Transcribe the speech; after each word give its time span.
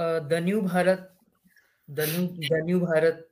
The 0.00 0.38
new 0.42 0.60
Bharat 0.60 1.10
the 1.88 2.00
new 2.00 2.26
the 2.48 2.64
new 2.64 2.78
Bharat 2.80 3.26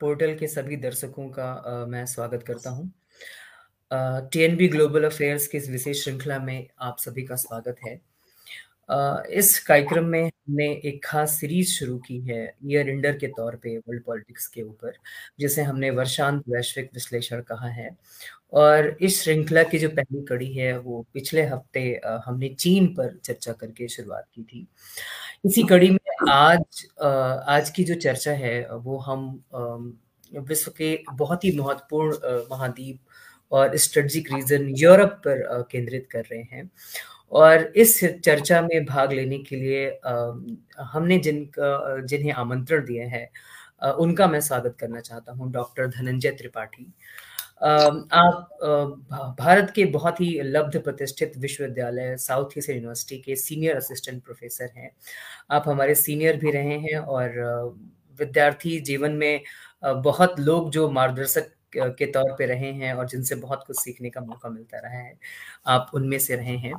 portal 0.00 0.34
के 0.34 0.46
सभी 0.46 0.76
दर्शकों 0.76 1.28
का 1.28 1.82
uh, 1.82 1.88
मैं 1.88 2.04
स्वागत 2.06 2.42
करता 2.42 2.70
हूँ। 2.70 2.92
टीएनबी 4.32 4.68
ग्लोबल 4.68 5.04
अफेयर्स 5.04 5.46
की 5.46 5.58
इस 5.58 5.68
विशेष 5.70 6.02
श्रृंखला 6.04 6.38
में 6.38 6.68
आप 6.80 6.98
सभी 6.98 7.22
का 7.22 7.36
स्वागत 7.36 7.76
है। 7.86 8.00
uh, 8.90 9.26
इस 9.26 9.58
कार्यक्रम 9.58 10.04
में 10.04 10.22
हमने 10.24 10.70
एक 10.84 11.04
खास 11.04 11.38
सीरीज़ 11.40 11.70
शुरू 11.70 11.98
की 11.98 12.20
है 12.20 12.54
ईयर 12.64 12.88
इंडर 12.88 13.18
के 13.18 13.26
तौर 13.26 13.56
पे 13.56 13.76
वर्ल्ड 13.78 14.04
पॉलिटिक्स 14.04 14.46
के 14.46 14.62
ऊपर 14.62 14.92
जिसे 15.40 15.62
हमने 15.62 15.90
वर्षांत 15.90 16.42
वैश्विक 16.48 16.90
विश्लेषण 16.94 17.40
कहा 17.42 17.68
है। 17.68 17.90
और 18.52 18.96
इस 19.00 19.22
श्रृंखला 19.22 19.62
की 19.62 19.78
जो 19.78 19.88
पहली 19.88 20.22
कड़ी 20.26 20.52
है, 20.54 20.78
वो 20.78 21.06
पिछले 21.14 21.42
हफ़्ते 21.42 22.00
हमने 22.26 22.48
चीन 22.50 22.86
पर 22.94 23.16
चर्चा 23.24 23.52
करके 23.52 23.88
शुरुआत 23.88 24.26
की 24.34 24.42
थी। 24.42 24.66
इसी 25.44 25.62
कड़ी 25.62 25.90
में 25.90 25.98
आज 26.30 26.86
आज 27.02 27.70
की 27.70 27.84
जो 27.84 27.94
चर्चा 27.96 28.32
है, 28.32 28.68
वो 28.68 28.98
हम 28.98 29.94
विश्व 30.32 30.70
के 30.70 30.98
बहुत 31.12 31.44
ही 31.44 31.56
महत्वपूर्ण 31.58 32.16
महाद्वीप 32.50 32.98
और 33.52 33.76
स्ट्रेटजिक 33.76 34.32
रीजन 34.32 34.68
यूरोप 34.78 35.10
पर 35.26 35.62
केंद्रित 35.70 36.08
कर 36.12 36.24
रहे 36.30 36.42
हैं। 36.42 36.70
और 37.32 37.62
इस 37.76 37.98
चर्चा 38.24 38.60
में 38.62 38.84
भाग 38.84 39.12
लेने 39.12 39.38
के 39.38 39.56
लिए 39.56 39.86
हमने 40.92 41.18
जिनका 41.18 42.00
जिन्हें 42.06 42.32
आमंत्रण 42.32 42.84
दिया 42.86 43.08
है 43.08 43.28
उनका 43.98 44.26
मैं 44.26 44.40
स्वागत 44.40 44.76
करना 44.80 45.00
चाहता 45.00 45.32
हूँ, 45.32 45.50
डॉक्टर 45.52 45.86
धनंजय 45.88 46.30
त्रिपाठी। 46.30 46.86
आप 47.62 49.34
भारत 49.40 49.72
के 49.74 49.84
बहुत 49.86 50.20
ही 50.20 50.40
लब्ध 50.44 50.78
प्रतिष्ठित 50.84 51.36
विश्वविद्यालय, 51.38 52.16
साउथ 52.18 52.58
ईस्ट 52.58 52.70
यूनिवर्सिटी 52.70 53.18
के 53.22 53.36
सीनियर 53.36 53.76
असिस्टेंट 53.76 54.22
प्रोफेसर 54.24 54.70
हैं। 54.76 54.90
आप 55.50 55.68
हमारे 55.68 55.94
सीनियर 55.94 56.36
भी 56.36 56.50
रहे 56.52 56.78
हैं 56.80 56.98
और 56.98 57.38
विद्यार्थी 58.18 58.78
जीवन 58.80 59.12
में 59.14 59.40
बहुत 59.82 60.40
लोग 60.40 60.70
जो 60.70 60.88
मार्गदर्शक 60.90 61.50
के 61.98 62.06
तौर 62.08 62.32
पे 62.38 62.46
रहे 62.46 62.72
हैं 62.72 62.92
और 62.94 63.06
जिनसे 63.08 63.34
बहुत 63.36 63.64
कुछ 63.66 63.78
सीखने 63.78 64.10
का 64.10 64.20
मौका 64.20 64.48
मिलता 64.48 64.78
रहा 64.78 64.98
है, 64.98 65.16
आप 65.66 65.90
उनमें 65.94 66.18
से 66.18 66.36
रहे 66.36 66.56
हैं। 66.58 66.72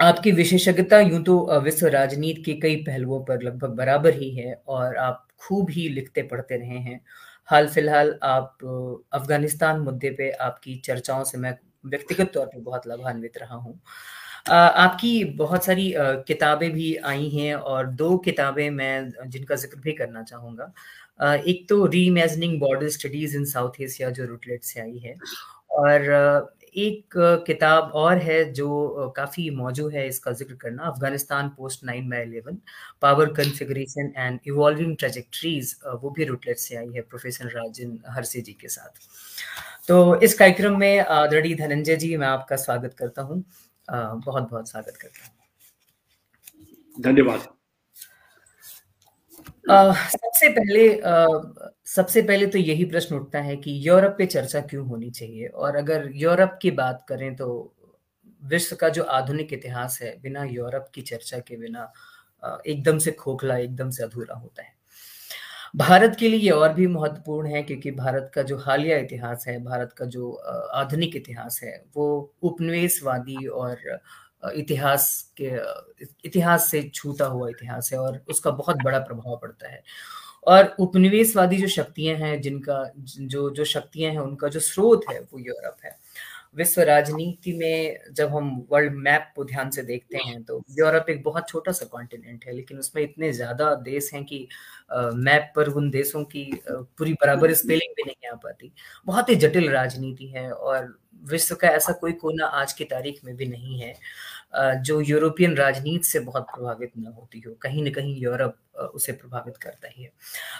आपकी 0.00 0.30
विशेषज्ञता 0.32 1.00
यूँ 1.00 1.22
तो 1.24 1.60
विश्व 1.60 1.86
राजनीति 1.88 2.42
के 2.42 2.54
कई 2.60 2.76
पहलुओं 2.84 3.22
पर 3.24 3.42
लगभग 3.42 3.70
बराबर 3.76 4.14
ही 4.14 4.30
है 4.36 4.54
और 4.68 4.96
आप 4.98 5.26
खूब 5.40 5.70
ही 5.70 5.88
लिखते 5.88 6.22
पढ़ते 6.24 6.56
रहे 6.56 6.78
हैं। 6.78 7.00
हाल 7.50 7.66
फ़िलहाल 7.68 8.14
आप 8.22 8.58
अफ़गानिस्तान 9.12 9.80
मुद्दे 9.80 10.10
पे 10.18 10.30
आपकी 10.42 10.74
चर्चाओं 10.84 11.24
से 11.24 11.38
मैं 11.38 11.54
व्यक्तिगत 11.86 12.30
तौर 12.34 12.46
पे 12.46 12.60
बहुत 12.60 12.86
लाभान्वित 12.86 13.38
रहा 13.38 13.54
हूँ। 13.56 13.78
आपकी 14.50 15.24
बहुत 15.36 15.64
सारी 15.64 15.92
किताबें 16.28 16.70
भी 16.72 16.94
आई 17.06 17.28
हैं 17.30 17.54
और 17.54 17.86
दो 17.86 18.16
किताबें 18.18 18.68
मैं, 18.70 19.10
जिनका 19.26 19.54
ज़िक्र 19.54 19.80
भी 19.80 19.92
करना 19.92 20.22
चाहूँगा। 20.22 20.72
एक 21.36 21.66
तो 21.68 21.84
reimagining 22.06 22.58
border 22.60 22.88
studies 22.90 23.36
in 23.36 23.44
South 23.46 23.80
Asia 23.80 24.10
जो 24.10 24.24
रूटलेट 24.26 24.64
से 24.64 24.80
आई 24.80 24.98
है। 24.98 25.14
और 25.72 26.00
एक 26.76 27.14
किताब 27.46 27.90
और 27.94 28.18
है 28.18 28.44
जो 28.52 29.12
काफ़ी 29.16 29.48
मौजू 29.52 29.88
है, 29.88 30.06
इसका 30.08 30.32
ज़िक्र 30.32 30.54
करना। 30.54 30.82
Afghanistan 30.84 31.48
post 31.56 31.84
nine 31.84 32.08
by 32.10 32.22
eleven, 32.22 32.58
power 33.02 33.32
configuration 33.34 34.12
and 34.16 34.38
evolving 34.46 34.96
trajectories 34.96 35.74
वो 36.02 36.10
भी 36.10 36.24
रूटलेट 36.24 36.58
से 36.58 36.76
आई 36.76 36.90
है 36.94 37.00
प्रोफेसर 37.02 37.50
राजन 37.50 37.98
हरसे 38.08 38.40
जी 38.40 38.52
के 38.52 38.68
साथ। 38.68 39.86
तो 39.88 40.20
इस 40.20 40.34
कार्यक्रम 40.34 40.78
में 40.78 40.98
आदरणीय 41.00 41.54
धनंजय 41.56 41.96
जी, 41.96 42.16
मैं 42.16 42.26
आपका 42.28 42.56
स्वागत 42.58 42.94
करता 42.98 43.22
हूँ। 43.22 43.42
बहुत 43.88 44.50
बहुत 44.50 44.68
स्वागत 44.70 44.96
करता 44.96 45.24
हूँ। 45.24 45.32
धन्यवाद। 46.96 47.59
सबसे 49.70 50.48
पहले 50.48 50.88
आ, 51.00 51.26
सबसे 51.86 52.22
पहले 52.22 52.46
तो 52.46 52.58
यही 52.58 52.84
प्रश्न 52.84 53.14
उठता 53.14 53.40
है 53.40 53.56
कि 53.56 53.72
यूरोप 53.88 54.14
पे 54.18 54.26
चर्चा 54.26 54.60
क्यों 54.60 54.86
होनी 54.88 55.10
चाहिए? 55.10 55.46
और 55.46 55.76
अगर 55.76 56.08
यूरोप 56.14 56.58
की 56.62 56.70
बात 56.70 57.04
करें 57.08 57.34
तो 57.36 57.48
विश्व 58.42 58.76
का 58.76 58.88
जो 58.88 59.02
आधुनिक 59.04 59.52
इतिहास 59.52 59.98
है 60.02 60.16
बिना 60.22 60.44
यूरोप 60.44 60.88
की 60.94 61.02
चर्चा 61.02 61.38
के 61.38 61.56
बिना 61.56 61.92
एकदम 62.66 62.98
से 62.98 63.10
खोखला 63.12 63.56
एकदम 63.58 63.90
से 63.90 64.02
अधूरा 64.04 64.34
होता 64.34 64.62
है। 64.62 64.72
भारत 65.76 66.16
के 66.20 66.28
लिए 66.28 66.40
ये 66.40 66.50
और 66.50 66.72
भी 66.74 66.86
महत्वपूर्ण 66.86 67.48
है 67.48 67.62
क्योंकि 67.62 67.90
भारत 67.90 68.30
का 68.34 68.42
जो 68.42 68.56
हालिया 68.58 68.98
इतिहास 68.98 69.44
है 69.48 69.58
भारत 69.64 69.92
का 69.98 70.04
जो 70.06 70.30
आधुनिक 70.74 71.16
इतिहास 71.16 71.60
है 71.64 71.72
वो 71.96 72.06
उपनिवेशवादी 72.42 73.46
और 73.46 73.76
इतिहास 74.42 75.06
के 75.40 75.50
इतिहास 76.26 76.70
से 76.70 76.82
छूता 76.94 77.26
हुआ 77.26 77.48
इतिहास 77.50 77.90
है 77.92 77.98
और 78.00 78.20
उसका 78.30 78.50
बहुत 78.52 78.82
बड़ा 78.84 78.98
प्रभाव 79.00 79.36
पड़ता 79.42 79.68
है। 79.70 79.82
और 80.46 80.74
उपनिवेशवादी 80.80 81.56
जो 81.58 81.68
शक्तियाँ 81.70 82.16
हैं 82.18 82.40
जिनका 82.42 82.84
जो 82.98 83.50
जो 83.52 83.64
शक्तियाँ 83.66 84.12
हैं 84.12 84.20
उनका 84.20 84.48
जो 84.50 84.60
स्रोत 84.62 85.04
है 85.10 85.20
वो 85.22 85.38
यूरोप 85.40 85.76
है। 85.84 85.98
विश्व 86.56 86.82
राजनीति 86.82 87.52
में 87.54 87.98
जब 88.14 88.30
हम 88.36 88.48
वर्ल्ड 88.72 88.94
मैप 88.98 89.32
को 89.36 89.44
ध्यान 89.46 89.70
से 89.70 89.82
देखते 89.84 90.18
हैं 90.20 90.42
तो 90.44 90.62
यूरोप 90.78 91.10
एक 91.10 91.22
बहुत 91.24 91.48
छोटा 91.48 91.72
सा 91.72 91.86
कॉन्टिनेंट 91.88 92.46
है 92.46 92.54
लेकिन 92.54 92.78
उसमें 92.78 93.02
इतने 93.04 93.32
ज़्यादा 93.34 93.74
देश 93.84 94.10
हैं 94.14 94.24
कि 94.26 94.46
मैप 95.16 95.52
पर 95.56 95.68
उन 95.72 95.90
देशों 95.90 96.24
की 96.26 96.44
पूरी 96.68 97.12
बराबर 97.16 97.54
स्पेलिंग 97.62 97.94
भी 97.96 98.04
नहीं 98.04 98.30
आ 98.30 98.34
पाती। 98.36 98.72
बहुत 99.06 99.30
ही 99.30 99.36
जटिल 99.38 99.70
राजनीति 99.72 100.28
है 100.28 100.50
और 100.52 100.94
विश्व 101.22 101.54
का 101.54 101.68
ऐसा 101.68 101.92
कोई 101.92 102.12
कोना 102.14 102.46
आज 102.46 102.72
की 102.72 102.84
तारीख 102.84 103.20
में 103.24 103.34
भी 103.36 103.46
नहीं 103.46 103.80
है 103.80 103.94
जो 104.82 105.00
यूरोपियन 105.00 105.54
राजनीति 105.56 106.04
से 106.04 106.20
बहुत 106.20 106.46
प्रभावित 106.46 106.92
न 106.98 107.06
होती 107.06 107.40
हो, 107.40 107.52
कहीं 107.62 107.82
न 107.84 107.90
कहीं 107.90 108.16
यूरोप 108.16 108.56
उसे 108.94 109.12
प्रभावित 109.12 109.56
करता 109.56 109.88
ही 109.88 110.02
है। 110.02 110.10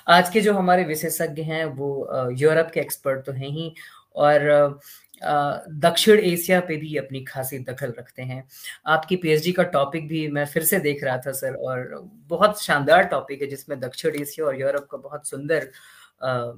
आज 0.09 0.29
के 0.31 0.41
जो 0.41 0.55
हमारे 0.55 0.85
विशेषज्ञ 0.85 1.43
हैं, 1.43 1.65
वो 1.65 2.31
यूरोप 2.33 2.71
के 2.75 2.81
एक्सपर्ट 2.81 3.25
तो 3.27 3.33
हैं 3.33 3.49
ही 3.49 3.73
और 4.17 4.79
दक्षिण 5.23 6.19
एशिया 6.21 6.61
पे 6.61 6.77
भी 6.77 6.97
अपनी 6.97 7.25
खासी 7.25 7.59
दखल 7.61 7.95
रखते 7.99 8.23
हैं। 8.23 8.43
आपकी 8.87 9.17
पीएचडी 9.17 9.53
का 9.53 9.63
टॉपिक 9.75 10.09
भी 10.09 10.27
मैं 10.29 10.45
फिर 10.47 10.65
से 10.65 10.79
देख 10.81 11.05
रहा 11.05 11.17
था, 11.19 11.33
सर, 11.33 11.55
और 11.55 12.01
बहुत 12.29 12.63
शानदार 12.63 13.03
टॉपिक 13.07 13.43
है, 13.43 13.49
जिसमें 13.49 13.79
दक्षिण 13.81 14.21
एशिया 14.21 14.47
और 14.47 14.61
यूरोप 14.61 14.87
का 14.91 14.99
बहुत 14.99 15.29
सुंदर 15.29 15.71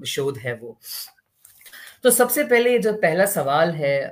शोध 0.06 0.38
है 0.38 0.54
वो। 0.54 0.78
तो 2.04 2.10
सबसे 2.10 2.44
पहले 2.44 2.78
जो 2.78 2.92
पहला 2.92 3.24
सवाल 3.26 3.70
है 3.70 4.06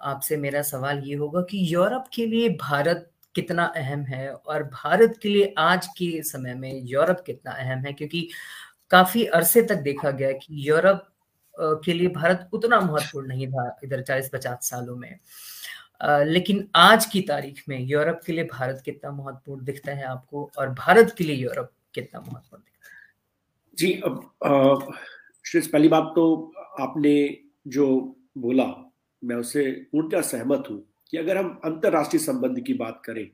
आपसे 0.00 0.36
मेरा 0.36 0.62
सवाल 0.62 0.98
ये 0.98 1.14
होगा 1.14 1.40
कि 1.40 1.74
यूरोप 1.74 2.04
के 2.14 2.26
लिए 2.26 2.48
भारत 2.50 3.10
कितना 3.34 3.64
अहम 3.76 4.00
है 4.00 4.32
और 4.32 4.62
भारत 4.64 5.18
के 5.22 5.28
लिए 5.28 5.54
आज 5.58 5.86
के 5.98 6.22
समय 6.22 6.54
में 6.54 6.80
यूरोप 6.84 7.20
कितना 7.26 7.52
अहम 7.52 7.78
है? 7.78 7.92
क्योंकि 7.92 8.28
काफ़ी 8.90 9.24
अरसे 9.24 9.62
तक 9.62 9.74
देखा 9.74 10.10
गया 10.10 10.32
कि 10.32 10.68
यूरोप 10.68 11.06
के 11.84 11.92
लिए 11.92 12.08
भारत 12.08 12.48
उतना 12.52 12.80
महत्वपूर्ण 12.80 13.28
नहीं 13.28 13.46
था 13.48 13.78
इधर 13.84 14.02
चालीस 14.02 14.30
पचास 14.32 14.58
सालों 14.62 14.96
में। 14.96 15.18
लेकिन 16.24 16.68
आज 16.76 17.06
की 17.06 17.20
तारीख 17.20 17.62
में 17.68 17.78
यूरोप 17.80 18.20
के 18.26 18.32
लिए 18.32 18.44
भारत 18.44 18.82
कितना 18.84 19.10
महत्वपूर्ण 19.10 19.64
दिखता 19.64 19.92
है 19.92 20.04
आपको 20.04 20.50
और 20.58 20.68
भारत 20.68 21.14
के 21.18 21.24
लिए 21.24 21.36
यूरोप 21.36 21.70
कितना 21.94 22.20
महत्वपूर्ण 22.20 22.62
दिखता 22.62 22.88
है? 22.88 22.98
जी, 23.78 23.92
अब 24.04 24.92
पहली 25.72 25.88
बात 25.88 26.12
तो 26.16 26.52
आपने 26.72 27.38
जो 27.66 27.86
बोला, 28.38 28.64
मैं 29.22 29.36
उससे 29.36 29.70
पूर्णतः 29.92 30.20
सहमत 30.22 30.64
हूँ 30.70 30.82
कि 31.10 31.16
अगर 31.16 31.36
हम 31.36 31.60
अंतरराष्ट्रीय 31.64 32.22
संबंध 32.22 32.60
की 32.66 32.74
बात 32.74 33.00
करें 33.04 33.26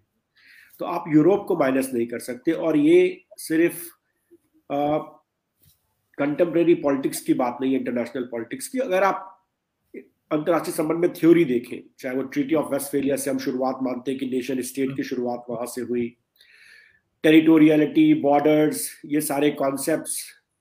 तो 0.80 0.84
आप 0.84 1.04
यूरोप 1.08 1.44
को 1.48 1.56
माइनस 1.56 1.90
नहीं 1.94 2.06
कर 2.06 2.18
सकते 2.18 2.52
और 2.52 2.76
ये 2.78 3.24
सिर्फ़ 3.38 3.84
कंटेम्प्रेरी 6.18 6.74
पॉलिटिक्स 6.74 7.20
की 7.20 7.34
बात 7.34 7.58
नहीं 7.60 7.72
है 7.72 7.78
इंटरनेशनल 7.78 8.22
पॉलिटिक्स 8.22 8.68
की। 8.68 8.78
अगर 8.78 9.02
आप 9.02 9.32
अंतर्राष्ट्रीय 10.30 10.74
संबंध 10.74 10.98
में 10.98 11.12
थ्योरी 11.12 11.44
देखें, 11.44 11.78
चाहे 11.98 12.16
वो 12.16 12.22
ट्रीटी 12.22 12.54
ऑफ़ 12.54 12.64
वेस्ट 12.64 12.72
वेस्टफेलिया 12.74 13.16
से 13.16 13.30
हम 13.30 13.38
शुरुआत 13.38 13.78
मानते 13.82 14.10
हैं 14.10 14.20
कि 14.20 14.26
नेशन 14.26 14.60
स्टेट 14.62 14.96
की 14.96 15.02
शुरुआत 15.02 15.44
वहाँ 15.50 15.66
से 15.66 15.80
हुई 15.80 16.06
टेरिटोरियलिटी 17.24 18.12
बॉर्डर्स 18.14 18.88
ये 19.06 19.20
सारे 19.20 19.50
कॉन्सेप्ट 19.50 20.08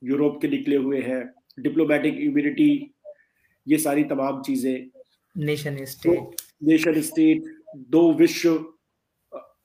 यूरोप 0.02 0.38
के 0.42 0.48
निकले 0.48 0.76
हुए 0.76 1.00
हैं। 1.00 1.22
डिप्लोमेटिक 1.58 2.20
इम्यूनिटी 2.20 2.70
ये 3.66 3.78
सारी 3.78 4.04
तमाम 4.04 4.40
चीज़ें। 4.42 4.86
नेशन 5.36 5.84
स्टेट 5.84 6.40
नेशन 6.64 7.00
स्टेट 7.02 7.44
दो 7.90 8.12
विश्व 8.14 8.50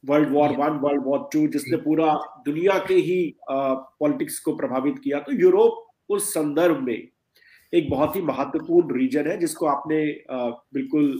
world 0.05 0.29
war 0.29 0.51
one 0.57 0.77
world 0.83 1.03
war 1.05 1.27
two 1.33 1.47
जिसने 1.47 1.77
पूरा 1.77 2.13
दुनिया 2.45 2.77
के 2.87 2.93
ही 2.95 3.19
पॉलिटिक्स 3.49 4.39
को 4.39 4.55
प्रभावित 4.55 4.99
किया। 4.99 5.19
तो 5.19 5.31
यूरोप 5.33 5.87
उस 6.09 6.33
संदर्भ 6.33 6.79
में 6.83 7.07
एक 7.73 7.89
बहुत 7.89 8.15
ही 8.15 8.21
महत्वपूर्ण 8.21 8.97
रीजन 8.97 9.27
है 9.27 9.37
जिसको 9.39 9.65
आपने 9.65 10.01
आ, 10.31 10.49
बिल्कुल 10.73 11.11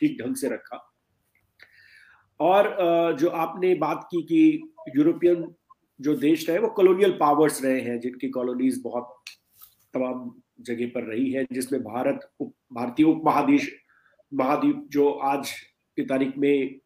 ठीक 0.00 0.18
ढंग 0.20 0.36
से 0.36 0.48
रखा। 0.48 0.82
और 2.40 2.66
आ, 2.66 3.12
जो 3.12 3.28
आपने 3.28 3.74
बात 3.76 4.06
की 4.10 4.22
कि 4.22 4.72
यूरोपियन 4.96 5.46
जो 6.00 6.14
देश 6.16 6.48
रहे 6.48 6.58
वो 6.58 6.68
कॉलोनियल 6.76 7.12
पावर्स 7.20 7.62
रहे 7.64 7.80
हैं 7.80 7.98
जिनकी 8.00 8.28
कॉलोनीज 8.28 8.80
बहुत 8.84 9.35
तमाम 9.94 10.30
जगह 10.60 10.86
पर 10.86 11.02
रही 11.02 11.30
है, 11.30 11.46
जिसमें 11.52 11.82
भारत 11.82 12.30
उप, 12.40 12.52
भारतीय 12.72 13.06
उप 13.06 13.22
महादेश 13.26 13.70
महाद्वीप 14.34 14.86
जो 14.90 15.10
आज 15.10 15.50
की 15.96 16.04
तारीख 16.04 16.32
में, 16.38 16.80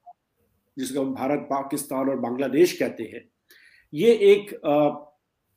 जिसको 0.76 1.04
हम 1.04 1.14
भारत, 1.14 1.46
पाकिस्तान 1.50 2.08
और 2.08 2.16
बांग्लादेश 2.16 2.78
कहते 2.78 3.04
हैं, 3.04 3.28
ये 3.92 4.12
एक 4.12 4.60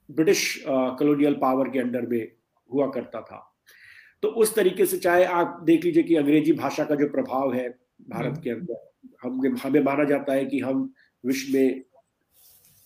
ब्रिटिश 0.10 0.63
कॉलोनियल 0.68 1.34
पावर 1.34 1.69
के 1.69 1.80
अंडर 1.80 2.01
में 2.01 2.31
हुआ 2.69 2.88
करता 2.92 3.22
था। 3.22 3.50
तो 4.24 4.28
उस 4.28 4.56
तरीके 4.56 4.86
से 4.86 4.98
चाहे 4.98 5.24
आप 5.25 5.60
देख 5.63 5.84
लीजिए 5.86 6.04
कि 6.04 6.16
अंग्रेज़ी 6.16 6.54
भाषा 6.54 6.84
का 6.84 6.95
जो 6.95 7.07
प्रभाव 7.10 7.54
है 7.54 7.69
भारत 8.10 8.42
के 8.44 8.50
अंदर, 8.50 8.92
हम, 9.24 9.57
हमें 9.63 9.84
माना 9.84 10.04
जाता 10.04 10.34
है 10.34 10.45
कि 10.45 10.60
हम 10.60 10.94
विश्व 11.25 11.57
में 11.57 11.84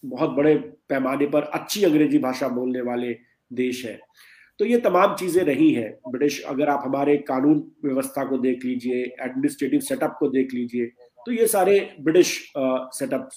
बहुत 0.06 0.30
बड़े 0.30 0.56
पैमाने 0.89 1.25
पर 1.27 1.44
अच्छी 1.44 1.83
अंग्रेज़ी 1.83 2.18
भाषा 2.18 2.48
बोलने 2.48 2.81
वाले 2.81 3.18
देश 3.54 3.86
है। 3.86 4.00
तो 4.59 4.65
ये 4.65 4.77
तमाम 4.80 5.15
चीज़ें 5.15 5.44
रही 5.45 5.71
हैं। 5.74 5.89
ब्रिटिश, 6.07 6.42
अगर 6.44 6.69
आप 6.69 6.81
हमारे 6.86 7.15
कानून 7.27 7.59
व्यवस्था 7.86 8.24
को 8.25 8.38
देख 8.39 8.65
लीजिए 8.65 9.04
एडमिनिस्ट्रेटिव 9.21 9.80
सेटअप 9.81 10.15
को 10.19 10.27
देख 10.30 10.54
लीजिए 10.54 10.86
तो 11.25 11.31
ये 11.31 11.48
सारे 11.48 11.80
ब्रिटिश 12.01 12.31
सेटअप 12.57 13.30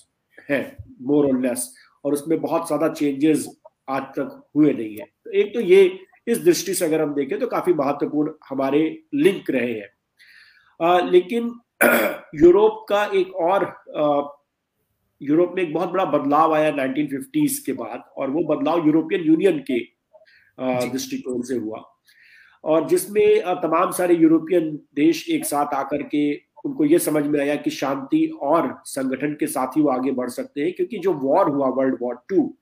है 0.48 0.60
मोर 1.02 1.26
और 1.26 1.40
लेस 1.40 1.72
और 2.04 2.12
उसमें 2.12 2.40
बहुत 2.40 2.66
ज़्यादा 2.66 2.88
चेंजेस 2.90 3.46
आज 3.90 4.02
तक 4.18 4.42
हुए 4.56 4.72
नहीं 4.72 4.96
है। 4.96 5.04
तो 5.24 5.30
एक 5.32 5.54
तो 5.54 5.60
ये, 5.60 5.98
इस 6.28 6.38
दृष्टि 6.40 6.74
से 6.74 6.84
अगर 6.84 7.00
हम 7.00 7.14
देखें 7.14 7.38
तो 7.38 7.46
काफ़ी 7.48 7.72
महत्वपूर्ण 7.74 8.32
हमारे 8.48 8.82
लिंक 9.14 9.50
रहे 9.50 9.72
हैं। 9.72 11.10
लेकिन 11.10 11.52
यूरोप 12.34 12.84
का 12.88 13.04
एक 13.14 13.34
और 13.36 13.64
यूरोप 15.20 15.52
में 15.56 15.62
एक 15.62 15.72
बहुत 15.74 15.88
बड़ा 15.90 16.04
बदलाव 16.06 16.54
आया 16.54 16.70
1950s 16.72 17.58
के 17.66 17.72
बाद, 17.74 18.04
और 18.16 18.30
वो 18.30 18.42
बदलाव 18.46 18.86
यूरोपियन 18.86 19.22
यूनियन 19.22 19.58
के 19.70 19.78
दृष्टिकोण 20.60 21.42
से 21.42 21.56
हुआ। 21.56 21.82
और 22.64 22.88
जिसमें 22.88 23.40
तमाम 23.62 23.90
सारे 23.90 24.14
यूरोपियन 24.14 24.70
देश 24.94 25.28
एक 25.30 25.44
साथ 25.44 25.74
आकर 25.74 26.02
के 26.04 26.32
उनको 26.64 26.84
ये 26.84 26.98
समझ 26.98 27.24
में 27.26 27.38
आया 27.40 27.54
कि 27.56 27.70
शांति 27.70 28.26
और 28.42 28.74
संगठन 28.86 29.34
के 29.40 29.46
साथ 29.46 29.76
ही 29.76 29.82
वो 29.82 29.90
आगे 29.90 30.10
बढ़ 30.12 30.28
सकते 30.30 30.60
हैं, 30.60 30.72
क्योंकि 30.72 30.98
जो 30.98 31.12
वॉर 31.12 31.48
हुआ, 31.48 31.68
वर्ल्ड 31.68 31.96
वॉर 32.00 32.18
टू, 32.28 32.54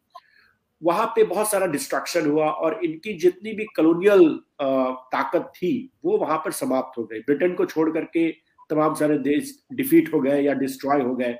वहाँ 0.82 1.06
पे 1.16 1.24
बहुत 1.24 1.50
सारा 1.50 1.66
डिस्ट्रक्शन 1.66 2.30
हुआ 2.30 2.46
और 2.46 2.78
इनकी 2.84 3.12
जितनी 3.14 3.52
भी 3.52 3.64
कॉलोनियल 3.76 4.28
ताकत 4.60 5.50
थी, 5.56 5.90
वो 6.04 6.18
वहाँ 6.18 6.38
पर 6.38 6.52
समाप्त 6.52 6.98
हो 6.98 7.04
गई। 7.04 7.20
ब्रिटेन 7.20 7.54
को 7.54 7.64
छोड़ 7.66 7.90
करके 7.90 8.30
तमाम 8.70 8.94
सारे 8.94 9.18
देश 9.18 9.52
डिफीट 9.72 10.12
हो 10.14 10.20
गए 10.20 10.40
या 10.42 10.54
डिस्ट्रॉय 10.54 11.02
हो 11.02 11.14
गए। 11.16 11.32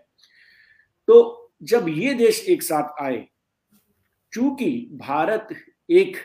तो 1.09 1.53
जब 1.63 1.89
ये 1.89 2.15
देश 2.15 2.45
एक 2.49 2.63
साथ 2.63 3.03
आए, 3.03 3.25
चूँकि 4.33 4.89
भारत 4.95 5.49
एक 5.91 6.17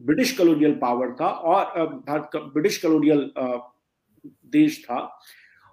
ब्रिटिश 0.00 0.36
कॉलोनियल 0.38 0.72
पावर 0.72 1.12
था 1.20 1.28
और 1.28 1.86
भारत 1.88 2.28
का 2.32 2.38
ब्रिटिश 2.40 2.82
कॉलोनियल 2.82 3.30
देश 4.24 4.82
था। 4.84 4.98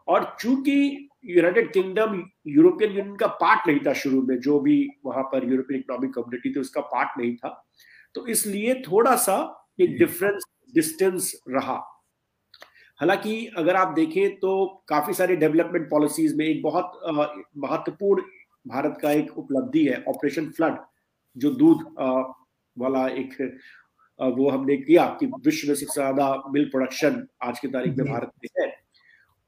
और 0.08 0.36
चूँकि 0.40 1.10
यूनाइटेड 1.26 1.72
किंगडम 1.74 2.24
यूरोपियन 2.48 2.92
यूनियन 2.92 3.16
का 3.16 3.28
पार्ट 3.42 3.68
नहीं 3.68 3.80
था 3.80 3.94
शुरू 3.94 4.22
में 4.22 4.40
जो 4.40 4.60
भी 4.60 4.76
वहाँ 5.06 5.24
पर 5.24 5.50
यूरोपियन 5.52 5.80
इकोनॉमिक 5.80 6.14
कम्युनिटी 6.14 6.54
थी 6.56 6.60
उसका 6.60 6.82
पार्ट 6.84 7.18
नहीं 7.18 7.36
था 7.36 7.50
तो 8.16 8.26
इसलिए 8.28 8.74
थोड़ा 8.82 9.16
सा 9.16 9.36
एक 9.82 9.98
डिफरेंस 10.00 10.44
डिस्टेंस 10.76 11.32
रहा। 11.50 11.76
हालाँकि 13.00 13.46
अगर 13.58 13.76
आप 13.76 13.94
देखें 13.94 14.36
तो 14.40 14.66
काफ़ी 14.88 15.14
सारे 15.14 15.36
डेवलपमेंट 15.36 15.90
पॉलिसीज़ 15.90 16.36
में 16.38 16.46
एक 16.46 16.62
बहुत 16.64 17.00
महत्वपूर्ण 17.58 18.24
भारत 18.66 18.98
का 19.02 19.12
एक 19.12 19.38
उपलब्धि 19.38 19.86
है 19.86 20.04
ऑपरेशन 20.08 20.50
फ्लड 20.50 20.78
जो 21.36 21.52
दूध 21.54 21.84
वाला 22.78 23.08
एक 23.08 23.34
वो 24.20 24.50
हमने 24.50 24.76
किया 24.78 25.06
कि 25.20 25.26
विश्व 25.46 25.68
में 25.68 25.76
सबसे 25.76 25.94
ज़्यादा 25.94 26.28
मिल्क 26.50 26.72
प्रोडक्शन 26.72 27.26
आज 27.44 27.60
की 27.60 27.68
तारीख 27.70 27.98
में 27.98 28.06
भारत 28.08 28.32
में 28.44 28.50
है। 28.60 28.72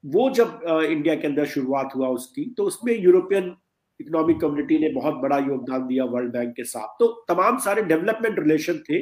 वो 0.03 0.29
जब 0.31 0.59
इंडिया 0.65 1.15
के 1.15 1.27
अंदर 1.27 1.45
शुरुआत 1.47 1.95
हुआ 1.95 2.07
उसकी 2.09 2.45
तो 2.57 2.63
उसमें 2.65 2.93
यूरोपियन 2.95 3.55
इकोनॉमिक 3.99 4.39
कम्युनिटी 4.39 4.77
ने 4.79 4.89
बहुत 4.91 5.13
बड़ा 5.21 5.37
योगदान 5.39 5.87
दिया 5.87 6.05
वर्ल्ड 6.05 6.31
बैंक 6.33 6.55
के 6.55 6.63
साथ। 6.65 6.87
तो 6.99 7.07
तमाम 7.29 7.57
सारे 7.59 7.81
डेवलपमेंट 7.83 8.39
रिलेशन 8.39 8.79
थे 8.89 8.99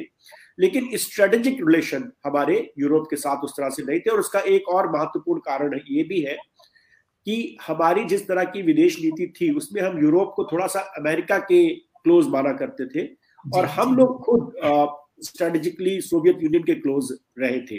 लेकिन 0.58 0.88
स्ट्रेटेजिक 0.98 1.58
रिलेशन 1.60 2.10
हमारे 2.26 2.58
यूरोप 2.78 3.06
के 3.10 3.16
साथ 3.16 3.44
उस 3.44 3.56
तरह 3.56 3.70
से 3.70 3.82
नहीं 3.84 4.00
थे। 4.00 4.10
और 4.10 4.20
उसका 4.20 4.40
एक 4.48 4.68
और 4.70 4.90
महत्वपूर्ण 4.92 5.40
कारण 5.42 5.78
ये 5.88 6.02
भी 6.04 6.20
है 6.22 6.36
कि 7.26 7.56
हमारी 7.62 8.04
जिस 8.06 8.26
तरह 8.28 8.44
की 8.46 8.62
विदेश 8.62 8.98
नीति 9.00 9.32
थी 9.36 9.50
उसमें 9.56 9.80
हम 9.82 9.98
यूरोप 10.02 10.32
को 10.36 10.44
थोड़ा 10.52 10.66
सा 10.66 10.80
अमेरिका 10.98 11.38
के 11.40 11.68
क्लोज 11.68 12.28
माना 12.28 12.52
करते 12.54 12.86
थे। 12.88 13.06
और 13.44 13.64
हम 13.68 13.96
लोग 13.96 14.20
खुद 14.24 14.52
स्ट्रेटेजिकली 15.18 16.00
सोवियत 16.00 16.42
यूनियन 16.42 16.62
के 16.62 16.74
क्लोज 16.74 17.12
रहे 17.38 17.60
थे। 17.62 17.78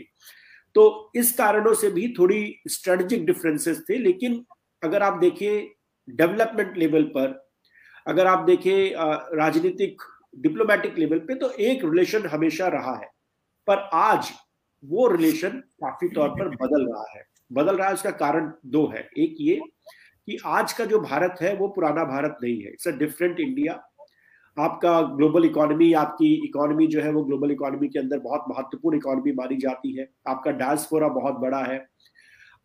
तो 0.75 1.11
इस 1.15 1.31
कारणों 1.33 1.73
से 1.73 1.89
भी 1.91 2.07
थोड़ी 2.19 2.55
स्ट्रेटेजिक 2.67 3.25
डिफरेंसेस 3.25 3.83
थे, 3.89 3.97
लेकिन 3.97 4.45
अगर 4.83 5.03
आप 5.03 5.19
देखें 5.19 5.67
डेवलपमेंट 6.07 6.77
लेवल 6.77 7.03
पर, 7.15 7.43
अगर 8.07 8.27
आप 8.27 8.45
देखें 8.45 9.37
राजनीतिक 9.37 10.01
डिप्लोमेटिक 10.37 10.97
लेवल 10.99 11.19
पे 11.19 11.35
तो 11.35 11.49
एक 11.51 11.83
रिलेशन 11.85 12.25
हमेशा 12.27 12.67
रहा 12.67 12.95
है। 12.95 13.07
पर 13.67 13.89
आज 13.93 14.31
वो 14.83 15.07
रिलेशन 15.07 15.49
काफ़ी 15.49 16.07
तौर 16.09 16.29
पर 16.29 16.49
बदल 16.55 16.85
रहा 16.85 17.05
है। 17.15 17.23
बदल 17.51 17.77
रहा 17.77 17.87
है, 17.87 17.93
उसका 17.93 18.11
कारण 18.11 18.51
दो 18.65 18.85
है। 18.87 19.07
एक 19.17 19.35
ये 19.39 19.59
कि 20.27 20.37
आज 20.45 20.73
का 20.73 20.85
जो 20.85 20.99
भारत 20.99 21.35
है, 21.41 21.55
वो 21.55 21.67
पुराना 21.67 22.03
भारत 22.05 22.37
नहीं 22.43 22.61
है। 22.61 22.71
इट्स 22.71 22.87
अ 22.87 22.91
डिफरेंट 22.91 23.39
इंडिया 23.39 23.73
आपका 24.57 25.01
ग्लोबल 25.15 25.45
इकोनॉमी 25.45 25.91
आपकी 25.93 26.33
इकोनॉमी 26.45 26.87
जो 26.87 27.01
है 27.01 27.11
वो 27.11 27.23
ग्लोबल 27.23 27.51
इकोनॉमी 27.51 27.87
के 27.87 27.99
अंदर 27.99 28.19
बहुत 28.19 28.45
महत्वपूर्ण 28.49 28.97
इकोनॉमी 28.97 29.31
मानी 29.31 29.55
जाती 29.57 29.95
है। 29.97 30.07
आपका 30.27 30.51
डायस्पोरा 30.51 31.07
बहुत 31.07 31.39
बड़ा 31.39 31.63
है। 31.63 31.85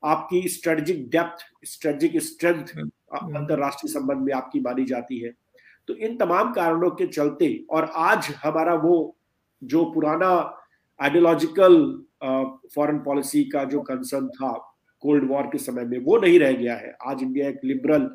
आपकी 0.02 0.49
स्ट्रेटेजिक 0.49 1.09
डेप्थ 1.11 1.44
स्ट्रेटेजिक 1.66 2.20
स्ट्रेंथ 2.23 2.66
अंतरराष्ट्रीय 2.76 3.92
संबंध 3.92 4.18
में 4.18 4.32
आपकी 4.35 4.61
मानी 4.61 4.85
जाती 4.85 5.18
है। 5.18 5.32
तो 5.88 5.94
इन 5.94 6.16
तमाम 6.16 6.52
कारणों 6.52 6.90
के 6.90 7.06
चलते 7.06 7.64
और 7.70 7.90
आज 7.97 8.28
हमारा 8.44 8.75
वो 8.75 9.16
जो 9.62 9.85
पुराना 9.85 10.28
आइडियोलॉजिकल 11.00 11.76
फॉरेन 12.75 12.99
पॉलिसी 12.99 13.44
का 13.44 13.64
जो 13.64 13.80
कंसर्न 13.80 14.28
था 14.28 14.52
कोल्ड 15.02 15.28
वॉर 15.30 15.47
के 15.47 15.59
समय 15.59 15.85
में 15.85 15.99
वो 15.99 16.18
नहीं 16.18 16.38
रह 16.38 16.52
गया 16.52 16.75
है। 16.76 16.97
आज 17.06 17.23
इंडिया 17.23 17.49
एक 17.49 17.61
लिबरल 17.64 18.09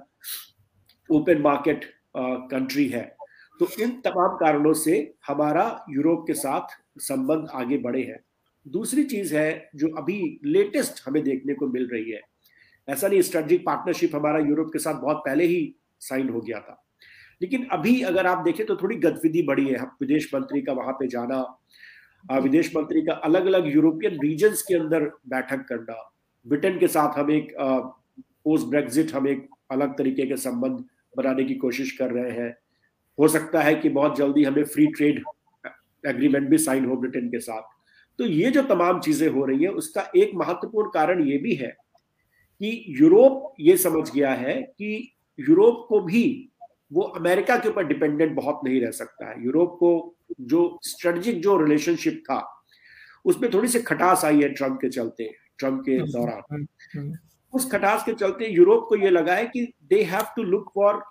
ओपन 1.10 1.42
मार्केट 1.42 1.86
कंट्री 2.18 2.88
है। 2.88 3.15
तो 3.60 3.68
इन 3.80 3.90
तमाम 4.06 4.36
कारणों 4.38 4.74
से 4.74 4.98
हमारा 5.28 5.86
यूरोप 5.90 6.24
के 6.28 6.34
साथ 6.34 6.78
संबंध 7.00 7.48
आगे 7.54 7.78
बढ़े 7.78 8.02
हैं। 8.02 8.20
दूसरी 8.66 9.04
चीज़ 9.04 9.36
है 9.36 9.70
जो 9.76 9.88
अभी 9.98 10.40
लेटेस्ट 10.46 11.02
हमें 11.08 11.22
देखने 11.24 11.54
को 11.54 11.68
मिल 11.68 11.88
रही 11.88 12.12
है। 12.12 12.22
ऐसा 12.88 13.08
नहीं 13.08 13.22
स्ट्रेटेजिक 13.22 13.66
पार्टनरशिप 13.66 14.16
हमारा 14.16 14.40
यूरोप 14.40 14.70
के 14.74 14.80
साथ 14.80 15.02
बहुत 15.02 15.22
पहले 15.26 15.46
ही 15.46 15.76
साइन 16.02 16.30
हो 16.30 16.42
गया 16.42 16.60
था। 16.60 16.82
लेकिन 17.42 17.66
अभी 17.72 18.02
अगर 18.02 18.28
आप 18.28 18.44
देखें 18.44 18.66
तो 18.66 18.76
थोड़ी 18.76 18.96
गतिविधि 18.96 19.42
बढ़ी 19.44 19.68
है। 19.68 19.78
विदेश 20.02 20.30
मंत्री 20.36 20.62
का 20.62 20.74
वहाँ 20.74 20.94
पे 20.94 21.08
जाना 21.08 21.44
विदेश 22.40 22.72
मंत्री 22.76 23.02
का 23.02 23.14
अलग 23.24 23.46
अलग 23.46 23.68
यूरोपियन 23.68 24.20
रीजन्स 24.20 24.62
के 24.62 24.76
अंदर 24.76 25.04
बैठक 25.28 25.66
करना, 25.70 25.96
ब्रिटेन 26.46 26.78
के 26.80 26.88
साथ 26.88 27.18
हम 27.18 27.32
एक 27.32 27.54
पोस्ट 27.58 28.68
ब्रेग्जिट 28.68 29.14
हम 29.14 29.28
एक 29.28 29.48
अलग 29.72 29.98
तरीके 29.98 30.26
के 30.26 30.38
संबंध 30.38 30.84
बनाने 31.18 31.44
की 31.44 31.56
कोशिश 31.56 31.92
कर 31.92 32.12
रहे 32.12 32.32
हैं। 32.32 32.56
हो 33.20 33.28
सकता 33.28 33.62
है 33.62 33.76
कि 33.76 33.90
बहुत 33.90 34.18
जल्दी 34.18 34.44
हमें 34.44 34.64
फ्री 34.64 34.88
ट्रेड 34.88 35.24
एग्रीमेंट 36.04 36.50
भी 36.50 36.58
साइन 36.58 36.86
हो 36.86 36.96
ब्रिटेन 36.96 37.30
के 37.30 37.40
साथ। 37.40 37.62
तो 38.20 38.26
ये 38.26 38.52
जो 38.52 38.62
तमाम 38.62 39.00
चीज़ें 39.00 39.30
हो 39.30 39.46
रही 39.46 39.64
है 39.64 39.70
उसका 39.70 40.12
एक 40.18 40.32
महत्वपूर्ण 40.36 40.90
कारण 40.90 41.28
ये 41.28 41.38
भी 41.38 41.56
है 41.56 41.76
कि 42.62 42.86
यूरोप 43.02 43.56
ये 43.60 43.78
समझ 43.78 44.12
गया 44.12 44.34
है 44.34 44.62
कि 44.62 45.16
यूरोप 45.40 45.86
को 45.90 46.00
भी 46.00 46.52
वो 46.94 47.02
अमेरिका 47.02 47.58
के 47.58 47.70
ऊपर 47.70 47.84
डिपेंडेंट 47.84 48.36
बहुत 48.36 48.62
नहीं 48.64 48.82
रह 48.82 48.92
सकता 48.92 49.30
है। 49.30 49.44
यूरोप 49.46 49.78
को 49.80 50.16
जो 50.42 50.80
स्ट्रेटजिक 50.84 51.42
जो 51.42 51.58
रिलेशनशिप 51.58 52.24
था 52.32 52.64
उसमें 53.26 53.54
थोड़ी 53.54 53.68
सी 53.68 53.80
खटास 53.80 54.26
आई 54.26 54.42
है 54.42 54.50
ट्रंप 54.50 54.78
के 54.82 54.90
चलते 54.90 55.30
ट्रंप 55.58 55.84
के 55.86 55.92
हम्म, 55.92 56.12
दौरान। 56.12 56.42
हम्म, 56.52 56.68
हम्म। 56.94 57.18
उस 57.54 57.72
खटास 57.72 58.04
के 58.04 58.14
चलते 58.14 58.48
यूरोप 58.48 58.86
को 58.90 58.96
ये 58.96 59.10
लगा 59.10 59.36
है 59.36 59.46
कि 59.46 59.74
they 59.84 60.02
have 60.04 60.24
to 60.36 60.44
look 60.44 60.72
for 60.76 61.04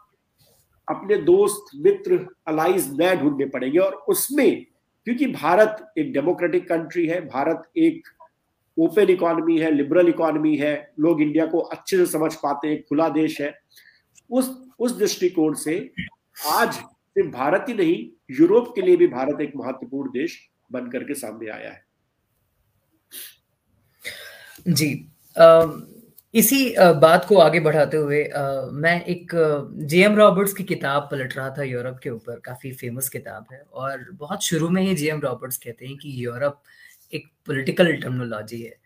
अपने 0.88 1.16
दोस्त, 1.16 1.76
मित्र 1.76 2.26
अलाइज 2.48 2.90
नए 3.00 3.16
ढूँढने 3.16 3.46
पड़ेंगे 3.46 3.78
और 3.78 3.92
उसमें, 4.08 4.64
क्योंकि 5.06 5.26
भारत 5.26 5.92
एक 5.98 6.12
डेमोक्रेटिक 6.12 6.68
कंट्री 6.68 7.06
है, 7.06 7.20
भारत 7.20 7.70
एक 7.76 8.08
ओपन 8.76 9.10
इकोनॉमी 9.10 9.58
है 9.58 9.70
लिबरल 9.70 10.08
इकोनॉमी 10.08 10.56
है, 10.56 10.92
लोग 11.00 11.20
इंडिया 11.22 11.46
को 11.46 11.58
अच्छे 11.58 11.96
से 11.96 12.06
समझ 12.06 12.34
पाते 12.34 12.68
हैं, 12.68 12.82
खुला 12.82 13.08
देश 13.08 13.40
है। 13.40 13.52
उस 14.30 14.50
उस 14.78 14.96
दृष्टिकोण 14.98 15.54
से 15.54 15.78
आज 16.48 16.72
सिर्फ़ 16.74 17.30
भारत 17.30 17.64
ही 17.68 17.74
नहीं, 17.74 17.96
यूरोप 18.30 18.72
के 18.74 18.82
लिए 18.82 18.96
भी 18.96 19.06
भारत 19.06 19.40
एक 19.40 19.52
महत्वपूर्ण 19.56 20.10
देश 20.10 20.38
बनकर 20.72 21.04
के 21.04 21.14
सामने 21.14 21.50
आया 21.50 21.70
है। 21.70 21.84
जी 24.68 24.88
इसी 26.34 26.74
बात 27.00 27.24
को 27.24 27.36
आगे 27.38 27.60
बढ़ाते 27.60 27.96
हुए 27.96 28.22
मैं 28.74 29.00
एक 29.04 29.32
जे 29.88 30.02
एम 30.04 30.16
रॉबर्ट्स 30.16 30.52
की 30.52 30.64
किताब 30.64 31.08
पलट 31.10 31.36
रहा 31.36 31.50
था 31.58 31.62
यूरोप 31.62 31.98
के 32.02 32.10
ऊपर, 32.10 32.38
काफ़ी 32.44 32.72
फ़ेमस 32.72 33.08
किताब 33.08 33.46
है, 33.52 33.62
और 33.72 34.06
बहुत 34.12 34.42
शुरू 34.44 34.68
में 34.68 34.82
ही 34.82 34.94
जे 34.94 35.10
एम 35.10 35.20
रॉबर्ट्स 35.20 35.56
कहते 35.58 35.86
हैं 35.86 35.96
कि 35.96 36.14
यूरोप 36.24 36.60
एक 37.12 37.28
पॉलिटिकल 37.46 37.92
टर्मनोलॉजी 37.94 38.60
है। 38.62 38.76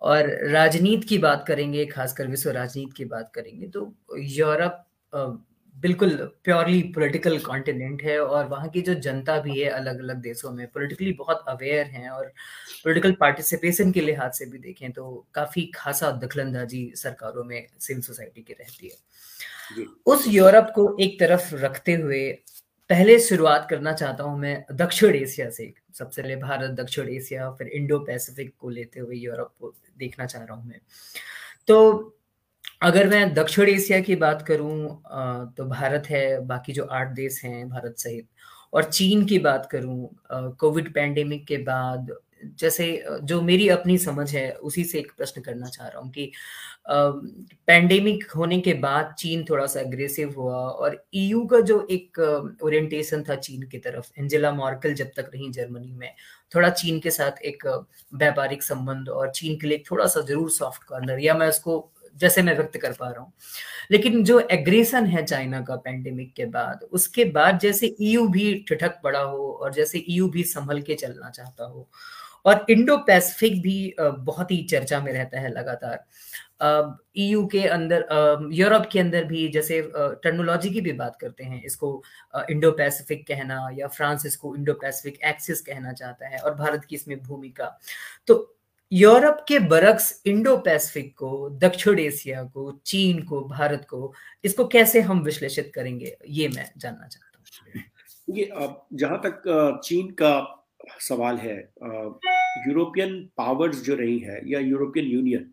और 0.00 0.28
राजनीति 0.50 1.06
की 1.08 1.18
बात 1.18 1.44
करेंगे, 1.48 1.84
खासकर 1.86 2.26
विश्व 2.28 2.50
राजनीति 2.50 2.92
की 2.96 3.04
बात 3.06 3.30
करेंगे 3.34 3.68
तो 3.68 3.92
यूरोप 4.18 4.84
बिल्कुल 5.78 6.16
प्योरली 6.44 6.82
पॉलिटिकल 6.82 7.38
कॉन्टिनेंट 7.38 8.02
है 8.02 8.18
और 8.20 8.46
वहाँ 8.46 8.68
की 8.68 8.80
जो 8.80 8.94
जनता 8.94 9.38
भी 9.40 9.60
है 9.60 9.68
अलग 9.70 9.98
अलग 9.98 10.16
देशों 10.16 10.50
में 10.52 10.66
पॉलिटिकली 10.66 11.12
बहुत 11.12 11.44
अवेयर 11.48 11.86
हैं 11.86 12.08
और 12.10 12.32
पॉलिटिकल 12.84 13.12
पार्टिसिपेशन 13.12 13.92
के 13.92 14.00
लिहाज 14.00 14.32
से 14.32 14.46
भी 14.46 14.58
देखें 14.58 14.90
तो 14.92 15.26
काफ़ी 15.34 15.70
खासा 15.74 16.10
दखलंदाजी 16.10 16.92
सरकारों 16.96 17.44
में 17.44 17.66
सिविल 17.80 18.02
सोसाइटी 18.02 18.42
की 18.42 18.52
रहती 18.52 18.88
है। 18.88 19.86
उस 20.06 20.24
यूरोप 20.28 20.72
को 20.74 20.96
एक 21.00 21.18
तरफ़ 21.20 21.54
रखते 21.54 21.94
हुए 21.94 22.30
पहले 22.90 23.18
शुरुआत 23.18 23.66
करना 23.70 23.92
चाहता 23.92 24.24
हूँ 24.24 24.38
मैं 24.38 24.64
दक्षिण 24.72 25.14
एशिया 25.14 25.50
से। 25.50 25.72
सबसे 25.94 26.22
पहले 26.22 26.36
भारत 26.36 26.70
दक्षिण 26.70 27.08
एशिया 27.08 27.50
फिर 27.50 27.68
इंडो 27.68 27.98
पैसिफिक 27.98 28.54
को 28.58 28.68
लेते 28.68 29.00
हुए 29.00 29.16
यूरोप 29.16 29.54
को 29.60 29.74
देखना 29.98 30.26
चाह 30.26 30.44
रहा 30.44 30.54
हूँ 30.54 30.68
मैं। 30.68 30.80
तो 31.66 32.17
अगर 32.82 33.06
मैं 33.08 33.32
दक्षिण 33.34 33.68
एशिया 33.68 33.98
की 34.00 34.14
बात 34.16 34.42
करूँ 34.48 35.02
तो 35.56 35.64
भारत 35.66 36.06
है, 36.10 36.46
बाकी 36.46 36.72
जो 36.72 36.84
आठ 36.84 37.08
देश 37.14 37.40
हैं 37.44 37.68
भारत 37.68 37.94
सहित। 37.98 38.26
और 38.72 38.84
चीन 38.84 39.24
की 39.26 39.38
बात 39.38 39.68
करूँ 39.72 40.08
कोविड 40.60 40.92
पैंडेमिक 40.94 41.46
के 41.46 41.56
बाद, 41.58 42.14
जैसे 42.58 42.86
जो 43.22 43.40
मेरी 43.42 43.68
अपनी 43.68 43.96
समझ 43.98 44.30
है, 44.34 44.50
उसी 44.52 44.84
से 44.84 44.98
एक 44.98 45.10
प्रश्न 45.16 45.40
करना 45.42 45.66
चाह 45.68 45.86
रहा 45.88 46.00
हूँ 46.00 46.10
कि 46.10 46.30
पैंडेमिक 47.66 48.30
होने 48.36 48.60
के 48.60 48.74
बाद 48.76 49.14
चीन 49.18 49.44
थोड़ा 49.50 49.66
सा 49.66 49.80
अग्रेसिव 49.80 50.34
हुआ 50.36 50.56
और 50.56 51.02
ईयू 51.14 51.44
का 51.46 51.60
जो 51.62 51.86
एक 51.90 52.18
ओरिएंटेशन 52.62 53.24
था 53.28 53.34
चीन 53.36 53.62
की 53.62 53.78
तरफ़, 53.78 54.10
एंजेला 54.18 54.52
मॉर्कल 54.52 54.94
जब 54.94 55.10
तक 55.16 55.30
रही 55.34 55.50
जर्मनी 55.52 55.92
में, 55.92 56.10
थोड़ा 56.52 56.70
चीन 56.70 57.00
के 57.00 57.10
साथ 57.10 57.42
एक 57.44 57.66
व्यापारिक 58.14 58.62
संबंध 58.62 59.08
और 59.10 59.30
चीन 59.32 59.58
के 59.60 59.66
लिए 59.66 59.82
थोड़ा 59.90 60.06
सा 60.06 60.20
ज़रूर 60.22 60.50
सॉफ्ट 60.52 60.84
कॉर्नर 60.84 61.18
या 61.20 61.34
मैं 61.34 61.48
उसको 61.48 61.78
जैसे 62.20 62.42
मैं 62.42 62.56
व्यक्त 62.56 62.76
कर 62.78 62.92
पा 62.92 63.08
रहा 63.08 63.20
हूँ। 63.20 63.32
लेकिन 63.90 64.22
जो 64.24 64.38
एग्रेशन 64.42 65.06
है 65.06 65.24
चाइना 65.24 65.60
का 65.60 65.76
पैंडेमिक 65.78 66.32
के 66.34 66.46
बाद, 66.46 66.88
उसके 66.92 67.24
बाद 67.26 67.58
जैसे 67.58 67.94
ईयू 68.00 68.26
भी 68.28 68.54
ठिठक 68.68 69.00
पड़ा 69.04 69.20
हो 69.20 69.50
और 69.52 69.72
जैसे 69.74 70.04
ईयू 70.08 70.28
भी 70.28 70.44
संभल 70.46 70.80
के 70.82 70.94
चलना 70.96 71.30
चाहता 71.30 71.64
हो 71.64 71.88
और 72.46 72.64
इंडो 72.70 72.96
पैसिफिक 73.06 73.60
भी 73.62 73.94
बहुत 74.00 74.50
ही 74.50 74.62
चर्चा 74.64 75.00
में 75.00 75.12
रहता 75.12 75.40
है 75.40 75.48
लगातार। 75.50 76.04
ईयू 77.16 77.46
के 77.46 77.62
अंदर 77.66 78.06
यूरोप 78.52 78.88
के 78.92 78.98
अंदर 79.00 79.24
भी 79.24 79.46
जैसे 79.48 79.80
टर्नोलॉजी 80.22 80.70
की 80.70 80.80
भी 80.80 80.92
बात 80.92 81.16
करते 81.20 81.44
हैं, 81.44 81.62
इसको 81.62 82.02
इंडो 82.50 82.70
पैसिफिक 82.72 83.26
कहना 83.26 83.68
या 83.74 83.86
फ्रांस 83.88 84.26
इसको 84.26 84.54
इंडो 84.56 84.72
पैसिफिक 84.74 85.20
एक्सिस 85.24 85.60
कहना 85.60 85.92
चाहता 85.92 86.28
है 86.28 86.38
और 86.38 86.54
भारत 86.54 86.84
की 86.84 86.96
इसमें 86.96 87.18
भूमिका। 87.18 87.78
तो 88.26 88.34
यूरोप 88.92 89.44
के 89.48 89.58
बरक्स 89.68 90.22
इंडो 90.26 90.56
पैसिफिक 90.56 91.12
को 91.18 91.48
दक्षिण 91.62 91.98
एशिया 91.98 92.42
को 92.44 92.70
चीन 92.86 93.22
को 93.22 93.40
भारत 93.48 93.86
को 93.90 94.12
इसको 94.44 94.64
कैसे 94.66 95.00
हम 95.00 95.20
विश्लेषित 95.22 95.70
करेंगे 95.74 96.16
ये 96.28 96.48
मैं 96.48 96.64
जानना 96.78 97.06
चाहता 97.06 97.38
हूँ। 97.38 98.36
ये 98.36 98.48
जहाँ 98.94 99.20
तक 99.24 99.42
चीन 99.84 100.10
का 100.22 100.30
सवाल 101.00 101.36
है 101.36 101.56
यूरोपियन 102.66 103.18
पावर्स 103.36 103.82
जो 103.84 103.94
रही 103.94 104.18
है 104.18 104.40
या 104.50 104.60
यूरोपियन 104.60 105.06
यूनियन 105.06 105.50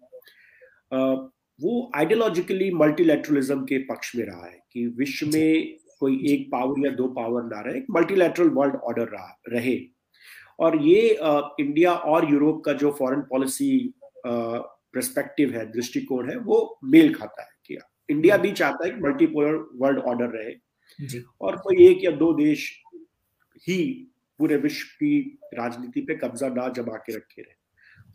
वो 1.60 1.92
आइडियोलॉजिकली 1.96 2.70
मल्टीलैटरलिज्म 2.74 3.64
के 3.66 3.78
पक्ष 3.86 4.16
में 4.16 4.26
रहा 4.26 4.46
है 4.46 4.60
कि 4.72 4.86
विश्व 4.98 5.28
में 5.28 5.78
कोई 6.00 6.16
एक 6.32 6.48
पावर 6.52 6.86
या 6.86 6.92
दो 6.96 7.08
पावर 7.10 7.44
ना 7.44 7.60
रहे 7.62 7.78
एक 7.78 7.86
मल्टीलैटरल 7.92 8.50
वर्ल्ड 8.50 8.76
ऑर्डर 8.76 9.08
रहा 9.08 9.38
रहे। 9.50 9.76
और 10.60 10.82
ये 10.84 11.10
इंडिया 11.60 11.94
और 11.94 12.32
यूरोप 12.32 12.64
का 12.66 12.74
जो 12.74 12.92
फॉरेन 13.00 13.22
पॉलिसी 13.30 13.94
परस्पेक्टिव 14.26 15.54
है 15.54 15.66
दृष्टिकोण 15.72 16.30
है 16.30 16.38
वो 16.40 16.58
मेल 16.84 17.14
खाता 17.14 17.44
है 17.44 17.50
कि 17.68 17.78
इंडिया 18.10 18.38
भी 18.38 18.52
चाहता 18.52 18.86
है 18.86 18.92
कि 18.92 19.02
मल्टीपोलर 19.02 19.56
वर्ल्ड 19.76 20.00
ऑर्डर 20.00 20.38
रहे। 20.38 20.54
और 21.42 21.56
कोई 21.58 21.86
एक 21.86 22.04
या 22.04 22.12
दो 22.14 22.32
देश 22.34 22.70
ही 23.68 23.78
पूरे 24.40 24.56
विश्व 24.58 24.88
की 24.96 25.20
राजनीति 25.54 26.02
पे 26.02 26.16
कब्जा 26.16 26.48
ना 26.50 26.68
जमा 26.70 26.98
के 26.98 27.16
रखे 27.16 27.42
रहे। 27.42 27.54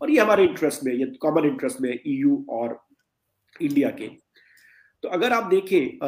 और 0.01 0.11
ये 0.11 0.19
हमारे 0.21 0.45
इंटरेस्ट 0.45 0.85
में 0.85 0.93
ये 0.95 1.07
कॉमन 1.23 1.47
इंटरेस्ट 1.47 1.81
में 1.81 1.93
ईयू 1.93 2.37
e 2.39 2.53
और 2.53 2.79
इंडिया 3.61 3.91
के। 3.91 4.07
तो 5.03 5.09
अगर 5.09 5.33
आप 5.33 5.45
देखें 5.51 5.99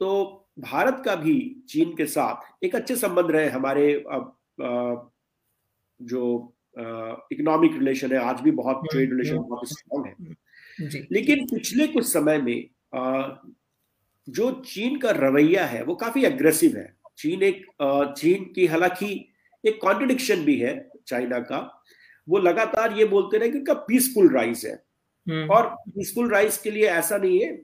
तो 0.00 0.38
भारत 0.58 1.02
का 1.04 1.14
भी 1.16 1.34
चीन 1.68 1.94
के 1.96 2.06
साथ 2.06 2.64
एक 2.64 2.74
अच्छे 2.76 2.96
संबंध 2.96 3.30
रहे 3.30 3.48
हमारे 3.48 3.92
जो 6.02 6.54
इकोनॉमिक 7.32 7.72
रिलेशन 7.72 8.12
है 8.12 8.18
आज 8.18 8.40
भी 8.40 8.50
बहुत 8.50 8.82
ट्रेड 8.90 9.08
हम्म, 9.08 9.18
रिलेशन 9.18 9.36
हम्म, 9.36 9.48
बहुत 9.48 9.68
स्ट्रॉन्ग 9.68 10.06
है। 10.06 11.06
लेकिन 11.12 11.44
पिछले 11.46 11.86
कुछ 11.86 12.06
समय 12.06 12.38
में 12.38 12.68
जो 14.28 14.50
चीन 14.66 14.98
का 14.98 15.10
रवैया 15.10 15.64
है 15.66 15.82
वो 15.84 15.94
काफ़ी 15.94 16.24
अग्रेसिव 16.24 16.76
है। 16.76 16.92
चीन 17.18 17.42
एक 17.42 17.64
चीन 18.18 18.44
की 18.54 18.66
हालाँकि 18.66 19.28
एक 19.64 19.80
कॉन्ट्रडिक्शन 19.82 20.44
भी 20.44 20.58
है 20.58 20.74
चाइना 21.06 21.38
का। 21.38 21.84
वो 22.28 22.38
लगातार 22.38 22.92
ये 22.92 23.04
बोलते 23.04 23.38
रहे 23.38 23.48
कि 23.48 23.58
उनका 23.58 23.74
पीसफुल 23.74 24.32
राइज 24.34 24.64
है। 24.66 24.74
हम्म। 25.26 25.50
और 25.50 25.66
पीसफुल 25.88 26.30
राइज 26.30 26.56
के 26.56 26.70
लिए 26.70 26.86
ऐसा 26.86 27.16
नहीं 27.16 27.40
है 27.40 27.62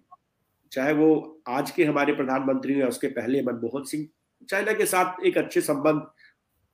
चाहे 0.73 0.93
वो 0.93 1.41
आज 1.49 1.71
के 1.71 1.85
हमारे 1.85 2.13
प्रधानमंत्री 2.13 2.81
या 2.81 2.87
उसके 2.89 3.07
पहले 3.09 3.43
मनमोहन 3.43 3.85
सिंह 3.85 4.07
चाइना 4.51 4.73
के 4.73 4.87
साथ 4.87 5.25
एक 5.27 5.39
अच्छे 5.39 5.61
संबंध 5.61 6.03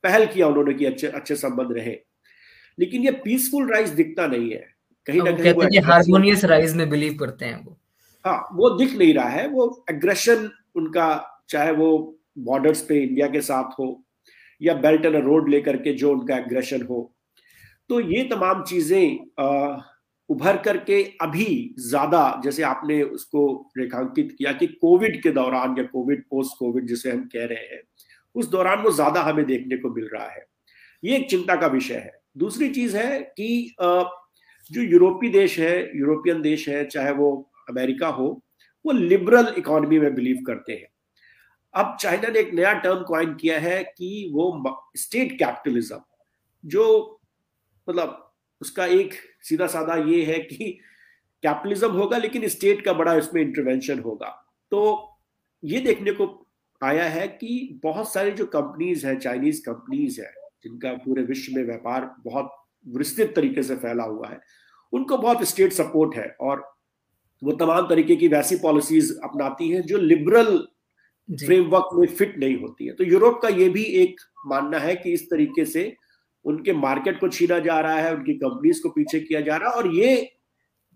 पहल 0.04 0.26
किया 0.26 0.46
उन्होंने 0.48 0.74
कि 0.74 0.84
अच्छे 0.84 1.06
अच्छे 1.08 1.36
संबंध 1.36 1.72
रहे। 1.72 1.96
लेकिन 2.78 3.02
ये 3.02 3.10
पीसफुल 3.24 3.70
राइज 3.72 3.90
दिखता 3.92 4.26
नहीं 4.26 4.50
है। 4.50 4.66
कहीं 5.06 5.22
ना 5.22 5.30
कहीं 5.32 5.80
हारमोनियस 5.82 6.44
राइज 6.46 6.74
में 6.76 6.88
बिलीव 6.90 7.16
करते 7.16 7.44
हैं 7.44 7.64
वो। 7.64 7.78
हाँ 8.24 8.48
वो 8.52 8.70
दिख 8.70 8.94
नहीं 8.94 9.14
रहा 9.14 9.28
है। 9.28 9.46
वो 9.48 9.84
एग्रेशन 9.90 10.50
उनका 10.76 11.08
चाहे 11.48 11.72
वो 11.72 11.88
बॉर्डर्स 12.40 12.80
पे 12.82 13.02
इंडिया 13.02 13.26
के 13.28 13.40
साथ 13.42 13.78
हो 13.78 13.88
या 14.60 14.74
बेल्ट 14.76 15.04
एंड 15.06 15.16
रोड 15.16 15.48
लेकर 15.48 15.76
के 15.76 15.92
जो 15.94 16.12
उनका 16.12 16.36
एग्रेशन 16.36 16.82
हो। 16.82 17.10
तो 17.90 18.00
ये 18.02 18.22
तमाम 18.24 18.62
चीज़ें 18.62 19.18
उभर 20.30 20.56
करके 20.56 21.02
अभी 21.22 21.74
ज़्यादा 21.80 22.40
जैसे 22.44 22.62
आपने 22.62 23.02
उसको 23.02 23.44
रेखांकित 23.78 24.34
किया 24.38 24.52
कि 24.52 24.66
कोविड 24.66 25.22
के 25.22 25.30
दौरान 25.32 25.74
या 25.78 25.84
कोविड 25.84 26.22
पोस्ट 26.30 26.58
कोविड 26.58 26.86
जिसे 26.86 27.10
हम 27.10 27.24
कह 27.32 27.44
रहे 27.46 27.64
हैं 27.66 27.82
उस 28.34 28.48
दौरान 28.48 28.82
वो 28.82 28.90
ज़्यादा 28.92 29.22
हमें 29.22 29.44
देखने 29.46 29.76
को 29.76 29.90
मिल 29.90 30.08
रहा 30.14 30.28
है। 30.28 30.46
ये 31.02 31.16
एक 31.16 31.28
चिंता 31.30 31.56
का 31.56 31.66
विषय 31.66 31.94
है। 31.94 32.12
दूसरी 32.38 32.68
चीज़ 32.70 32.96
है 32.96 33.20
कि 33.20 33.74
जो 34.70 34.82
यूरोपीय 34.82 35.30
देश 35.30 35.58
है, 35.58 35.98
यूरोपियन 35.98 36.40
देश 36.42 36.68
है, 36.68 36.84
चाहे 36.86 37.12
वो 37.12 37.50
अमेरिका 37.70 38.08
हो, 38.08 38.42
वो 38.84 38.92
लिबरल 38.92 39.54
इकोनॉमी 39.58 39.98
में 39.98 40.14
बिलीव 40.14 40.42
करते 40.46 40.72
हैं। 40.72 40.88
अब 41.74 41.96
चाइना 42.00 42.28
ने 42.28 42.38
एक 42.38 42.52
नया 42.54 42.72
टर्म 42.74 43.02
क्वाइन 43.04 43.34
किया 43.34 43.58
है 43.60 43.82
कि 43.84 44.30
वो 44.32 44.80
स्टेट 44.96 45.32
कैपिटलिज्म, 45.38 46.00
जो 46.64 47.20
मतलब 47.88 48.20
उसका 48.60 48.86
एक 48.86 49.14
सीधा 49.42 49.66
साधा 49.66 49.94
ये 50.04 50.24
है 50.24 50.38
कि 50.40 50.78
कैपिटलिज्म 51.42 51.90
होगा, 51.92 52.18
लेकिन 52.18 52.48
स्टेट 52.48 52.84
का 52.84 52.92
बड़ा 52.92 53.14
इसमें 53.14 53.40
इंटरवेंशन 53.42 53.98
होगा। 54.00 54.28
तो 54.72 55.18
ये 55.62 55.80
देखने 55.80 56.12
को 56.12 56.43
आया 56.82 57.04
है 57.04 57.26
कि 57.28 57.80
बहुत 57.82 58.12
सारी 58.12 58.30
जो 58.30 58.46
कंपनीज़ 58.46 59.06
है 59.06 59.16
चाइनीज़ 59.16 59.60
कंपनीज़ 59.62 60.20
है 60.20 60.32
जिनका 60.64 60.92
पूरे 60.94 61.22
विश्व 61.22 61.56
में 61.56 61.64
व्यापार 61.64 62.10
बहुत 62.24 62.50
विस्तृत 62.86 63.32
तरीके 63.36 63.62
से 63.62 63.76
फैला 63.76 64.04
हुआ 64.04 64.28
है 64.28 64.40
उनको 64.92 65.18
बहुत 65.18 65.42
स्टेट 65.44 65.72
सपोर्ट 65.72 66.16
है 66.16 66.26
और 66.40 66.62
वो 67.42 67.52
तमाम 67.52 67.86
तरीके 67.88 68.16
की 68.16 68.28
वैसी 68.28 68.56
पॉलिसीज़ 68.56 69.12
अपनाती 69.24 69.68
हैं 69.70 69.82
जो 69.82 69.98
लिबरल 69.98 70.56
फ्रेमवर्क 71.28 71.88
में 71.94 72.06
फिट 72.06 72.38
नहीं 72.38 72.56
होती 72.60 72.86
है। 72.86 72.92
तो 72.92 73.04
यूरोप 73.04 73.40
का 73.42 73.48
ये 73.48 73.68
भी 73.68 73.82
एक 74.02 74.20
मानना 74.46 74.78
है 74.78 74.94
कि 74.96 75.12
इस 75.12 75.22
तरीके 75.30 75.64
से 75.64 75.94
उनके 76.44 76.72
मार्केट 76.72 77.20
को 77.20 77.28
छीना 77.28 77.58
जा 77.58 77.78
रहा 77.80 78.00
है 78.00 78.14
उनकी 78.14 78.34
कंपनीज़ 78.34 78.82
को 78.82 78.88
पीछे 78.88 79.20
किया 79.20 79.40
जा 79.40 79.56
रहा 79.56 79.70
है 79.70 79.76
और 79.76 79.94
ये 79.94 80.14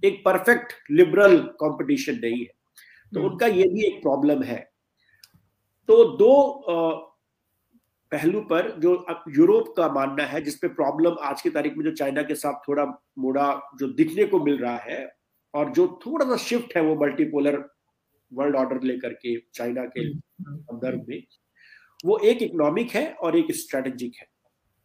एक 0.03 0.23
परफेक्ट 0.25 0.73
लिबरल 0.91 1.39
कंपटीशन 1.63 2.19
नहीं 2.23 2.41
है। 2.41 2.53
तो 3.13 3.21
हम्म। 3.21 3.31
उनका 3.31 3.47
ये 3.47 3.69
भी 3.69 3.87
एक 3.87 4.03
प्रॉब्लम 4.03 4.43
है 4.43 4.59
तो 5.89 6.05
दो 6.05 6.33
पहलू 8.13 8.41
पर 8.41 8.71
जो 8.81 9.07
यूरोप 9.29 9.75
का 9.77 9.89
मानना 9.89 10.25
है 10.25 10.41
जिसपे 10.41 10.69
प्रॉब्लम 10.69 11.17
आज 11.23 11.43
की 11.43 11.51
तारीख 11.51 11.77
में 11.77 11.85
जो 11.85 11.91
चाइना 11.91 12.23
के 12.23 12.35
साथ 12.35 12.61
थोड़ा 12.69 12.85
मोड़ा 13.19 13.63
जो 13.79 13.89
दिखने 13.89 14.25
को 14.25 14.41
मिल 14.45 14.59
रहा 14.59 14.77
है 14.77 15.13
और 15.55 15.71
जो 15.71 16.01
थोड़ा 16.07 16.27
सा 16.27 16.37
शिफ्ट 16.37 16.77
है 16.77 16.83
वो 16.83 16.95
मल्टीपोलर 16.95 17.57
वर्ल्ड 18.33 18.57
ऑर्डर 18.57 18.83
लेकर 18.83 19.13
के 19.13 19.37
चाइना 19.55 19.85
के 19.85 20.01
हम्म, 20.01 20.21
हम्म। 20.49 20.61
संदर्भ 20.61 21.05
में 21.09 21.23
वो 22.05 22.19
एक 22.19 22.43
इकोनॉमिक 22.43 22.91
है 22.91 23.13
और 23.13 23.37
एक 23.37 23.53
स्ट्रेटेजिक 23.53 24.13
है। 24.21 24.27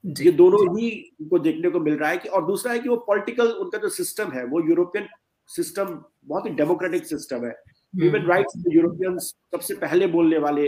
ये 0.04 0.32
दोनों 0.32 0.80
ही 0.80 0.90
को 1.30 1.40
देखने 1.40 1.70
को 1.70 1.80
मिल 1.80 1.98
रहा 1.98 2.10
है 2.10 2.18
कि 2.18 2.30
और 2.30 2.46
दूसरा 2.46 2.72
है 2.74 2.80
कि 2.80 2.90
वो 2.90 2.96
पॉलिटिकल 2.96 3.48
उनका 3.48 3.78
जो 3.78 3.90
सिस्टम 3.90 4.32
है 4.32 4.46
वो 4.46 4.62
यूरोपियन 4.70 5.08
सिस्टम 5.50 6.04
बहुत 6.26 6.46
ही 6.46 6.52
डेमोक्रेटिक 6.52 7.06
सिस्टम 7.06 7.46
है। 7.46 7.56
ह्यूमन 7.94 8.26
राइट्स 8.28 8.64
यूरोपियन 8.72 9.18
सबसे 9.18 9.76
पहले 9.76 10.08
बोलने 10.08 10.38
वाले 10.38 10.68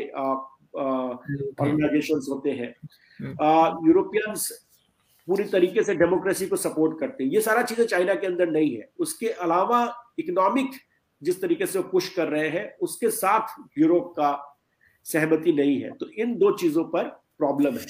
ऑर्गेनाइजेशन 0.77 2.21
होते 2.29 2.51
हैं। 2.51 2.73
यूरोपियंस। 3.87 4.49
पूरी 5.27 5.43
तरीके 5.45 5.83
से 5.83 5.95
डेमोक्रेसी 5.95 6.47
को 6.47 6.55
सपोर्ट 6.55 6.99
करते 6.99 7.23
हैं। 7.23 7.31
ये 7.31 7.41
सारा 7.41 7.61
चीज़ें 7.63 7.85
चाइना 7.85 8.13
के 8.15 8.27
अंदर 8.27 8.49
नहीं 8.51 8.75
है। 8.75 8.89
उसके 8.99 9.27
अलावा 9.27 9.79
इकोनॉमिक 10.19 10.71
जिस 11.21 11.41
तरीके 11.41 11.65
से 11.65 11.79
वो 11.79 11.87
पुश 11.89 12.09
कर 12.15 12.27
रहे 12.27 12.49
हैं, 12.49 12.77
उसके 12.77 13.09
साथ 13.09 13.55
यूरोप 13.77 14.13
का 14.17 14.59
सहमति 15.05 15.51
नहीं 15.53 15.79
है। 15.81 15.91
तो 15.91 16.09
इन 16.11 16.35
दो 16.37 16.51
चीज़ों 16.57 16.83
पर 16.83 17.03
प्रॉब्लम 17.37 17.73
है। 17.73 17.85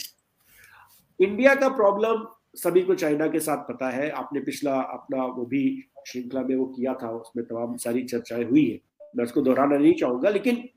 इंडिया 1.19 1.55
का 1.55 1.69
प्रॉब्लम 1.75 2.25
सभी 2.55 2.81
को 2.81 2.95
चाइना 2.95 3.27
के 3.27 3.39
साथ 3.39 3.57
पता 3.67 3.89
है। 3.89 4.09
आपने 4.13 4.39
पिछला 4.41 4.79
अपना 4.81 5.25
वो 5.25 5.45
भी 5.45 5.63
श्रृंखला 6.07 6.41
में 6.41 6.55
वो 6.55 6.65
किया 6.67 6.93
था, 6.93 7.09
उसमें 7.11 7.45
तमाम 7.45 7.75
सारी 7.77 8.03
चर्चाएँ 8.03 8.43
हुई 8.43 8.65
है। 8.65 8.79
मैं 9.15 9.23
उसको 9.23 9.41
दोहराना 9.41 9.77
नहीं 9.77 9.93
चाहूँगा, 9.93 10.29
लेकिन 10.29 10.67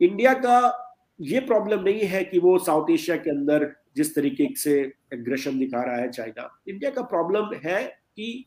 इंडिया 0.00 0.32
का 0.34 0.80
ये 1.20 1.40
प्रॉब्लम 1.40 1.82
नहीं 1.82 2.04
है 2.04 2.22
कि 2.24 2.38
वो 2.38 2.56
साउथ 2.58 2.90
एशिया 2.90 3.16
के 3.16 3.30
अंदर 3.30 3.72
जिस 3.96 4.14
तरीके 4.14 4.48
से 4.56 4.80
एग्रेशन 5.14 5.58
दिखा 5.58 5.82
रहा 5.82 5.96
है 5.96 6.10
चाइना 6.10 6.48
इंडिया 6.68 6.90
का 6.90 7.02
प्रॉब्लम 7.04 7.54
है 7.64 7.82
कि 7.84 8.44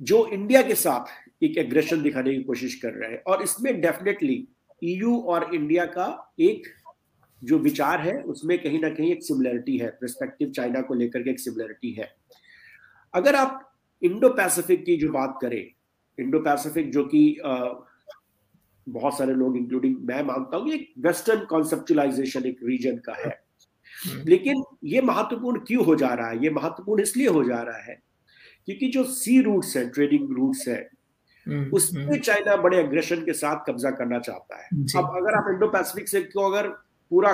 जो 0.00 0.26
इंडिया 0.28 0.62
के 0.62 0.74
साथ 0.74 1.44
एक 1.44 1.58
एग्रेशन 1.58 2.02
दिखाने 2.02 2.34
की 2.34 2.42
कोशिश 2.42 2.74
कर 2.74 2.92
रहे 2.92 3.10
हैं, 3.10 3.22
और 3.22 3.42
इसमें 3.42 3.80
डेफिनेटली 3.80 4.46
ईयू 4.84 5.16
और 5.20 5.54
इंडिया 5.54 5.84
का 5.86 6.34
एक 6.40 6.66
जो 7.42 7.58
विचार 7.58 8.00
है, 8.00 8.20
उसमें 8.22 8.58
कहीं 8.58 8.80
ना 8.80 8.88
कहीं 8.90 9.10
एक 9.12 9.22
सिमिलरिटी 9.22 9.76
है 9.78 9.88
रिस्पेक्टिव 10.02 10.50
चाइना 10.50 10.80
को 10.80 10.94
लेकर 10.94 11.22
के 11.22 11.30
एक 11.30 11.40
सिमिलरिटी 11.40 11.92
है। 11.92 12.10
अगर 13.14 13.34
आप 13.34 13.62
इंडो 14.02 14.28
पैसिफिक 14.30 14.84
की 14.84 14.96
जो 14.96 15.10
बात 15.12 15.38
करें 15.42 15.62
इंडो 16.18 16.38
पैसिफिक 16.40 16.90
जो 16.92 17.04
कि 17.04 17.20
बहुत 18.86 19.16
सारे 19.18 19.34
लोग 19.34 19.56
इंक्लूडिंग 19.56 19.96
मैं 20.08 20.22
मानता 20.22 20.56
हूँ 20.56 20.72
एक 20.72 20.92
वेस्टर्न 20.98 21.44
कॉन्सेप्चुलाइजेशन 21.44 22.44
एक 22.46 22.58
रीजन 22.64 22.96
का 23.06 23.14
है। 23.14 23.30
हम्म। 24.06 24.28
लेकिन 24.28 24.62
ये 24.84 25.00
महत्वपूर्ण 25.00 25.60
क्यों 25.66 25.84
हो 25.84 25.94
जा 25.96 26.08
रहा 26.08 26.28
है? 26.28 26.42
ये 26.44 26.50
महत्वपूर्ण 26.50 27.02
इसलिए 27.02 27.28
हो 27.28 27.42
जा 27.44 27.60
रहा 27.62 27.82
है 27.82 27.94
क्योंकि 28.68 28.88
जो 28.88 29.04
सी 29.04 29.40
रूट्स 29.42 29.76
है 29.76 29.88
ट्रेडिंग 29.90 30.30
रूट्स 30.36 30.66
है 30.68 30.78
हम्म, 31.46 31.70
उसमें 31.72 32.02
हम्म। 32.04 32.18
चाइना 32.18 32.56
बड़े 32.56 32.78
अग्रेशन 32.82 33.20
के 33.24 33.32
साथ 33.32 33.64
कब्जा 33.66 33.90
करना 33.90 34.18
चाहता 34.18 34.56
है। 34.56 34.68
अब 34.96 35.16
अगर 35.16 35.34
आप 35.34 35.50
इंडो 35.50 35.66
पैसिफिक 35.68 36.08
से 36.08 36.20
को 36.22 36.50
अगर 36.50 36.68
पूरा 37.10 37.32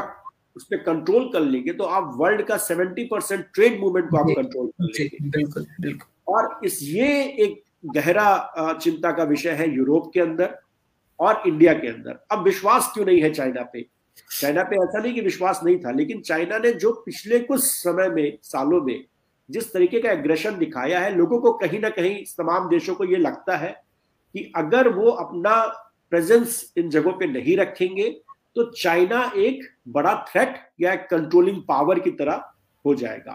उस 0.57 0.65
पर 0.65 0.77
कंट्रोल 0.83 1.29
कर 1.33 1.41
लेंगे 1.41 1.73
तो 1.73 1.85
आप 1.99 2.13
वर्ल्ड 2.17 2.43
का 2.47 2.57
सेवेंटी 2.59 3.05
परसेंट 3.05 3.45
ट्रेड 3.55 3.79
मूवमेंट 3.81 4.11
को 4.11 4.17
आप 4.17 4.27
कंट्रोल 4.37 4.67
कर 4.69 4.85
लेंगे। 4.85 5.31
बिल्कुल 5.31 5.67
बिल्कुल। 5.81 6.35
और 6.35 6.61
इस 6.65 6.79
ये 6.83 7.09
एक 7.45 7.63
गहरा 7.85 8.79
चिंता 8.83 9.11
का 9.13 9.25
विषय 9.25 9.51
है 9.51 9.75
यूरोप 9.75 10.11
के 10.15 10.21
अंदर 10.21 10.59
और 11.21 11.43
इंडिया 11.47 11.73
के 11.75 11.89
अंदर। 11.89 12.19
अब 12.33 12.43
विश्वास 12.43 12.91
क्यों 12.95 13.07
नहीं 13.07 13.23
है 13.23 13.31
चाइना 13.31 13.63
पे? 13.63 13.87
चाइना 14.41 14.63
पे 14.63 14.77
ऐसा 14.77 14.99
नहीं 14.99 15.15
कि 15.15 15.21
विश्वास 15.21 15.61
नहीं 15.65 15.79
था 15.79 15.91
लेकिन 15.91 16.21
चाइना 16.21 16.59
ने 16.59 16.73
जो 16.73 16.93
पिछले 17.07 17.39
कुछ 17.41 17.61
समय 17.61 18.09
में 18.09 18.39
सालों 18.43 18.81
में 18.83 19.05
जिस 19.51 19.73
तरीके 19.73 20.01
का 20.01 20.11
एग्रेशन 20.11 20.59
दिखाया 20.59 21.01
है 21.01 21.15
लोगों 21.17 21.39
को 21.41 21.53
कहीं 21.53 21.81
ना 21.81 21.89
कहीं 21.91 22.25
तमाम 22.39 22.69
देशों 22.69 22.95
को 22.95 23.05
ये 23.05 23.17
लगता 23.17 23.57
है 23.57 23.71
कि 24.35 24.53
अगर 24.57 24.89
वो 24.89 25.11
अपना 25.11 25.55
प्रेजेंस 26.11 26.73
इन 26.77 26.91
जगहों 26.91 27.13
पे 27.13 27.27
नहीं 27.27 27.57
रखेंगे 27.57 28.09
तो 28.57 28.65
चाइना 28.71 29.33
एक 29.37 29.61
बड़ा 29.89 30.15
थ्रेट 30.29 30.57
या 30.81 30.95
कंट्रोलिंग 30.95 31.61
पावर 31.63 31.99
की 31.99 32.11
तरह 32.11 32.45
हो 32.85 32.95
जाएगा। 32.95 33.33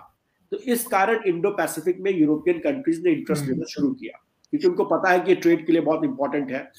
तो 0.52 0.58
इस 0.58 0.88
कारण 0.88 1.24
इंडो 1.28 1.50
पैसिफिक 1.50 2.00
में 2.00 2.12
यूरोपियन 2.12 2.60
कंट्रीज़ 2.60 3.02
ने 3.04 3.12
इंटरेस्ट 3.12 3.44
हम्म। 3.44 3.54
लेना 3.54 3.66
शुरू 3.66 3.90
किया। 3.94 4.27
क्योंकि 4.54 4.68
उनको 4.68 4.84
पता 4.86 5.12
है 5.12 5.20
कि 5.20 5.36
ट्रेड 5.36 5.66
के 5.66 5.74
लिए 5.74 5.82
बहुत 5.82 6.04
इंपॉर्टेंट 6.04 6.52
है। 6.52 6.70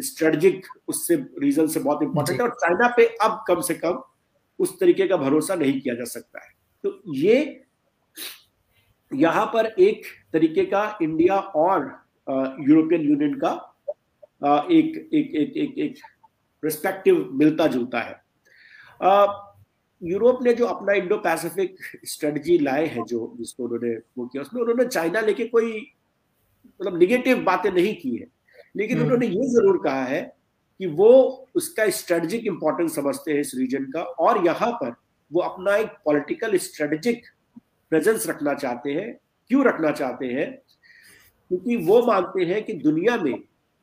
स्ट्रेटजिक 0.00 0.66
उससे 0.88 1.16
रीजन 1.40 1.66
से 1.66 1.80
बहुत 1.80 2.02
इंपॉर्टेंट 2.02 2.40
है 2.40 2.46
और 2.46 2.54
चाइना 2.54 2.88
पे 2.96 3.06
अब 3.22 3.44
कम 3.48 3.60
से 3.60 3.74
कम 3.74 4.02
उस 4.58 4.78
तरीके 4.80 5.06
का 5.08 5.16
भरोसा 5.16 5.54
नहीं 5.54 5.80
किया 5.80 5.94
जा 5.94 6.04
सकता 6.04 6.44
है। 6.44 6.52
तो 6.84 7.02
ये 7.14 7.64
यहाँ 9.12 9.46
पर 9.46 9.66
एक 9.66 10.02
तरीके 10.32 10.64
का 10.64 10.98
इंडिया 11.02 11.36
और 11.36 11.82
यूरोपियन 12.68 13.02
यूनियन 13.02 13.34
का 13.34 13.50
आ, 14.44 14.62
एक 14.70 15.10
एक 15.14 15.34
एक 15.34 15.56
एक 15.56 15.78
एक 15.78 15.98
रिस्पेक्टिव 16.62 17.28
मिलता 17.32 17.66
जुलता 17.66 18.00
है। 18.00 18.22
यूरोप 20.02 20.42
ने 20.42 20.52
जो 20.54 20.66
अपना 20.66 20.92
इंडो 20.92 21.16
पैसिफिक 21.16 21.76
स्ट्रेटजी 22.04 22.58
लाए 22.58 22.86
हैं 22.86 23.04
जो 23.04 23.32
जिसको 23.38 23.64
उन्होंने 23.64 23.94
वो 24.18 24.26
किया 24.26 24.42
उसमें 24.42 24.60
उन्होंने 24.62 24.84
चाइना 24.84 25.20
लेके 25.20 25.44
कोई 25.44 25.80
मतलब 26.80 26.98
निगेटिव 26.98 27.42
बातें 27.44 27.70
नहीं 27.70 27.94
की 27.94 28.16
है 28.16 28.26
लेकिन 28.76 28.96
हम्म। 28.96 29.04
उन्होंने 29.04 29.26
ये 29.26 29.48
ज़रूर 29.50 29.80
कहा 29.84 30.04
है 30.04 30.20
कि 30.80 30.86
वो 30.88 31.10
उसका 31.54 31.88
स्ट्रेटेजिक 31.90 32.46
इंपॉर्टेंस 32.46 32.94
समझते 32.94 33.32
हैं 33.32 33.40
इस 33.40 33.52
रीजन 33.56 33.84
का 33.90 34.02
और 34.20 34.44
यहाँ 34.46 34.70
पर 34.72 34.94
वो 35.30 35.40
अपना 35.42 35.76
एक 35.76 35.96
पॉलिटिकल 36.04 36.56
स्ट्रेटेजिक 36.58 37.24
प्रेजेंस 37.92 38.26
रखना 38.28 38.54
चाहते 38.54 38.92
हैं 38.92 39.12
क्यों 39.50 39.64
रखना 39.64 39.90
चाहते 39.92 40.26
हैं 40.28 40.50
क्योंकि 41.50 41.76
वो 41.84 42.00
मानते 42.02 42.44
हैं 42.44 42.62
कि 42.64 42.72
दुनिया 42.78 43.16
में 43.16 43.34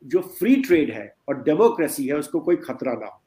जो 0.03 0.21
फ्री 0.39 0.55
ट्रेड 0.61 0.91
है 0.91 1.13
और 1.29 1.41
डेमोक्रेसी 1.43 2.07
है 2.07 2.15
उसको 2.15 2.39
कोई 2.39 2.55
खतरा 2.57 2.93
ना 2.93 3.05
हो 3.05 3.21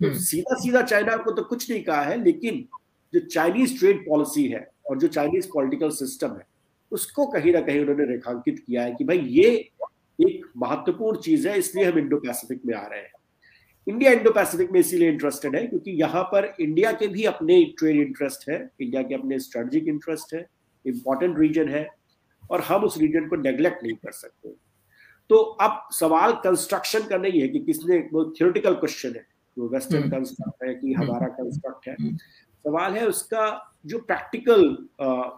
तो 0.00 0.06
हम्म। 0.06 0.18
सीधा 0.18 0.58
सीधा 0.58 0.82
चाइना 0.82 1.16
को 1.16 1.30
तो 1.30 1.42
कुछ 1.44 1.70
नहीं 1.70 1.82
कहा 1.84 2.02
है 2.02 2.22
लेकिन 2.24 2.66
जो 3.12 3.20
चाइनीज़ 3.22 3.78
ट्रेड 3.78 4.04
पॉलिसी 4.08 4.46
है 4.46 4.66
और 4.86 4.98
जो 4.98 5.08
चाइनीज़ 5.08 5.48
पॉलिटिकल 5.54 5.90
सिस्टम 5.92 6.36
है 6.36 6.46
उसको 6.92 7.26
कहीं 7.26 7.52
ना 7.52 7.60
कहीं 7.60 7.80
उन्होंने 7.80 8.04
रेखांकित 8.04 8.58
किया 8.58 8.82
है 8.82 8.94
कि 8.94 9.04
भाई 9.04 9.18
ये 9.18 9.50
एक 10.18 10.46
महत्वपूर्ण 10.56 11.18
चीज़ 11.18 11.48
है 11.48 11.58
इसलिए 11.58 11.84
हम 11.84 11.98
इंडो 11.98 12.16
पैसिफिक 12.16 12.60
में 12.66 12.74
आ 12.74 12.86
रहे 12.86 13.00
हैं। 13.00 13.12
इंडिया 13.86 14.12
इंडो 14.12 14.30
पैसिफिक 14.30 14.70
में 14.70 14.78
इसीलिए 14.80 15.10
इंटरेस्टेड 15.10 15.56
है 15.56 15.66
क्योंकि 15.66 15.90
यहाँ 15.90 16.22
पर 16.22 16.54
इंडिया 16.60 16.92
के 16.92 17.06
भी 17.08 17.24
अपने 17.24 17.64
ट्रेड 17.78 17.96
इंटरेस्ट 17.96 18.48
है 18.50 18.58
इंडिया 18.80 19.02
के 19.02 19.14
अपने 19.14 19.38
स्ट्रेटेजिक 19.38 19.88
इंटरेस्ट 19.88 20.34
है 20.34 20.46
इंपॉर्टेंट 20.84 21.38
रीजन 21.38 21.68
है 21.68 21.86
और 22.50 22.60
हम 22.60 22.84
उस 22.84 22.98
रीजन 22.98 23.28
को 23.28 23.36
नेग्लेक्ट 23.36 23.82
नहीं 23.82 23.94
कर 23.94 24.12
सकते। 24.12 24.54
तो 25.30 25.36
अब 25.36 25.88
सवाल 25.92 26.32
कंस्ट्रक्शन 26.44 27.06
का 27.06 27.16
नहीं 27.16 27.40
है 27.40 27.48
कि 27.48 27.58
किसने 27.60 27.98
वो 28.12 28.24
थियोरिटिकल 28.30 28.74
क्वेश्चन 28.74 29.14
है 29.16 29.26
जो 29.56 29.68
वेस्टर्न 29.68 30.10
कंस्ट्रक्ट 30.10 30.64
है 30.64 30.74
कि 30.74 30.92
हमारा 30.92 31.26
कंस्ट्रक्ट 31.26 31.88
हम्म। 31.88 32.08
है 32.08 32.16
सवाल 32.64 32.92
है 32.92 33.06
उसका 33.06 33.46
जो 33.84 33.98
प्रैक्टिकल 34.00 34.64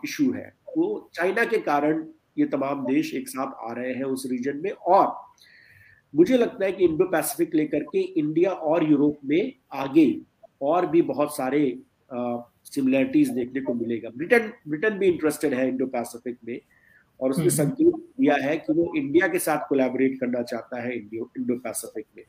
इशू 0.05 0.31
है 0.33 0.53
वो 0.77 0.89
चाइना 1.15 1.45
के 1.45 1.59
कारण 1.61 2.07
ये 2.39 2.47
तमाम 2.47 2.85
देश 2.85 3.15
एक 3.15 3.29
साथ 3.29 3.53
आ 3.61 3.73
रहे 3.73 3.93
हैं 3.93 4.05
उस 4.07 4.27
रीजन 4.31 4.61
में 4.65 4.71
और 4.71 5.15
मुझे 6.15 6.37
लगता 6.37 6.65
है 6.65 6.73
कि 6.73 6.85
इंडो 6.85 7.05
पैसिफिक 7.11 7.55
लेकर 7.55 7.83
के 7.87 8.01
इंडिया 8.21 8.51
और 8.51 8.91
यूरोप 8.91 9.19
में 9.25 9.53
आगे 9.75 10.09
और 10.63 10.87
भी 10.87 11.03
बहुत 11.05 11.37
सारे 11.37 11.61
सिमिलरिटीज 12.11 13.29
देखने 13.31 13.61
को 13.61 13.75
मिलेगा 13.75 14.11
ब्रिटेन 14.17 14.53
ब्रिटेन 14.69 14.99
भी 14.99 15.07
इंटरेस्टेड 15.07 15.55
है 15.55 15.69
इंडो 15.69 15.87
पैसिफिक 15.89 16.39
में 16.45 16.59
और 17.21 17.31
उसने 17.31 17.45
हम्म। 17.45 17.55
संकेत 17.55 17.95
दिया 18.21 18.35
है 18.41 18.57
कि 18.57 18.73
वो 18.73 18.93
इंडिया 18.97 19.29
के 19.29 19.39
साथ 19.39 19.69
कोलैबोरेट 19.69 20.19
करना 20.21 20.43
चाहता 20.43 20.81
है 20.83 20.97
इंडो 20.97 21.31
इंडो 21.39 21.55
पैसिफिक 21.59 22.07
में 22.17 22.25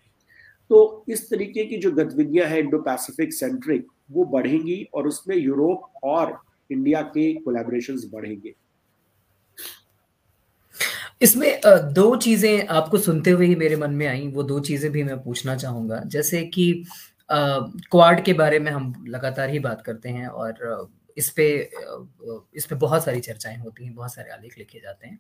तो 0.71 1.05
इस 1.09 1.29
तरीके 1.29 1.63
की 1.65 1.77
जो 1.77 1.91
गतिविधियाँ 1.91 2.47
हैं 2.47 2.59
इंडो 2.59 2.77
पैसिफिक 2.81 3.33
सेंट्रिक 3.33 3.87
वो 4.11 4.23
बढ़ेंगी 4.25 4.83
और 4.93 5.07
उसमें 5.07 5.35
यूरोप 5.35 6.03
और 6.03 6.37
इंडिया 6.69 7.01
के 7.01 7.33
कोलैबोरेशन 7.35 7.97
बढ़ेंगे। 8.13 8.53
इसमें 11.21 11.59
दो 11.93 12.15
चीज़ें 12.15 12.67
आपको 12.67 12.97
सुनते 12.97 13.31
हुए 13.31 13.47
ही 13.47 13.55
मेरे 13.55 13.75
मन 13.75 13.91
में 13.91 14.05
आई। 14.07 14.27
वो 14.27 14.43
दो 14.43 14.59
चीज़ें 14.59 14.91
भी 14.91 15.03
मैं 15.03 15.21
पूछना 15.23 15.55
चाहूँगा। 15.55 16.01
जैसे 16.05 16.43
कि 16.45 16.83
क्वाड 17.29 18.23
के 18.25 18.33
बारे 18.33 18.59
में 18.59 18.71
हम 18.71 18.93
लगातार 19.07 19.49
ही 19.49 19.59
बात 19.59 19.81
करते 19.81 20.09
हैं 20.09 20.27
और 20.27 20.53
इस 21.17 21.29
पे 21.29 21.45
इस 22.55 22.65
पे 22.65 22.75
बहुत 22.75 23.03
सारी 23.05 23.19
चर्चाएँ 23.19 23.57
होती 23.57 23.85
हैं, 23.85 23.93
बहुत 23.95 24.13
सारे 24.13 24.31
आलेख 24.31 24.57
लिखे 24.57 24.79
जाते 24.79 25.07
हैं। 25.07 25.19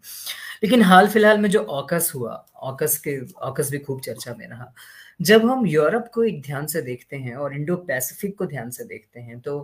लेकिन 0.63 0.81
हाल 0.81 1.07
फ़िलहाल 1.07 1.37
में 1.37 1.49
जो 1.49 1.59
ऑकस 1.59 2.11
हुआ, 2.15 2.45
ऑकस 2.55 2.97
के, 2.97 3.19
ऑकस 3.31 3.71
भी 3.71 3.79
खूब 3.79 4.01
चर्चा 4.01 4.35
में 4.39 4.47
रहा। 4.47 4.73
जब 5.21 5.45
हम 5.45 5.65
यूरोप 5.67 6.07
को 6.13 6.23
एक 6.23 6.41
ध्यान 6.41 6.67
से 6.67 6.81
देखते 6.81 7.17
हैं 7.17 7.35
और 7.35 7.55
इंडो 7.55 7.75
पैसिफिक 7.75 8.37
को 8.37 8.45
ध्यान 8.45 8.69
से 8.69 8.83
देखते 8.83 9.19
हैं 9.19 9.39
तो 9.39 9.59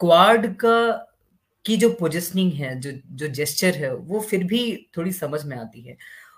क्वाड 0.00 0.54
का, 0.56 1.08
की 1.64 1.76
जो 1.76 1.90
पोजिशनिंग 1.90 2.52
है, 2.52 2.80
जो 2.80 2.92
जो 3.06 3.28
जेस्चर 3.28 3.74
है, 3.74 3.94
वो 3.94 4.20
फिर 4.20 4.44
भी 4.44 4.90
थोड़ी 4.96 5.12
समझ 5.12 5.44
में 5.44 5.56
आती 5.56 5.80
है। 5.82 5.96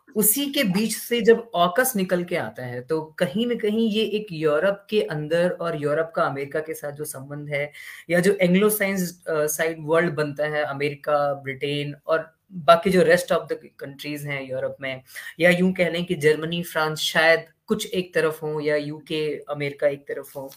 उसी 0.08 0.44
के 0.52 0.62
बीच 0.64 0.94
से 0.96 1.20
जब 1.20 1.50
ऑकस 1.54 1.92
निकल 1.96 2.22
के 2.24 2.36
आता 2.36 2.64
है 2.66 2.80
तो 2.82 3.00
कहीं 3.18 3.46
ना 3.46 3.54
कहीं 3.54 3.88
ये 3.90 4.02
एक 4.18 4.26
यूरोप 4.32 4.86
के 4.90 5.00
अंदर 5.02 5.50
और 5.60 5.80
यूरोप 5.82 6.12
का 6.16 6.22
अमेरिका 6.22 6.60
के 6.60 6.74
साथ 6.74 6.92
जो 6.92 7.04
संबंध 7.04 7.48
है 7.48 7.70
या 8.10 8.20
जो 8.20 8.36
एंग्लो 8.40 8.68
साइंस 8.70 9.22
साइड 9.28 9.78
वर्ल्ड 9.80 10.14
बनता 10.14 10.46
है, 10.46 10.64
अमेरिका, 10.64 11.32
ब्रिटेन 11.34 11.94
और 12.06 12.32
बाकी 12.66 12.90
जो 12.90 13.02
रेस्ट 13.02 13.32
ऑफ़ 13.32 13.46
द 13.52 13.58
कंट्रीज़ 13.80 14.26
हैं 14.28 14.42
यूरोप 14.42 14.76
में, 14.80 15.02
या 15.40 15.50
यूँ 15.50 15.72
कह 15.72 15.88
लें 15.90 16.04
कि 16.06 16.14
जर्मनी, 16.16 16.62
फ्रांस 16.62 16.98
शायद 17.00 17.44
कुछ 17.66 17.86
एक 17.88 18.14
तरफ़ 18.14 18.40
हो 18.42 18.60
या 18.60 18.76
यूके 18.76 19.26
अमेरिका 19.50 19.88
एक 19.88 20.06
तरफ़ 20.08 20.32
हो। 20.38 20.50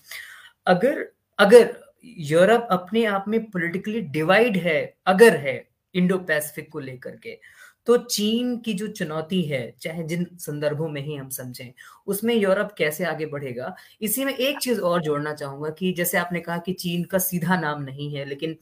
अगर 0.67 1.05
अगर 1.39 1.75
यूरोप 2.05 2.67
अपने 2.71 3.05
आप 3.05 3.25
में 3.27 3.39
पॉलिटिकली 3.51 4.01
डिवाइड 4.01 4.57
है, 4.57 4.95
अगर 5.07 5.35
है 5.37 5.63
इंडो 5.95 6.17
पैसिफिक 6.19 6.69
को 6.71 6.79
लेकर 6.79 7.15
के 7.17 7.37
तो 7.87 7.97
चीन 7.99 8.57
की 8.59 8.73
जो 8.73 8.87
चुनौती 8.89 9.41
है 9.43 9.61
चाहे 9.81 10.03
जिन 10.03 10.25
संदर्भों 10.39 10.87
में 10.89 11.01
ही 11.01 11.15
हम 11.15 11.29
समझें 11.31 11.71
उसमें 12.07 12.33
यूरोप 12.35 12.71
कैसे 12.77 13.05
आगे 13.05 13.25
बढ़ेगा? 13.27 13.75
इसी 14.01 14.25
में 14.25 14.33
एक 14.33 14.59
चीज़ 14.59 14.81
और 14.81 15.01
जोड़ना 15.03 15.33
चाहूँगा 15.35 15.69
कि 15.71 15.91
जैसे 15.93 16.17
आपने 16.17 16.39
कहा 16.41 16.57
कि 16.57 16.73
चीन 16.75 17.03
का 17.05 17.17
सीधा 17.19 17.59
नाम 17.59 17.81
नहीं 17.83 18.13
है 18.15 18.25
लेकिन 18.25 18.55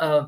आ, 0.00 0.18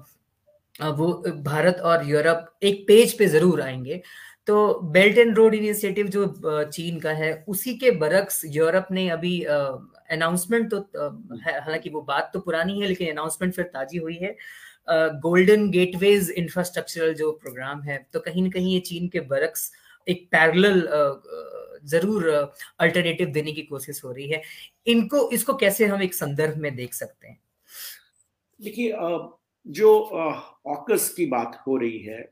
वो 0.80 1.12
भारत 1.44 1.80
और 1.84 2.08
यूरोप 2.08 2.46
एक 2.62 2.84
पेज 2.88 3.16
पे 3.18 3.26
ज़रूर 3.28 3.61
आएँगे। 3.62 4.00
तो 4.46 4.80
बेल्ट 4.92 5.18
एंड 5.18 5.37
रोड 5.37 5.54
इनिशिएटिव 5.54 6.06
जो 6.08 6.26
चीन 6.66 6.98
का 7.00 7.11
है 7.12 7.32
उसी 7.48 7.74
के 7.78 7.90
बरक्स 7.98 8.40
यूरोप 8.46 8.87
ने 8.92 9.08
अभी 9.11 9.40
अनाउंसमेंट 9.42 10.70
तो 10.70 10.78
हालाँकि 11.44 11.90
वो 11.90 12.00
बात 12.02 12.30
तो 12.34 12.40
पुरानी 12.40 12.80
है 12.80 12.87
लेकिन 12.88 13.11
अनाउंसमेंट 13.11 13.54
फिर 13.54 13.64
ताजी 13.66 13.98
हुई 13.98 14.16
है। 14.16 14.37
गोल्डन 15.22 15.68
गेटवेज 15.70 16.31
इंफ्रास्ट्रक्चरल 16.38 17.14
जो 17.14 17.31
प्रोग्राम 17.42 17.83
है 17.83 17.98
तो 18.12 18.20
कहीं 18.20 18.42
ना 18.42 18.51
कहीं 18.51 18.72
ये 18.74 18.81
चीन 18.83 19.09
के 19.09 19.20
बरक्स 19.29 19.70
एक 20.07 20.27
पैरेलल 20.33 20.81
ज़रूर 21.87 22.29
अल्टरनेटिव 22.81 23.29
देने 23.31 23.53
की 23.53 23.62
कोशिश 23.64 24.03
हो 24.05 24.12
रही 24.12 24.29
है। 24.31 24.42
इनको 24.87 25.29
इसको 25.33 25.55
कैसे 25.57 25.87
हम 25.87 26.03
एक 26.03 26.14
संदर्भ 26.14 26.57
में 26.59 26.74
देख 26.77 26.94
सकते 26.94 27.29
हैं? 27.29 27.38
देखिए 28.61 28.92
जो 29.66 29.90
ऑकस 30.68 31.09
की 31.16 31.27
बात 31.29 31.62
हो 31.66 31.77
रही 31.77 31.98
है 32.01 32.22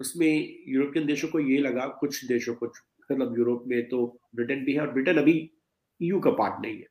उसमें 0.00 0.28
यूरोपियन 0.68 1.06
देशों 1.06 1.28
को 1.28 1.40
ये 1.40 1.58
लगा 1.58 1.86
कुछ 2.00 2.24
देशों 2.24 2.54
को 2.54 2.66
मतलब 2.66 3.38
यूरोप 3.38 3.64
में 3.66 3.82
तो 3.88 4.04
ब्रिटेन 4.36 4.64
भी 4.64 4.72
है 4.74 4.80
और 4.80 4.90
ब्रिटेन 4.92 5.18
अभी 5.18 5.34
ईयू 6.00 6.20
का 6.20 6.30
पार्ट 6.32 6.60
नहीं 6.62 6.76
है। 6.76 6.86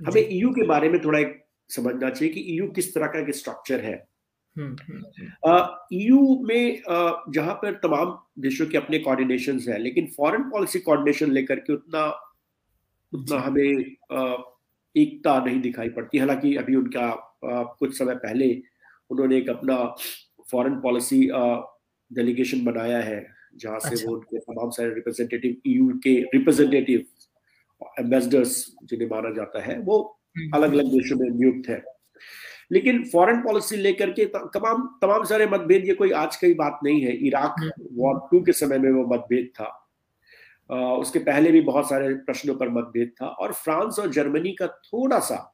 हमें 0.00 0.28
ईयू 0.30 0.50
के 0.54 0.66
बारे 0.66 0.88
में 0.88 1.00
थोड़ा 1.04 1.18
एक 1.18 1.40
समझना 1.70 2.10
चाहिए 2.10 2.32
कि 2.34 2.40
ईयू 2.54 2.66
किस 2.70 2.94
तरह 2.94 3.06
का 3.06 3.18
एक 3.20 3.34
स्ट्रक्चर 3.34 3.80
है। 3.80 3.94
ईयू 4.58 4.64
हम्म, 4.64 4.76
हम्म, 4.82 5.02
हम्म। 5.44 6.46
में 6.46 6.82
जहाँ 7.32 7.54
पर 7.54 7.74
तमाम 7.82 8.18
देशों 8.42 8.66
के 8.66 8.76
अपने 8.78 8.98
कोऑर्डिनेशन 8.98 9.58
है 9.68 9.78
लेकिन 9.78 10.06
फॉरेन 10.16 10.42
पॉलिसी 10.50 10.78
कोऑर्डिनेशन 10.78 11.30
लेकर 11.30 11.60
के 11.60 11.72
उतना 11.72 12.04
उतना 13.12 13.38
हमें 13.40 13.96
एकता 14.96 15.38
नहीं 15.44 15.60
दिखाई 15.60 15.88
पड़ती 15.88 16.18
हालाँकि 16.18 16.54
अभी 16.56 16.74
उनका 16.74 17.10
कुछ 17.44 17.98
समय 17.98 18.14
पहले 18.14 18.54
उन्होंने 19.10 19.36
एक 19.36 19.48
अपना 19.48 19.76
फॉरेन 20.50 20.80
पॉलिसी 20.80 21.28
डेलीगेशन 22.10 22.64
बनाया 22.64 22.98
है 22.98 23.26
जहाँ 23.56 23.78
से 23.78 23.88
अच्छा। 23.88 24.06
वो 24.06 24.14
उनके 24.16 24.38
तमाम 24.38 24.70
सारे 24.70 24.94
रिप्रेजेंटेटिव 24.94 25.56
ईयू 25.66 25.88
के 26.04 26.14
रिप्रेजेंटेटिव 26.34 27.04
एम्बेसडर्स 28.00 28.54
जिन्हें 28.84 29.08
माना 29.08 29.30
जाता 29.30 29.62
है 29.62 29.78
वो 29.80 29.98
अलग 30.54 30.72
अलग 30.72 30.84
देशों 30.84 31.16
में 31.16 31.28
नियुक्त 31.30 31.68
है 31.68 31.82
लेकिन 32.70 33.02
फॉरेन 33.04 33.40
पॉलिसी 33.40 33.76
लेकर 33.76 34.10
के 34.10 34.24
तमाम 34.26 34.86
तमाम 35.02 35.24
सारे 35.24 35.46
मतभेद 35.46 35.86
ये 35.88 35.94
कोई 35.94 36.10
आज 36.10 36.36
की 36.36 36.52
बात 36.54 36.78
नहीं 36.84 37.00
है। 37.02 37.16
इराक 37.26 37.56
वॉर 37.92 38.28
टू 38.30 38.40
के 38.40 38.52
समय 38.52 38.78
में 38.78 38.90
वो 38.90 39.04
मतभेद 39.14 39.50
था। 39.60 39.64
आ, 40.70 40.76
उसके 40.76 41.18
पहले 41.18 41.50
भी 41.50 41.60
बहुत 41.60 41.88
सारे 41.88 42.14
प्रश्नों 42.14 42.54
पर 42.54 42.68
मतभेद 42.68 43.12
था 43.22 43.26
और 43.26 43.52
फ्रांस 43.52 43.98
और 43.98 44.10
जर्मनी 44.10 44.52
का 44.52 44.66
थोड़ा 44.66 45.18
सा 45.18 45.50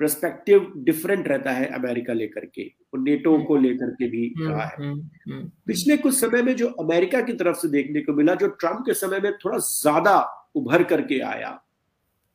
प्रस्पेक्टिव 0.00 0.72
डिफरेंट 0.76 1.28
रहता 1.28 1.50
है 1.50 1.66
अमेरिका 1.66 2.12
लेकर 2.12 2.44
के। 2.46 2.62
और 2.94 3.00
नेटो 3.00 3.34
हम्म। 3.34 3.44
को 3.44 3.56
लेकर 3.56 3.90
के 3.90 4.08
भी 4.08 4.26
हम्म, 4.38 4.48
रहा 4.48 4.64
है। 4.64 4.76
हम्म, 4.78 5.50
पिछले 5.66 5.96
कुछ 5.96 6.14
समय 6.14 6.42
में 6.42 6.54
जो 6.56 6.68
अमेरिका 6.80 7.20
की 7.20 7.32
तरफ़ 7.32 7.56
से 7.56 7.68
देखने 7.68 8.00
को 8.00 8.12
मिला 8.12 8.34
जो 8.34 8.48
ट्रंप 8.48 8.82
के 8.86 8.94
समय 8.94 9.20
में 9.20 9.32
थोड़ा 9.34 9.58
ज़्यादा 9.58 10.18
उभर 10.54 10.82
करके 10.84 11.20
आया 11.20 11.60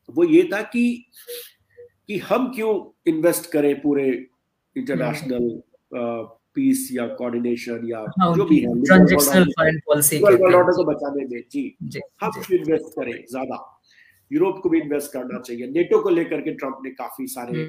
वो 0.10 0.24
ये 0.24 0.44
था 0.54 0.62
कि 0.62 0.84
कि 2.10 2.18
हम 2.18 2.52
क्यों 2.54 2.74
इन्वेस्ट 3.08 3.52
करें 3.52 3.82
पूरे 3.82 4.08
इंटरनेशनल 4.76 5.60
पीस 6.56 6.90
या 6.94 7.08
कोऑर्डिनेशन 7.08 7.88
या 7.88 8.06
हाँ, 8.22 8.36
जो 8.36 8.46
भी 8.46 8.60
है 8.60 8.70
ऑर्डर 8.70 10.72
को 10.72 10.84
बचाने 10.84 11.26
में 11.26 11.44
जी, 11.52 11.76
जी 11.82 12.02
हम 12.22 12.32
क्यों 12.32 12.60
इन्वेस्ट 12.60 12.96
करें 12.96 13.26
ज़्यादा। 13.32 13.82
यूरोप 14.32 14.60
को 14.64 14.70
भी 14.70 14.82
इन्वेस्ट 14.82 15.14
करना 15.14 15.40
चाहिए। 15.40 15.68
नेटो 15.68 16.00
को 16.04 16.10
लेकर 16.10 16.42
के 16.42 16.54
ट्रंप 16.54 16.80
ने 16.84 16.92
काफ़ी 16.92 17.28
सारे 17.28 17.66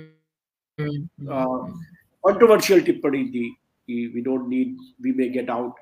कंट्रोवर्शियल 2.25 2.81
टिप्पणी 2.81 3.25
दी 3.25 3.57
कि 3.89 4.07
we 4.15 4.21
don't 4.21 4.49
need 4.49 4.77
we 5.03 5.13
may 5.13 5.29
get 5.29 5.51
out 5.51 5.75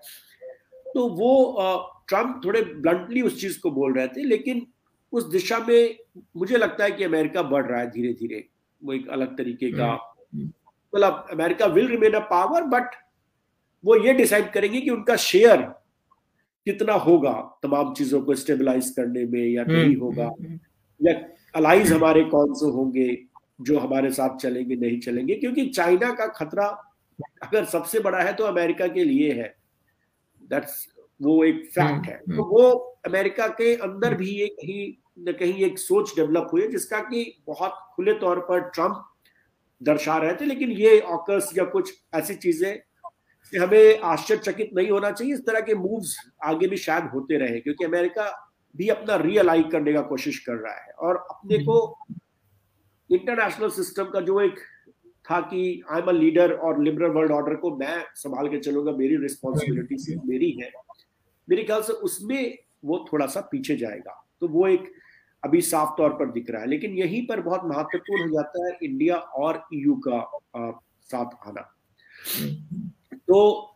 तो 0.95 1.09
वो 1.09 1.57
ट्रंप 2.09 2.41
थोड़े 2.45 2.63
ब्लंटली 2.63 3.23
उस 3.23 3.41
चीज़ 3.41 3.61
को 3.61 3.71
बोल 3.71 3.95
रहे 3.95 4.09
थे 4.09 4.25
लेकिन 4.25 4.67
उस 5.13 5.25
दिशा 5.25 5.59
में 5.59 5.99
मुझे 6.37 6.57
लगता 6.57 6.85
है 6.85 6.91
कि 6.91 7.05
अमेरिका 7.05 7.43
बढ़ 7.43 7.67
रहा 7.67 7.81
है 7.81 7.91
धीरे 7.91 8.13
धीरे 8.13 8.49
वो 8.85 8.93
एक 8.93 9.09
अलग 9.09 9.39
तरीके 9.39 9.73
का 9.73 9.87
हम्म, 9.87 10.41
हम्म। 10.41 10.53
मतलब 10.95 11.27
America 11.31 11.67
will 11.67 11.89
remain 11.89 12.13
a 12.13 12.19
power 12.19 12.63
but 12.63 12.85
वो 13.85 13.97
ये 13.97 14.13
डिसाइड 14.13 14.53
करेंगे 14.53 14.81
कि 14.81 14.91
उनका 14.91 15.17
शेयर 15.17 15.63
कितना 16.67 16.93
होगा 16.93 17.59
तमाम 17.63 17.95
चीज़ों 17.95 18.23
को 18.23 18.35
स्टेबलाइज 18.35 18.91
करने 18.91 19.25
में 19.25 19.47
या 19.47 19.65
नहीं 19.65 19.85
हम्म, 19.85 20.01
होगा। 20.01 20.35
या 21.03 21.29
अलाइज 21.55 21.93
हमारे 21.93 22.25
कौन 22.25 22.55
से 22.55 22.67
होंगे 22.67 23.25
जो 23.61 23.79
हमारे 23.79 24.11
साथ 24.11 24.37
चलेंगे 24.37 24.77
नहीं 24.77 25.01
चलेंगे? 25.01 25.35
क्योंकि 25.35 25.67
चाइना 25.67 26.11
का 26.11 26.27
खतरा 26.27 26.85
अगर 27.43 27.65
सबसे 27.65 28.01
बड़ा 28.01 28.19
है 28.19 28.33
तो 28.33 28.45
अमेरिका 28.45 28.87
के 28.87 29.05
लिए 29.05 29.33
है। 29.33 29.57
दैट्स 30.51 30.89
वो 31.23 31.45
एक 31.45 31.67
फैक्ट 31.67 32.07
है। 32.07 32.19
तो 32.19 32.45
वो 32.45 32.88
अमेरिका 33.09 33.47
के 33.51 33.75
अंदर 33.83 34.15
भी 34.15 34.35
एक 34.43 34.57
ही 34.65 34.81
न 35.19 35.33
कहीं 35.35 35.65
एक 35.65 35.79
सोच 35.79 36.15
डेवलप 36.17 36.49
हुई 36.53 36.67
जिसका 36.69 36.99
कि 37.03 37.25
बहुत 37.47 37.79
खुले 37.95 38.13
तौर 38.19 38.41
पर 38.41 38.69
ट्रंप 38.71 39.05
दर्शा 39.81 40.17
रहे 40.19 40.35
थे, 40.35 40.45
लेकिन 40.45 40.71
ये 40.73 41.01
ऑकस 41.01 41.51
या 41.57 41.65
कुछ 41.67 41.93
ऐसी 42.15 42.35
चीज़ें 42.37 42.79
हमें 43.53 44.01
आश्चर्यचकित 44.05 44.71
नहीं 44.75 44.91
होना 44.91 45.11
चाहिए, 45.11 45.35
इस 45.35 45.41
तरह 45.47 45.61
के 45.61 45.75
मूव्स 45.77 46.17
आगे 46.45 46.69
भी 46.69 46.77
शायद 46.79 47.05
होते 47.15 47.37
रहे, 47.39 47.61
क्योंकि 47.61 47.85
अमेरिका 47.85 48.25
भी 48.75 48.89
अपना 48.89 49.17
रियलाइज़ 49.19 49.67
करने 49.73 49.93
का 49.93 50.01
कोशिश 50.05 50.39
कर 50.47 50.55
रहा 50.55 50.75
है। 50.75 50.93
और 50.93 51.17
अपने 51.31 51.59
को 51.65 51.79
इंटरनेशनल 53.11 53.71
सिस्टम 53.73 54.11
का 54.11 54.21
जो 54.21 54.41
एक 54.41 54.59
था 55.25 55.41
कि 55.43 55.61
आई 55.93 56.01
एम 56.01 56.09
अ 56.09 56.13
लीडर 56.13 56.53
और 56.53 56.83
लिबरल 56.83 57.11
वर्ल्ड 57.11 57.33
ऑर्डर 57.33 57.55
को 57.57 57.77
मैं 57.77 58.05
संभाल 58.17 58.49
के 58.49 58.59
चलूँगा, 58.61 58.93
मेरी 58.93 59.17
रिस्पॉन्सिबिलिटी 59.23 60.17
मेरी 60.27 60.51
है। 60.61 60.71
मेरे 61.49 61.63
ख्याल 61.65 61.83
से 61.83 61.93
उसमें 62.05 62.57
वो 62.85 63.05
थोड़ा 63.13 63.27
सा 63.27 63.41
पीछे 63.53 63.77
जाएगा। 63.77 64.25
तो 64.41 64.49
वो 64.49 64.67
एक 64.69 64.93
अभी 65.43 65.61
साफ़ 65.61 65.91
तौर 65.97 66.11
पर 66.11 66.31
दिख 66.33 66.51
रहा 66.51 66.61
है 66.63 66.69
लेकिन 66.69 66.99
यहीं 66.99 67.27
पर 67.27 67.41
बहुत 67.41 67.65
महत्वपूर्ण 67.65 68.23
हो 68.23 68.35
जाता 68.35 68.67
है 68.67 68.79
इंडिया 68.83 69.17
और 69.17 69.63
ईयू 69.75 69.95
का 70.07 70.19
आ, 70.57 70.71
साथ 71.11 71.49
आना। 71.49 71.63
तो 73.29 73.75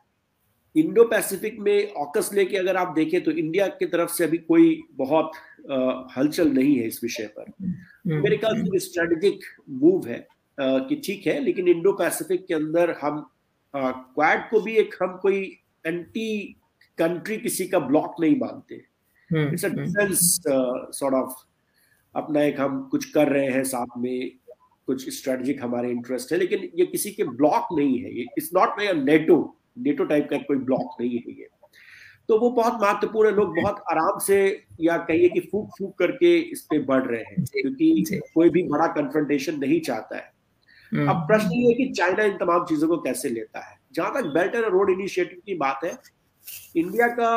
इंडो 0.77 1.05
पैसिफिक 1.05 1.59
में 1.61 1.93
ऑकस 1.93 2.31
लेके 2.35 2.57
अगर 2.57 2.77
आप 2.77 2.93
देखें 2.95 3.23
तो 3.25 3.31
इंडिया 3.31 3.67
की 3.69 3.87
तरफ़ 3.87 4.11
से 4.11 4.25
अभी 4.25 4.39
कोई 4.39 4.83
बहुत 4.93 5.33
हलचल 6.17 6.53
नहीं 6.53 6.77
है 6.77 6.87
इस 6.87 7.01
विषय 7.03 7.27
पर। 7.39 7.53
हम्म। 7.61 8.23
मेरे 8.23 8.37
ख्याल 8.37 8.63
से 8.63 8.79
स्ट्रेटेजिक 8.79 9.41
मूव 9.71 10.09
है 10.09 10.19
आ, 10.59 10.79
कि 10.79 11.01
ठीक 11.05 11.27
है 11.27 11.39
लेकिन 11.41 11.69
इंडो 11.69 11.93
पैसिफिक 11.93 12.47
के 12.47 12.55
अंदर 12.55 12.97
हम 13.03 13.21
क्वाड 13.75 14.51
को 14.51 14.61
भी 14.61 14.77
एक 14.77 14.95
हम 15.03 15.17
कोई 15.23 15.43
एंटी 15.87 16.57
कंट्री 16.99 17.37
किसी 17.37 17.67
का 17.69 17.79
ब्लॉक 17.79 18.15
नहीं 18.21 18.37
मानते। 18.39 18.85
It's 19.35 19.65
a 19.65 19.69
defence 19.69 20.43
sort 20.99 21.15
of 21.15 21.35
अपना 22.15 22.43
एक 22.43 22.61
हम 22.61 22.83
कुछ 22.91 23.05
कर 23.05 23.29
रहे 23.29 23.51
हैं 23.51 23.65
साथ 23.65 23.99
में 23.99 24.31
कुछ 24.87 25.09
स्ट्रेटेजिक 25.15 25.63
हमारे 25.63 25.91
इंटरेस्ट 25.91 26.33
है 26.33 26.39
लेकिन 26.39 26.69
ये 26.79 26.87
किसी 26.87 27.11
के 27.11 27.25
ब्लॉक 27.25 27.69
नहीं 27.79 27.99
है 27.99 28.15
ये 28.15 28.27
it's 28.39 28.51
not 28.55 28.79
like 28.79 28.97
NATO 28.97 29.37
NATO 29.79 30.05
type 30.05 30.29
का 30.31 30.37
कोई 30.39 30.57
ब्लॉक 30.57 30.97
नहीं 31.01 31.19
है 31.19 31.33
ये। 31.33 31.49
तो 32.29 32.39
वो 32.39 32.51
बहुत 32.51 32.79
महत्वपूर्ण 32.83 33.29
है 33.29 33.35
लोग 33.35 33.55
बहुत 33.61 33.83
आराम 33.91 34.19
से 34.19 34.65
या 34.81 34.97
कहिए 34.97 35.29
कि 35.29 35.41
फूक 35.41 35.71
फूक 35.79 35.99
करके 35.99 36.37
इस 36.39 36.61
पे 36.61 36.79
बढ़ 36.79 37.07
रहे 37.07 37.21
हैं 37.21 37.45
क्योंकि 37.45 38.21
कोई 38.35 38.51
भी 38.51 38.63
बड़ा 38.63 38.87
कन्फ्रंटेशन 38.87 39.59
नहीं 39.59 39.81
चाहता 39.81 40.17
है। 40.17 40.31
हम्म। 40.93 41.09
अब 41.11 41.17
प्रश्न 41.17 41.53
ये 41.53 41.67
है 41.69 41.75
कि 41.75 41.89
चाइना 41.93 42.25
इन 42.25 42.37
तमाम 42.37 42.65
चीज़ों 42.65 42.89
को 42.89 42.97
कैसे 42.97 43.29
लेता 43.29 43.61
है? 43.71 43.77
जहाँ 43.95 44.13
तक 44.15 44.27
बेल्ट 44.27 44.55
एंड 44.55 44.65
रोड 44.65 44.91
इनिशिएटिव 44.91 45.41
की 45.47 45.55
बात 45.55 45.81
है 45.85 45.97
इंडिया 46.77 47.07
का 47.09 47.33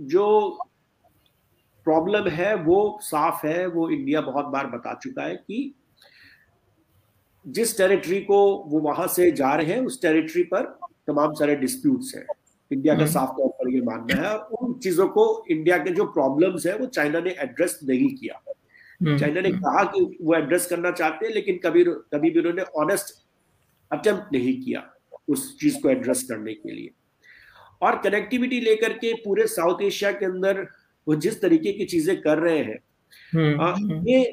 जो 0.00 0.26
प्रॉब्लम 1.84 2.28
है 2.28 2.54
वो 2.54 2.98
साफ़ 3.02 3.46
है 3.46 3.66
वो 3.66 3.90
इंडिया 3.90 4.20
बहुत 4.20 4.44
बार 4.44 4.66
बता 4.66 4.94
चुका 4.94 5.22
है 5.22 5.36
कि 5.36 5.74
जिस 7.46 7.78
टेरिटरी 7.78 8.20
को 8.20 8.64
वो 8.66 8.78
वहाँ 8.78 9.06
से 9.06 9.30
जा 9.32 9.54
रहे 9.54 9.66
हैं 9.66 9.80
उस 9.80 10.02
टेरिटरी 10.02 10.42
पर 10.42 10.78
तमाम 11.06 11.32
सारे 11.32 11.56
डिस्प्यूट्स 11.56 12.14
हैं। 12.16 12.26
इंडिया 12.72 12.94
का 12.94 13.00
हम्म। 13.00 13.12
साफ़ 13.12 13.30
तौर 13.30 13.48
पर 13.48 13.74
ये 13.74 13.80
मानना 13.80 14.28
है। 14.28 14.36
और 14.36 14.66
उन 14.66 14.74
चीज़ों 14.78 15.08
को 15.08 15.44
इंडिया 15.50 15.78
के 15.78 15.90
जो 15.90 16.04
प्रॉब्लम्स 16.04 16.66
है 16.66 16.76
वो 16.76 16.86
चाइना 16.86 17.20
ने 17.20 17.30
एड्रेस 17.30 17.80
नहीं 17.84 18.14
किया। 18.14 18.42
हम्म। 18.46 19.18
चाइना 19.18 19.40
ने 19.40 19.50
कहा 19.50 19.84
कि 19.84 20.18
वो 20.22 20.34
एड्रेस 20.34 20.66
करना 20.66 20.90
चाहते 20.90 21.26
हैं 21.26 21.34
लेकिन 21.34 21.58
कभी 21.58 21.84
कभी 21.84 22.30
भी 22.30 22.38
उन्होंने 22.38 22.62
ऑनेस्ट 22.62 23.26
अटेम्प्ट 23.92 24.32
नहीं 24.32 24.62
किया 24.62 24.94
उस 25.28 25.60
चीज़ 25.60 25.82
को 25.82 25.90
एड्रेस 25.90 26.22
करने 26.22 26.54
के 26.54 26.72
लिए। 26.72 26.90
और 27.82 27.98
कनेक्टिविटी 27.98 28.60
लेकर 28.60 28.92
के 28.92 29.14
पूरे 29.14 29.46
साउथ 29.46 29.82
एशिया 29.82 30.12
के 30.12 30.26
अंदर 30.26 30.66
वो 31.06 31.14
जिस 31.16 31.40
तरीके 31.42 31.72
की 31.72 31.84
चीज़ें 31.86 32.20
कर 32.20 32.38
रहे 32.38 32.58
हैं 32.58 32.78
हम्म, 33.32 33.62
हम्म। 33.62 34.08
ये 34.08 34.24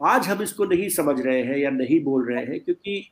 आज 0.00 0.28
हम 0.28 0.42
इसको 0.42 0.64
नहीं 0.64 0.88
समझ 0.90 1.20
रहे 1.20 1.42
हैं 1.42 1.56
या 1.56 1.70
नहीं 1.72 2.02
बोल 2.04 2.28
रहे 2.28 2.44
हैं 2.44 2.60
क्योंकि 2.60 3.10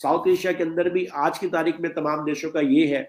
साउथ 0.00 0.28
एशिया 0.28 0.52
के 0.52 0.62
अंदर 0.62 0.88
भी 0.90 1.04
आज 1.18 1.38
की 1.38 1.48
तारीख 1.48 1.80
में 1.80 1.92
तमाम 1.94 2.24
देशों 2.24 2.50
का 2.50 2.60
ये 2.60 2.86
है 2.86 3.02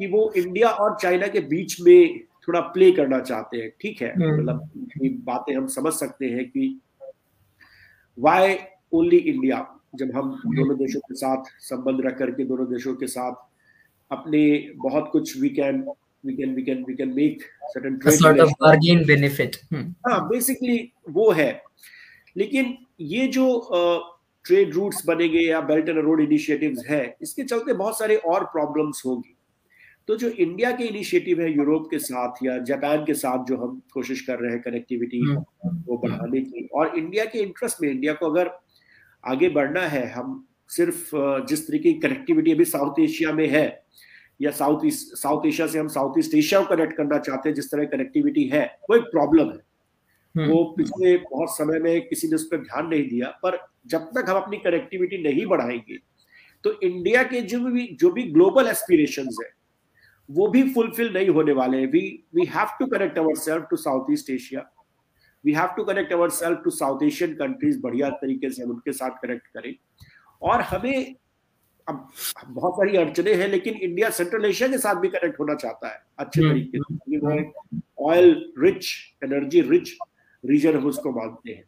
कि 0.00 0.06
वो 0.06 0.32
इंडिया 0.36 0.70
और 0.76 0.96
चाइना 1.00 1.26
के 1.26 1.40
बीच 1.46 1.80
में 1.80 2.18
थोड़ा 2.48 2.60
प्ले 2.68 2.90
करना 2.92 3.18
चाहते 3.20 3.56
हैं 3.56 3.70
ठीक 3.80 4.02
है 4.02 4.12
हम्म। 4.12 4.36
मतलब 4.36 4.68
बातें 5.24 5.54
हम 5.56 5.66
समझ 5.68 5.92
सकते 5.92 6.26
हैं 6.26 6.48
कि 6.48 6.80
वाई 8.18 8.56
ओनली 8.92 9.16
इंडिया 9.26 9.66
जब 9.96 10.16
हम 10.16 10.30
दोनों 10.46 10.76
देशों 10.76 11.00
के 11.00 11.14
साथ 11.14 11.50
संबंध 11.60 12.00
रख 12.06 12.18
करके 12.18 12.44
दोनों 12.44 12.66
देशों 12.66 12.94
के 12.94 13.06
साथ 13.06 13.46
अपने 14.10 14.40
बहुत 14.76 15.08
कुछ 15.12 15.36
we 15.40 15.48
can 15.50 15.84
we 16.24 16.36
can 16.36 16.54
we 16.54 16.64
can 16.64 16.84
we 16.84 16.96
can 16.96 17.14
make 17.14 17.42
certain 17.72 17.98
trade 18.00 18.18
sort 18.18 18.40
of 18.40 18.52
bargain 18.58 19.04
benefit. 19.06 19.56
हाँ 19.72 20.28
बेसिकली 20.28 20.92
वो 21.10 21.30
है। 21.30 21.50
लेकिन 22.36 22.76
ये 23.00 23.26
जो 23.28 23.46
ट्रेड 24.44 24.74
रूट्स 24.74 25.06
बनेंगे 25.06 25.40
या 25.40 25.60
बेल्ट 25.60 25.88
एंड 25.88 25.98
रोड 25.98 26.20
इनिशिएटिव्स 26.20 26.84
है 26.88 27.02
इसके 27.22 27.42
चलते 27.42 27.72
बहुत 27.72 27.98
सारे 27.98 28.16
और 28.16 28.44
प्रॉब्लम्स 28.52 29.02
होंगी। 29.06 29.34
तो 30.08 30.16
जो 30.16 30.28
इंडिया 30.28 30.70
के 30.72 30.84
इनिशिएटिव 30.84 31.40
है 31.40 31.50
यूरोप 31.52 31.88
के 31.90 31.98
साथ 31.98 32.44
या 32.44 32.58
जापान 32.68 33.04
के 33.04 33.14
साथ 33.14 33.44
जो 33.46 33.56
हम 33.56 33.80
कोशिश 33.92 34.20
कर 34.20 34.38
रहे 34.38 34.52
हैं 34.52 34.60
कनेक्टिविटी 34.62 35.20
को 35.24 35.96
बढ़ाने 35.98 36.40
की 36.40 36.66
और 36.74 36.96
इंडिया 36.98 37.24
के 37.24 37.38
इंटरेस्ट 37.38 37.82
में 37.82 37.90
इंडिया 37.90 38.12
को 38.12 38.30
अगर 38.30 38.50
आगे 39.24 39.48
बढ़ना 39.48 39.80
है 39.88 40.06
हम 40.12 40.44
सिर्फ़ 40.70 41.10
जिस 41.48 41.66
तरीके 41.68 41.92
की 41.92 42.00
कनेक्टिविटी 42.00 42.52
अभी 42.52 42.64
साउथ 42.64 43.00
एशिया 43.00 43.32
में 43.32 43.48
है 43.48 43.66
या 44.40 44.50
साउथ 44.50 44.84
ईस्ट 44.84 45.16
साउथ 45.16 45.46
एशिया 45.46 45.66
से 45.66 45.78
हम 45.78 45.88
साउथ 45.88 46.18
ईस्ट 46.18 46.34
एशिया 46.34 46.60
को 46.60 46.76
कनेक्ट 46.76 46.96
करना 46.96 47.18
चाहते 47.18 47.48
हैं 47.48 47.54
जिस 47.54 47.70
तरह 47.70 47.84
कनेक्टिविटी 47.84 48.44
है 48.48 48.64
वो 48.90 48.96
एक 48.96 49.02
प्रॉब्लम 49.02 49.50
है। 49.50 49.66
हम्म। 50.34 50.52
वो 50.52 50.64
पिछले 50.76 51.16
बहुत 51.16 51.50
समय 51.50 51.78
में 51.78 52.08
किसी 52.08 52.28
ने 52.28 52.34
उस 52.34 52.44
पर 52.44 52.56
ध्यान 52.56 52.86
नहीं 52.86 53.08
दिया 53.08 53.28
पर 53.42 53.58
जब 53.86 54.10
तक 54.16 54.24
हम 54.28 54.36
अपनी 54.36 54.56
कनेक्टिविटी 54.56 55.22
नहीं 55.22 55.46
बढ़ाएँगे 55.46 55.98
तो 56.64 56.72
इंडिया 56.80 57.22
के 57.22 57.40
जो 57.40 57.60
भी 57.60 57.86
जो 58.00 58.10
भी 58.10 58.22
ग्लोबल 58.22 58.68
एस्पिरेशन 58.68 59.28
है 59.42 59.50
वो 60.30 60.48
भी 60.48 60.62
फुलफिल 60.74 61.12
नहीं 61.12 61.28
होने 61.28 61.52
वाले 61.52 61.84
we 61.86 62.00
we 62.34 62.44
have 62.44 62.68
to 62.80 62.86
connect 62.86 63.18
our 63.18 63.34
self 63.34 63.66
to 63.70 63.76
South 63.76 64.06
East 64.10 64.30
Asia 64.30 64.64
we 65.44 65.52
have 65.52 65.66
to 65.66 65.84
connect 65.84 66.12
our 66.12 66.30
self 66.30 66.60
to 66.64 66.70
South 66.70 67.02
Asian 67.02 67.34
countries 67.34 67.80
बढ़िया 67.80 68.10
तरीके 68.10 68.50
से 68.50 68.62
हम 68.62 68.70
उनके 68.70 68.92
साथ 68.92 69.10
कनेक्ट 69.22 69.46
करें। 69.46 69.74
और 70.42 70.60
हमें 70.60 71.16
अब 71.88 72.08
बहुत 72.48 72.74
सारी 72.74 72.96
अड़चने 72.96 73.34
हैं 73.34 73.48
लेकिन 73.48 73.74
इंडिया 73.74 74.10
सेंट्रल 74.10 74.44
एशिया 74.44 74.68
के 74.68 74.78
साथ 74.78 74.94
भी 74.94 75.08
कनेक्ट 75.08 75.40
होना 75.40 75.54
चाहता 75.54 75.88
है 75.88 76.02
अच्छे 76.18 76.40
हम्म, 76.40 76.52
तरीके 76.52 76.78
से। 76.78 77.18
वो 77.18 78.10
oil 78.10 78.52
rich 78.58 78.86
energy 79.24 79.60
rich 79.60 79.96
region 80.44 80.76
हम 80.76 80.86
उसको 80.86 81.10
मानते 81.12 81.52
हैं। 81.52 81.64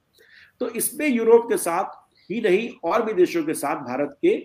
तो 0.60 0.68
इसमें 0.68 1.08
यूरोप 1.08 1.48
के 1.48 1.56
साथ 1.56 1.84
ही 2.30 2.40
नहीं 2.40 2.68
और 2.84 3.04
भी 3.04 3.12
देशों 3.12 3.42
के 3.44 3.54
साथ 3.54 3.76
भारत 3.76 4.18
के 4.22 4.36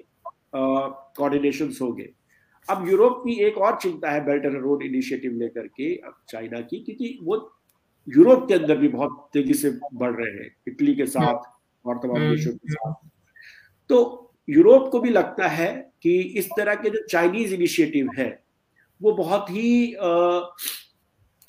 कोऑर्डिनेशन 0.55 1.73
होंगे 1.81 2.09
अब 2.69 2.87
यूरोप 2.89 3.21
की 3.25 3.33
एक 3.43 3.57
और 3.57 3.77
चिंता 3.81 4.11
है 4.11 4.25
बेल्ट 4.25 4.45
एंड 4.45 4.55
रोड 4.61 4.83
इनिशिएटिव 4.83 5.31
लेकर 5.31 5.67
के 5.67 5.95
अब 5.95 6.15
चाइना 6.29 6.61
की 6.61 6.79
क्योंकि 6.79 7.19
वो 7.23 7.35
यूरोप 8.07 8.47
के 8.47 8.53
अंदर 8.53 8.77
भी 8.77 8.87
बहुत 8.87 9.29
तेज़ी 9.33 9.53
से 9.53 9.69
बढ़ 9.93 10.11
रहे 10.11 10.31
हैं। 10.31 10.55
इटली 10.67 10.95
के 10.95 11.05
साथ 11.05 11.41
और 11.85 11.97
तमाम 11.97 12.17
हम्म। 12.17 12.29
देशों 12.29 12.51
के 12.51 12.71
साथ। 12.71 12.93
तो 13.89 14.24
यूरोप 14.47 14.89
को 14.91 14.99
भी 14.99 15.09
लगता 15.09 15.47
है 15.49 15.71
कि 16.01 16.17
इस 16.39 16.49
तरह 16.57 16.75
के 16.75 16.89
जो 16.89 17.05
चाइनीज़ 17.09 17.53
इनिशिएटिव 17.53 18.09
है 18.17 18.29
वो 19.01 19.11
बहुत 19.13 19.49
ही 19.49 19.93
आ, 19.93 20.39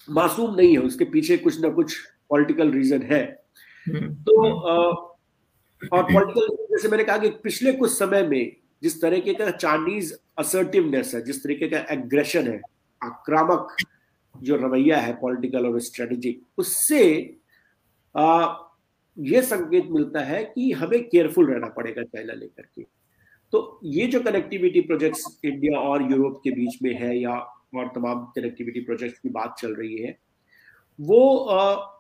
मासूम 0.09 0.55
नहीं 0.55 0.73
है 0.73 0.79
उसके 0.81 1.05
पीछे 1.07 1.37
कुछ 1.39 1.61
ना 1.61 1.69
कुछ 1.71 1.97
पॉलिटिकल 2.31 2.71
रीजन 2.73 3.03
है 3.03 3.23
हम्म। 3.87 4.15
तो 4.23 4.51
आ, 4.51 4.77
और 5.93 6.03
पॉलिटिकल 6.05 6.55
जैसे 6.71 6.89
मैंने 6.89 7.05
कहा 7.05 7.19
कि 7.19 7.29
पिछले 7.43 7.73
कुछ 7.73 7.91
समय 7.93 8.23
में 8.23 8.57
जिस 8.83 9.01
तरीके 9.03 9.35
का 9.35 9.51
चाइनीज़ 9.51 10.13
असर्टिवनेस 10.39 11.15
है 11.15 11.21
जिस 11.25 11.43
तरीके 11.43 11.69
का 11.69 11.79
एग्रेशन 11.91 12.49
है 12.49 12.61
आक्रामक 13.03 13.77
जो 14.35 14.57
रवैया 14.57 14.99
है 14.99 15.13
पॉलिटिकल 15.21 15.67
और 15.67 15.81
स्ट्रेटेजिक 15.81 16.43
उससे 16.59 17.03
आ, 18.15 18.47
ये 19.19 19.43
संकेत 19.43 19.87
मिलता 19.91 20.21
है 20.21 20.45
कि 20.45 20.73
हमें 20.73 21.09
केयरफुल 21.09 21.53
रहना 21.53 21.69
पड़ेगा 21.69 22.03
चाइना 22.03 22.33
लेकर 22.33 22.63
के। 22.63 22.83
तो 23.53 23.81
ये 23.85 24.07
जो 24.07 24.21
कनेक्टिविटी 24.21 24.81
प्रोजेक्ट्स 24.81 25.41
इंडिया 25.45 25.79
और 25.79 26.11
यूरोप 26.11 26.41
के 26.45 26.51
बीच 26.51 26.79
में 26.83 26.95
है 26.95 27.19
या 27.19 27.37
और 27.77 27.87
तमाम 27.89 28.25
कनेक्टिविटी 28.37 28.81
प्रोजेक्ट्स 28.81 29.19
की 29.19 29.29
बात 29.29 29.55
चल 29.59 29.75
रही 29.75 29.97
है 29.99 30.19
वो 31.01 31.37
आ, 31.37 31.93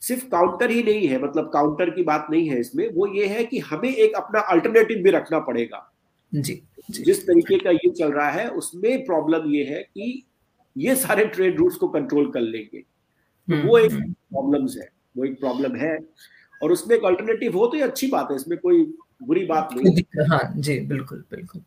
सिर्फ़ 0.00 0.26
काउंटर 0.26 0.70
ही 0.70 0.82
नहीं 0.82 1.08
है 1.08 1.22
मतलब 1.22 1.50
काउंटर 1.52 1.90
की 1.90 2.02
बात 2.02 2.26
नहीं 2.30 2.48
है 2.50 2.60
इसमें 2.60 2.88
वो 2.92 3.06
ये 3.06 3.26
है 3.26 3.44
कि 3.44 3.58
हमें 3.58 3.94
एक 3.94 4.14
अपना 4.14 4.40
अल्टरनेटिव 4.40 4.98
भी 4.98 5.10
रखना 5.10 5.38
पड़ेगा। 5.38 5.92
जी, 6.34 6.62
जी। 6.90 7.02
जिस 7.02 7.26
तरीके 7.26 7.58
का 7.58 7.70
ये 7.70 7.90
चल 7.90 8.12
रहा 8.12 8.30
है 8.30 8.48
उसमें 8.48 9.04
प्रॉब्लम 9.04 9.54
ये 9.54 9.64
है 9.64 9.82
कि 9.82 10.26
ये 10.76 10.96
सारे 10.96 11.24
ट्रेड 11.24 11.58
रूट्स 11.58 11.76
को 11.76 11.88
कंट्रोल 11.88 12.30
कर 12.30 12.40
लेंगे। 12.40 12.78
तो 12.78 13.68
वो 13.68 13.78
एक 13.78 13.92
प्रॉब्लम्स 13.92 14.72
हम्म। 14.72 14.82
है 14.82 14.88
वो 15.16 15.24
एक 15.24 15.40
प्रॉब्लम 15.40 15.76
है। 15.76 15.98
और 16.64 16.72
उसमें 16.72 16.96
एक 16.96 17.04
अल्टरनेटिव 17.06 17.56
हो 17.58 17.66
तो 17.66 17.76
ये 17.76 17.82
अच्छी 17.82 18.06
बात 18.08 18.28
है 18.30 18.36
इसमें 18.36 18.58
कोई 18.58 18.82
बुरी 19.22 19.44
बात 19.46 19.68
नहीं 19.74 20.26
हाँ। 20.28 20.42
जी 20.58 20.78
बिल्कुल 20.88 21.24
बिल्कुल। 21.30 21.60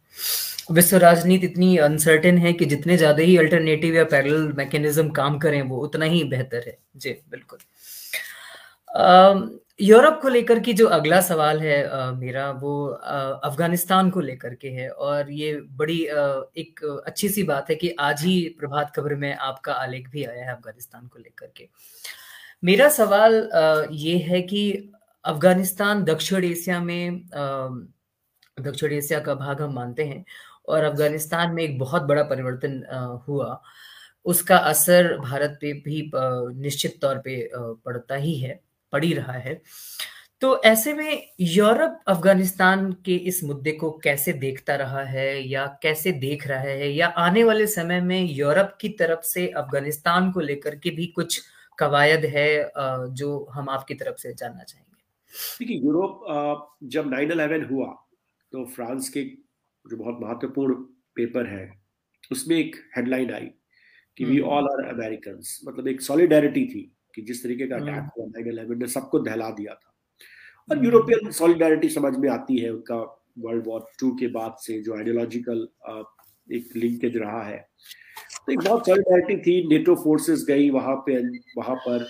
विश्व 0.71 0.97
राजनीति 0.97 1.45
इतनी 1.47 1.75
अनसर्टेन 1.79 2.37
है 2.37 2.51
कि 2.53 2.65
जितने 2.65 2.97
ज़्यादा 2.97 3.23
ही 3.23 3.37
अल्टरनेटिव 3.37 3.95
या 3.95 4.03
पैरेलल 4.05 4.51
मैकेनिज्म 4.57 5.09
काम 5.13 5.37
करें 5.39 5.61
वो 5.63 5.77
उतना 5.81 6.05
ही 6.07 6.23
बेहतर 6.25 6.63
है। 6.67 6.77
जी 6.97 7.11
बिल्कुल। 7.31 7.59
यूरोप 9.81 10.19
को 10.21 10.29
लेकर 10.29 10.59
की 10.59 10.73
जो 10.73 10.87
अगला 10.89 11.19
सवाल 11.21 11.59
है 11.61 11.75
आ, 11.89 12.11
मेरा 12.11 12.49
वो 12.53 12.71
अफ़गानिस्तान 12.87 14.09
को 14.09 14.19
लेकर 14.21 14.53
के 14.55 14.69
है 14.69 14.89
और 14.89 15.31
ये 15.31 15.53
बड़ी 15.77 16.05
आ, 16.07 16.41
एक 16.57 16.83
अच्छी 17.07 17.29
सी 17.29 17.43
बात 17.43 17.69
है 17.69 17.75
कि 17.75 17.89
आज 18.01 18.23
ही 18.23 18.37
प्रभात 18.59 18.91
खबर 18.95 19.15
में 19.15 19.33
आपका 19.35 19.73
आलेख 19.75 20.09
भी 20.09 20.23
आया 20.25 20.45
है 20.45 20.55
अफ़गानिस्तान 20.55 21.07
को 21.07 21.19
लेकर 21.19 21.51
के। 21.57 21.67
मेरा 22.63 22.87
सवाल 22.89 23.33
ये 23.93 24.17
है 24.17 24.41
कि 24.41 24.61
अफ़गानिस्तान 25.25 26.03
दक्षिण 26.03 26.43
एशिया 26.43 26.79
में 26.79 27.21
दक्षिण 28.57 28.91
एशिया 28.93 29.19
का 29.19 29.33
भाग 29.35 29.61
हम 29.61 29.73
मानते 29.73 30.03
हैं 30.03 30.23
और 30.67 30.83
अफ़गानिस्तान 30.83 31.53
में 31.55 31.63
एक 31.63 31.77
बहुत 31.79 32.03
बड़ा 32.03 32.23
परिवर्तन 32.23 32.81
हुआ। 33.27 33.61
उसका 34.25 34.57
असर 34.57 35.17
भारत 35.19 35.57
पे 35.61 35.73
भी 35.83 36.01
निश्चित 36.15 36.97
तौर 37.01 37.17
पे 37.25 37.49
पड़ता 37.55 38.15
ही 38.15 38.35
है, 38.39 38.59
पड़ 38.93 39.03
रहा 39.05 39.33
है। 39.33 39.61
तो 40.41 40.61
ऐसे 40.65 40.93
में 40.93 41.23
यूरोप 41.41 41.99
अफ़गानिस्तान 42.07 42.91
के 43.05 43.15
इस 43.29 43.43
मुद्दे 43.43 43.71
को 43.73 43.91
कैसे 44.03 44.33
देखता 44.35 44.75
रहा 44.75 45.03
है 45.03 45.27
या 45.49 45.65
कैसे 45.83 46.11
देख 46.19 46.47
रहा 46.47 46.59
है 46.59 46.91
या 46.91 47.07
आने 47.19 47.43
वाले 47.43 47.67
समय 47.67 48.01
में 48.01 48.21
यूरोप 48.25 48.77
की 48.81 48.89
तरफ़ 48.99 49.21
से 49.25 49.47
अफ़गानिस्तान 49.49 50.31
को 50.31 50.39
लेकर 50.41 50.75
के 50.75 50.89
भी 50.89 51.07
कुछ 51.07 51.41
कवायद 51.79 52.25
है 52.25 52.49
जो 53.13 53.29
हम 53.53 53.69
आपकी 53.69 53.93
तरफ़ 53.93 54.17
से 54.17 54.33
जानना 54.33 54.63
चाहेंगे। 54.63 54.85
देखिए 55.59 55.77
यूरोप 55.77 56.77
जब 56.83 57.09
नाइन 57.09 57.31
अलेवन 57.31 57.65
हुआ 57.65 57.87
तो 58.51 58.65
फ्रांस 58.75 59.09
के 59.09 59.23
जो 59.23 59.97
बहुत 59.97 60.19
महत्वपूर्ण 60.21 60.75
पेपर 61.15 61.47
है 61.47 61.65
उसमें 62.31 62.57
एक 62.57 62.75
हेडलाइन 62.97 63.33
आई 63.33 63.49
कि 64.17 64.25
वी 64.25 64.39
ऑल 64.51 64.67
आर 64.67 64.83
अमेरिकन 64.89 65.41
मतलब 65.67 65.87
एक 65.87 66.01
सॉलिडेरिटी 66.01 66.65
थी 66.65 66.81
कि 67.15 67.21
जिस 67.21 67.43
तरीके 67.43 67.67
का 67.67 67.75
अटैक 67.75 67.95
हम्म। 67.95 68.09
हुआ 68.17 68.25
नाइन 68.27 68.49
अलेवन 68.51 68.79
ने 68.79 68.87
सबको 68.87 69.19
दहला 69.19 69.49
दिया 69.51 69.73
था। 69.73 69.93
और 70.69 70.83
यूरोपियन 70.85 71.19
हम्म। 71.19 71.31
सॉलिडेरिटी 71.33 71.89
समझ 71.89 72.15
में 72.17 72.29
आती 72.29 72.57
है 72.57 72.69
उनका 72.69 72.95
वर्ल्ड 73.39 73.67
वॉर 73.67 73.85
टू 73.99 74.11
के 74.19 74.27
बाद 74.27 74.55
से 74.61 74.81
जो 74.81 74.95
आइडियोलॉजिकल 74.97 75.67
एक 76.49 76.75
लिंकेज 76.75 77.17
रहा 77.17 77.43
है। 77.43 77.59
तो 78.47 78.53
एक 78.53 78.59
बहुत 78.59 78.85
सॉलिडारिटी 78.85 79.37
थी। 79.37 79.67
नेटो 79.67 79.95
फोर्सेस 79.95 80.45
गई 80.47 80.69
वहाँ 80.69 80.95
पे 80.95 81.17
वहाँ 81.57 81.75
पर। 81.75 82.03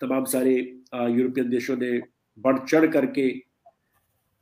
तमाम 0.00 0.24
सारे 0.24 0.52
यूरोपियन 0.94 1.50
देशों 1.50 1.76
ने 1.76 2.00
बढ़ 2.38 2.58
चढ़ 2.58 2.86
करके 2.86 3.42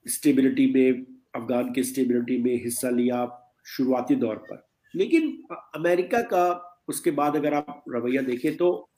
स्टेबिलिटी 0.07 0.67
में 0.75 1.03
अफगान 1.35 1.73
के 1.73 1.83
स्टेबिलिटी 1.83 2.43
में 2.43 2.55
हिस्सा 2.65 2.91
लिया 2.91 3.53
शुरुआती 3.67 4.17
दौर 4.17 4.37
पर। 4.37 4.67
लेकिन 4.95 5.43
अमेरिका 5.75 6.21
का 6.23 6.45
उसके 6.89 7.11
बाद 7.11 7.37
अगर 7.37 7.55
आप 7.55 7.85
रवैया 7.89 8.23
देखें 8.23 8.57
तो 8.57 8.89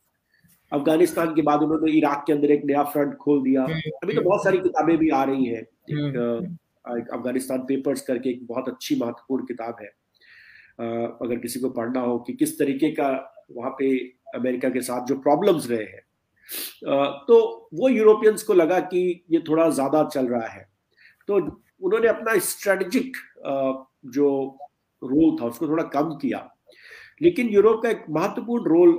अफ़गानिस्तान 0.73 1.35
के 1.35 1.43
बाद 1.43 1.63
उन्होंने 1.63 1.93
इराक 1.93 2.25
के 2.27 2.33
अंदर 2.33 2.51
एक 2.51 2.65
नया 2.65 2.83
फ्रंट 2.83 3.15
खोल 3.15 3.43
दिया। 3.43 3.63
हम्म, 3.63 3.91
अभी 4.03 4.15
तो 4.15 4.23
बहुत 4.23 4.45
सारी 4.45 4.59
किताबें 4.59 4.97
भी 4.99 5.09
आ 5.09 5.25
रही 5.25 5.45
हैं। 5.45 5.63
हम्म। 5.95 6.99
एक 6.99 7.09
अफ़गानिस्तान 7.09 7.61
पेपर्स 7.61 8.03
करके 8.03 8.31
एक 8.31 8.47
बहुत 8.47 8.69
अच्छी 8.69 8.97
महत्वपूर्ण 8.97 9.47
किताब 9.47 9.77
है। 9.81 10.00
अगर 10.81 11.39
किसी 11.39 11.61
को 11.61 11.69
पढ़ना 11.71 12.01
हो 12.01 12.19
कि 12.19 12.33
किस 12.33 12.59
तरीके 12.59 12.91
का 12.91 13.09
वहाँ 13.53 13.71
पे 13.79 13.97
अमेरिका 14.37 14.69
के 14.69 14.81
साथ 14.83 15.07
जो 15.07 15.17
प्रॉब्लम्स 15.21 15.69
रहे 15.71 15.85
हैं। 15.85 16.03
तो 17.27 17.69
वो 17.75 17.89
यूरोपियंस 17.89 18.43
को 18.43 18.55
लगा 18.55 18.79
कि 18.87 19.01
ये 19.31 19.41
थोड़ा 19.49 19.69
ज़्यादा 19.71 20.03
चल 20.05 20.27
रहा 20.29 20.47
है। 20.49 20.69
तो 21.29 21.37
उन्होंने 21.37 22.09
अपना 22.09 22.39
स्ट्रेटजिक 22.41 23.17
जो 24.09 24.31
रोल 25.03 25.37
था 25.41 25.47
उसको 25.47 25.69
थोड़ा 25.69 25.85
कम 25.91 26.15
किया। 26.23 26.49
लेकिन 27.23 27.49
यूरोप 27.49 27.83
का 27.83 27.89
एक 27.91 28.05
महत्वपूर्ण 28.11 28.65
रोल 28.65 28.99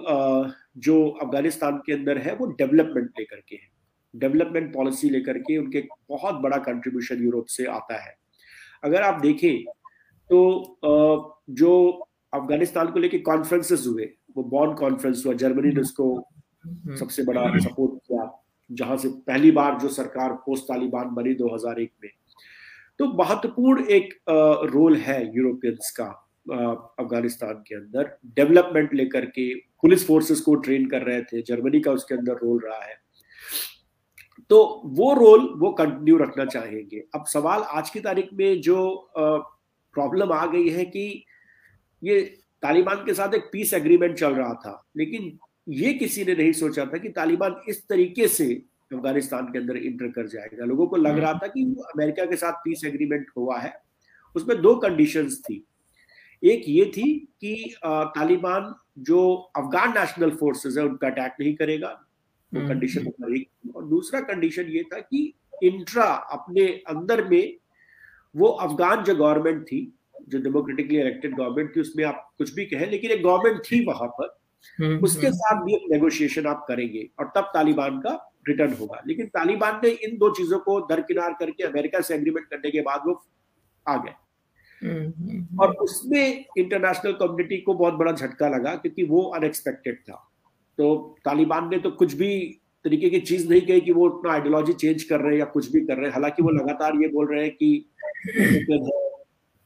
जो 0.80 0.96
अफ़गानिस्तान 1.22 1.78
के 1.86 1.94
अंदर 1.94 2.18
है 2.18 2.36
वो 2.36 2.46
डेवलपमेंट 2.54 3.10
लेकर 3.20 3.40
के 3.40 3.56
है। 3.56 3.70
डेवलपमेंट 4.14 4.74
पॉलिसी 4.74 5.10
लेकर 5.10 5.38
के 5.40 5.58
उनके 5.58 5.82
बहुत 6.10 6.36
बड़ा 6.42 6.58
कंट्रीब्यूशन 6.60 7.24
यूरोप 7.24 7.46
से 7.50 7.66
आता 7.72 8.02
है। 8.04 8.16
अगर 8.84 9.02
आप 9.02 9.22
देखें 9.22 9.64
तो 10.32 11.42
जो 11.50 11.72
अफ़गानिस्तान 12.34 12.92
को 12.92 13.00
लेके 13.00 13.18
कॉन्फ्रेंसेस 13.20 13.86
हुए 13.88 14.10
वो 14.38 14.44
बॉन्ड 14.44 14.78
कॉन्फ्रेंस 14.78 15.24
हुआ 15.26 15.34
जर्मनी 15.34 15.72
ने 15.74 15.82
उसको 15.82 16.14
हम्म। 16.66 16.96
सबसे 16.96 17.24
बड़ा 17.24 17.46
सपोर्ट 17.58 18.00
किया 18.08 18.30
जहाँ 18.70 18.98
से 18.98 19.10
पहली 19.28 19.52
बार 19.52 19.80
जो 19.80 19.88
सरकार 19.88 20.34
पोस्ट 20.46 20.64
तालिबान 20.64 21.10
बनी 21.16 21.34
2001 21.34 21.92
में। 22.04 22.10
तो 23.00 23.08
महत्वपूर्ण 23.14 23.86
एक 23.86 24.14
रोल 24.74 24.96
है 24.98 25.20
यूरोपियंस 25.36 25.92
का 26.00 26.06
अफ़गानिस्तान 27.00 27.64
के 27.68 27.76
अंदर। 27.76 28.18
डेवलपमेंट 28.36 28.94
लेकर 28.94 29.26
के 29.26 29.54
पुलिस 29.56 30.08
फोर्सेस 30.08 30.42
को 30.42 30.56
ट्रेन 30.56 30.86
कर 30.90 31.02
रहे 31.02 31.22
थे 31.24 31.42
जर्मनी 31.42 31.80
का 31.82 31.92
उसके 31.92 32.16
अंदर 32.16 32.34
रोल 32.34 32.62
रहा 32.66 32.84
है। 32.84 32.96
तो 34.50 34.82
वो 34.86 35.14
रोल 35.14 35.48
वो 35.60 35.72
कंटिन्यू 35.72 36.18
रखना 36.18 36.46
चाहेंगे। 36.46 37.04
अब 37.16 37.26
सवाल 37.26 37.62
आज 37.62 37.90
की 37.90 38.00
तारीख 38.00 38.30
में 38.34 38.62
जो 38.62 38.78
प्रॉब्लम 39.94 40.32
आ 40.32 40.46
गई 40.46 40.70
है 40.70 40.86
कि 40.86 41.26
ये 42.04 42.22
तालिबान 42.64 42.96
के 42.96 43.14
साथ 43.14 43.34
एक 43.34 43.50
पीस 43.52 43.74
एग्रीमेंट 43.74 44.18
चल 44.18 44.34
रहा 44.34 44.54
था 44.54 44.84
लेकिन 44.98 45.38
ये 45.70 45.94
किसी 45.94 46.24
ने 46.26 46.36
नहीं 46.36 46.52
सोचा 46.52 46.86
था 46.86 46.98
कि 46.98 47.10
तालिबान 47.10 47.56
इस 47.70 47.88
तरीके 47.88 48.28
से 48.28 48.54
अफ़गानिस्तान 48.94 49.46
के 49.46 49.60
अंदर 49.60 49.78
इंटर 49.78 50.08
कर 50.08 50.28
जाएगा। 50.28 50.66
लोगों 50.66 50.88
को 50.88 50.96
लग 50.96 51.18
रहा 51.20 51.34
था 51.34 51.48
कि 51.48 51.64
अमेरिका 51.88 52.26
के 52.26 52.36
साथ 52.36 52.54
पीस 52.54 52.84
एग्रीमेंट 52.86 53.28
हुआ 53.38 53.60
है। 53.60 53.74
उसमें 54.36 54.62
दो 54.62 54.76
कंडीशंस 54.76 55.42
थी। 55.42 55.64
एक 56.44 56.64
ये 56.68 56.86
थी 56.86 57.14
कि 57.42 57.76
तालिबान 57.86 58.74
जो 59.00 59.34
अफगान 59.56 59.90
नेशनल 59.90 60.30
फोर्सेस 60.30 60.78
है 60.78 60.84
उनका 60.84 61.08
अटैक 61.08 61.36
नहीं 61.40 61.54
करेगा 61.56 61.90
वो 62.52 62.68
कंडीशन 62.68 63.00
हम्म, 63.00 63.10
नंबर 63.10 63.36
एक 63.38 63.76
और 63.76 63.86
दूसरा 63.86 64.20
कंडीशन 64.22 64.64
ये 64.64 64.84
था 64.84 65.00
कि 65.00 65.34
इंट्रा 65.64 66.04
अपने 66.04 66.66
अंदर 66.88 67.24
में 67.28 67.58
वो 68.36 68.48
अफगान 68.48 69.04
जो 69.04 69.16
गवर्नमेंट 69.16 69.64
थी 69.64 69.94
जो 70.28 70.40
डेमोक्रेटिकली 70.40 71.00
इलेक्टेड 71.00 71.36
गवर्नमेंट 71.38 71.76
थी 71.76 71.82
उसमें 71.82 72.04
आप 72.06 72.34
कुछ 72.38 72.54
भी 72.54 72.66
कहें 72.66 72.92
लेकिन 72.92 73.12
एक 73.12 73.24
गवर्नमेंट 73.24 73.60
थी 73.60 73.86
वहाँ 73.86 74.08
पर 74.08 74.40
हम्म, 74.82 75.04
उसके 75.04 75.28
हम्म। 75.28 75.38
साथ 75.38 75.64
भी 75.64 75.76
एक 75.76 75.82
नेगोशिएशन 75.92 76.46
आप 76.46 76.66
करेंगे 76.68 77.10
और 77.20 77.32
तब 77.36 77.42
तालिबान 77.42 78.00
का 78.00 78.28
रिटर्न 78.50 78.74
होगा। 78.74 79.02
लेकिन 79.08 79.26
तालिबान 79.26 79.82
ने 79.84 79.90
इन 79.90 80.18
दो 80.18 80.30
चीज़ों 80.30 80.60
को 80.60 80.80
दरकिनार 80.82 81.34
करके 81.34 81.64
अमेरिका 81.64 82.02
से 82.02 82.16
एग्रीमेंट 82.16 82.48
करने 82.48 82.72
के 82.72 82.82
बाद 82.82 83.02
वो 83.08 83.26
आ 83.90 83.98
गए। 83.98 84.14
और 85.60 85.76
उसमें 85.76 86.46
इंटरनेशनल 86.58 87.12
कम्युनिटी 87.12 87.58
को 87.58 87.74
बहुत 87.74 87.94
बड़ा 87.94 88.12
झटका 88.12 88.50
लगा 88.50 88.76
क्योंकि 88.76 89.04
वो 89.04 89.22
अनएक्सपेक्टेड 89.22 90.00
था। 90.00 90.32
तो 90.78 91.18
तालिबान 91.26 91.70
ने 91.70 91.78
तो 91.78 91.92
कुछ 91.92 92.14
भी 92.14 92.61
तरीके 92.86 93.10
की 93.10 93.20
चीज़ 93.20 93.48
नहीं 93.50 93.62
कही 93.62 93.82
कि 93.82 93.92
वो 93.92 94.10
अपना 94.10 94.32
आइडियोलॉजी 94.34 94.74
चेंज 94.74 95.04
कर 95.04 95.20
रहे 95.20 95.32
हैं 95.32 95.40
या 95.40 95.46
कुछ 95.46 95.72
भी 95.72 95.82
कर 95.82 95.98
रहे 95.98 96.06
हैं। 96.06 96.14
हालाँकि 96.14 96.44
वो 96.44 96.50
लगातार 96.50 96.96
ये 96.96 97.08
बोल 97.08 97.28
रहे 97.28 97.44
हैं 97.44 97.56
कि 97.56 97.74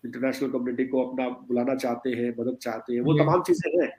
इंटरनेशनल 0.03 0.49
कम्युनिटी 0.49 0.85
को 0.85 1.03
अपना 1.05 1.27
बुलाना 1.29 1.75
चाहते 1.75 2.09
हैं 2.09 2.29
मदद 2.39 2.57
चाहते 2.61 2.93
हैं 2.93 3.01
वो 3.01 3.13
तमाम 3.13 3.41
चीज़ें 3.41 3.71
हैं। 3.81 3.91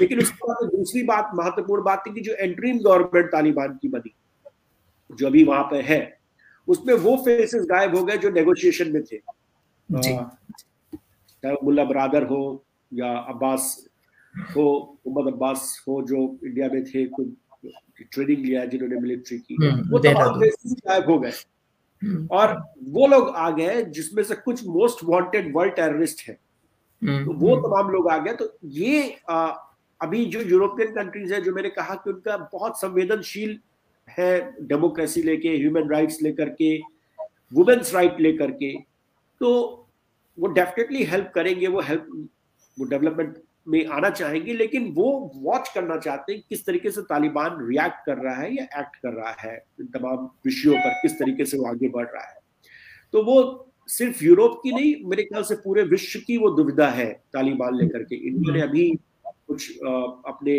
लेकिन 0.00 0.18
उसके 0.18 0.48
बाद 0.48 0.68
दूसरी 0.70 1.02
बात 1.02 1.30
महत्वपूर्ण 1.34 1.82
बात 1.82 2.02
थी 2.06 2.14
कि 2.14 2.20
जो 2.20 2.32
एंट्रीम 2.32 2.78
गवर्नमेंट 2.78 3.30
तालिबान 3.32 3.78
की 3.82 3.88
बनी 3.88 4.14
जो 5.10 5.26
अभी 5.26 5.44
वहाँ 5.44 5.62
पे 5.62 5.80
है 5.82 6.00
उसमें 6.68 6.94
वो 6.94 7.16
फेसेस 7.16 7.66
गायब 7.70 7.94
हो 7.96 8.04
गए 8.04 8.16
जो 8.18 8.30
नेगोशिएशन 8.30 8.92
में 8.92 9.02
थे। 9.02 9.18
चाहे 9.88 11.54
मुल्ला 11.64 11.84
बरादर 11.84 12.22
हो 12.22 12.42
या 12.92 13.12
अब्बास 13.28 13.88
हो 14.56 14.64
मोहम्मद 15.06 15.32
अब्बास 15.32 15.84
हो 15.88 16.02
जो 16.02 16.18
इंडिया 16.44 16.68
में 16.68 16.84
थे 16.84 17.04
ट्रेनिंग 18.00 18.44
लिया 18.44 18.64
जिन्होंने 18.64 18.96
मिलिट्री 18.96 19.38
की। 19.38 19.54
हम्म, 19.54 19.90
वो 19.90 19.98
तमाम 19.98 20.40
गायब 20.40 21.04
हो 21.10 21.18
गए। 21.18 21.32
हम्म। 22.02 22.28
और 22.30 22.72
वो 22.84 23.06
लोग 23.06 23.28
आ 23.28 23.50
गए 23.50 23.82
जिसमें 23.82 24.22
से 24.22 24.34
कुछ 24.34 24.66
मोस्ट 24.66 25.04
वांटेड 25.04 25.56
वर्ल्ड 25.56 25.74
टेररिस्ट 25.74 26.28
है। 26.28 26.38
हम्म, 27.02 27.24
तो 27.24 27.32
वो 27.32 27.56
तमाम 27.56 27.90
लोग 27.90 28.10
आ 28.10 28.18
गए। 28.18 28.32
तो 28.32 28.58
ये 28.64 29.16
आ, 29.30 29.46
अभी 30.00 30.26
जो 30.26 30.40
यूरोपियन 30.40 30.92
कंट्रीज़ 30.92 31.34
है 31.34 31.42
जो 31.42 31.52
मैंने 31.52 31.70
कहा 31.70 31.94
कि 31.94 32.10
उनका 32.10 32.36
बहुत 32.52 32.80
संवेदनशील 32.80 33.58
है 34.08 34.54
डेमोक्रेसी 34.62 35.22
लेके 35.22 35.48
ह्यूमन 35.48 35.88
राइट्स 35.88 36.22
लेकर 36.22 36.48
के 36.48 36.78
वुमेन्स 37.52 37.94
राइट 37.94 38.20
लेकर 38.20 38.50
के 38.50 38.78
तो 39.40 39.78
वो 40.38 40.46
डेफिनेटली 40.46 41.04
हेल्प 41.04 41.32
करेंगे 41.34 41.66
वो 41.66 41.80
हेल्प 41.80 42.28
वो 42.78 42.84
डेवलपमेंट 42.84 43.38
में 43.66 43.86
आना 43.86 44.10
चाहेंगे 44.10 44.54
लेकिन 44.54 44.90
वो 44.92 45.32
वॉच 45.36 45.68
करना 45.74 45.96
चाहते 45.96 46.32
हैं 46.32 46.42
किस 46.48 46.64
तरीके 46.66 46.90
से 46.90 47.02
तालिबान 47.02 47.56
रिएक्ट 47.60 48.04
कर 48.06 48.18
रहा 48.18 48.34
है 48.34 48.54
या 48.54 48.64
एक्ट 48.80 48.96
कर 48.96 49.12
रहा 49.12 49.34
है 49.40 49.56
तमाम 49.82 50.24
विषयों 50.46 50.74
पर 50.74 50.92
किस 51.02 51.12
तरीके 51.12 51.44
से 51.44 51.58
वो 51.58 51.66
आगे 51.66 51.88
बढ़ 51.88 52.06
रहा 52.06 52.24
है। 52.24 52.38
तो 53.12 53.22
वो 53.22 53.68
सिर्फ़ 53.88 54.24
यूरोप 54.24 54.60
की 54.62 54.72
नहीं 54.72 54.94
मेरे 55.10 55.22
ख्याल 55.22 55.42
से 55.42 55.54
पूरे 55.54 55.82
विश्व 55.82 56.20
की 56.26 56.36
वो 56.36 56.50
दुविधा 56.50 56.88
है 56.88 57.10
तालिबान 57.32 57.74
लेकर 57.74 58.02
के। 58.02 58.16
इंडिया 58.28 58.54
ने 58.54 58.60
अभी 58.62 58.88
कुछ 59.26 59.70
आ, 59.86 59.90
अपने 60.26 60.58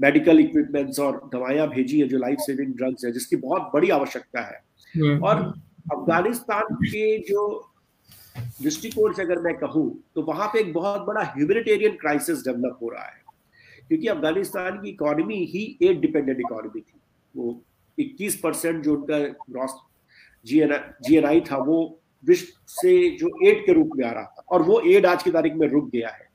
मेडिकल 0.00 0.40
इक्विपमेंट्स 0.40 1.00
और 1.00 1.30
दवाइयाँ 1.34 1.68
भेजी 1.68 2.00
है 2.00 2.08
जो 2.08 2.18
लाइफ 2.18 2.38
सेविंग 2.40 2.74
ड्रग्स 2.74 3.04
है 3.04 3.12
जिसकी 3.12 3.36
बहुत 3.36 3.70
बड़ी 3.74 3.90
आवश्यकता 3.90 4.40
है। 4.40 4.62
हम्म, 4.96 5.24
और 5.24 5.36
हम्म। 5.36 6.00
अफ़गानिस्तान 6.00 6.74
के 6.74 7.18
जो 7.18 7.71
दृष्टिकोण 8.62 9.12
से 9.12 9.22
अगर 9.22 9.38
मैं 9.38 9.56
कहूँ 9.56 10.04
तो 10.14 10.22
वहाँ 10.22 10.48
पे 10.48 10.60
एक 10.60 10.72
बहुत 10.72 11.00
बड़ा 11.00 11.22
ह्यूमनिटेरियन 11.36 11.92
क्राइसिस 11.92 12.38
डेवलप 12.38 12.78
हो 12.82 12.88
रहा 12.88 13.04
है। 13.04 13.22
क्योंकि 13.88 14.06
अफ़गानिस्तान 14.06 14.82
की 14.82 14.90
इकोनॉमी 14.90 15.44
ही 15.44 15.78
एड 15.82 16.00
डिपेंडेंट 16.00 16.40
इकोनॉमी 16.40 16.80
थी। 16.80 17.00
वो 17.36 17.64
21 17.98 18.36
परसेंट 18.36 18.84
जो 18.84 18.94
उनका 18.94 19.18
ग्रॉस 19.18 19.74
जी 20.44 20.60
जीएनआई 21.08 21.40
था 21.40 21.56
वो 21.56 22.00
विश्व 22.24 22.46
से 22.68 23.10
जो 23.10 23.48
एड 23.48 23.66
के 23.66 23.72
रूप 23.72 23.90
में 23.96 24.06
आ 24.06 24.12
रहा 24.12 24.22
था। 24.22 24.44
और 24.48 24.62
वो 24.62 24.80
एड 24.80 25.06
आज 25.06 25.22
की 25.22 25.30
तारीख 25.30 25.54
में 25.54 25.68
रुक 25.68 25.90
गया 25.90 26.08
है। 26.08 26.28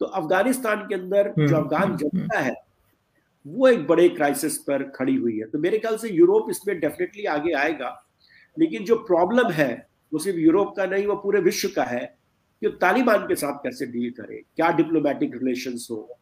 तो 0.00 0.06
अफ़गानिस्तान 0.06 0.76
के 0.76 0.94
अंदर 0.94 1.34
जो 1.38 1.56
हम्म, 1.56 1.56
अफगान 1.56 1.82
हम्म, 1.82 1.96
जनता 1.96 2.38
है 2.38 2.54
वो 3.46 3.68
एक 3.68 3.86
बड़े 3.86 4.08
क्राइसिस 4.08 4.58
पर 4.58 4.82
खड़ी 4.82 5.16
हुई 5.16 5.38
है। 5.38 5.46
तो 5.46 5.58
मेरे 5.58 5.78
ख्याल 5.78 5.96
से 5.96 6.08
यूरोप 6.08 6.50
इसमें 6.50 6.80
डेफिनेटली 6.80 7.24
आगे 7.24 7.52
आएगा। 7.52 8.06
लेकिन 8.58 8.84
जो 8.84 8.96
प्रॉब्लम 8.96 9.50
है 9.50 9.91
वो 10.12 10.18
सिर्फ़ 10.18 10.38
यूरोप 10.38 10.74
का 10.76 10.86
नहीं 10.86 11.06
वो 11.06 11.14
पूरे 11.16 11.40
विश्व 11.40 11.68
का 11.76 11.84
है 11.84 12.04
कि 12.62 12.68
तालिबान 12.80 13.26
के 13.28 13.34
साथ 13.34 13.58
कैसे 13.62 13.86
डील 13.86 14.10
करे 14.10 14.42
क्या 14.56 14.70
डिप्लोमेटिक 14.70 15.34
रिलेशन 15.34 15.78
हो। 15.90 16.18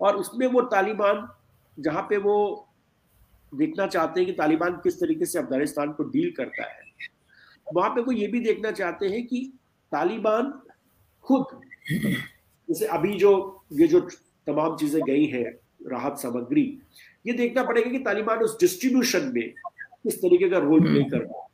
और 0.00 0.16
उसमें 0.16 0.46
वो 0.46 0.62
तालिबान 0.62 1.28
जहाँ 1.78 2.02
पे 2.02 2.16
वो 2.16 2.36
देखना 3.52 3.86
चाहते 3.86 4.20
हैं 4.20 4.26
कि 4.26 4.32
तालिबान 4.32 4.80
किस 4.84 5.00
तरीके 5.00 5.26
से 5.26 5.38
अफ़गानिस्तान 5.38 5.92
को 5.92 6.04
डील 6.04 6.30
करता 6.30 6.64
है 6.64 6.88
वहाँ 7.66 7.90
पे 7.90 8.00
वो 8.00 8.12
ये 8.12 8.26
भी 8.26 8.40
देखना 8.40 8.70
चाहते 8.70 9.08
हैं 9.08 9.26
कि 9.26 9.40
तालिबान 9.92 10.52
खुद 11.24 11.60
जैसे 12.68 12.86
अभी 12.86 13.14
जो 13.18 13.32
ये 13.72 13.86
जो 13.86 14.00
तमाम 14.46 14.76
चीज़ें 14.76 15.02
गई 15.02 15.24
हैं 15.26 15.44
राहत 15.90 16.18
सामग्री 16.18 16.62
ये 17.26 17.32
देखना 17.32 17.62
पड़ेगा 17.64 17.90
कि 17.90 17.98
तालिबान 17.98 18.38
उस 18.38 18.58
डिस्ट्रीब्यूशन 18.60 19.30
में 19.34 19.48
किस 20.02 20.18
तरीके 20.18 20.48
का 20.50 20.58
रोल 20.58 20.80
प्ले 20.80 21.02
कर 21.04 21.18
रहा 21.18 21.40
है। 21.40 21.48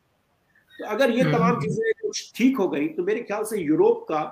तो 0.79 0.85
अगर 0.85 1.11
ये 1.11 1.25
तमाम 1.25 1.43
हम्म। 1.43 1.61
चीज़ें 1.61 1.93
कुछ 2.03 2.33
ठीक 2.37 2.57
हो 2.59 2.69
गई 2.69 2.89
तो 2.89 3.03
मेरे 3.05 3.21
ख्याल 3.23 3.45
से 3.45 3.61
यूरोप 3.61 4.05
का 4.09 4.23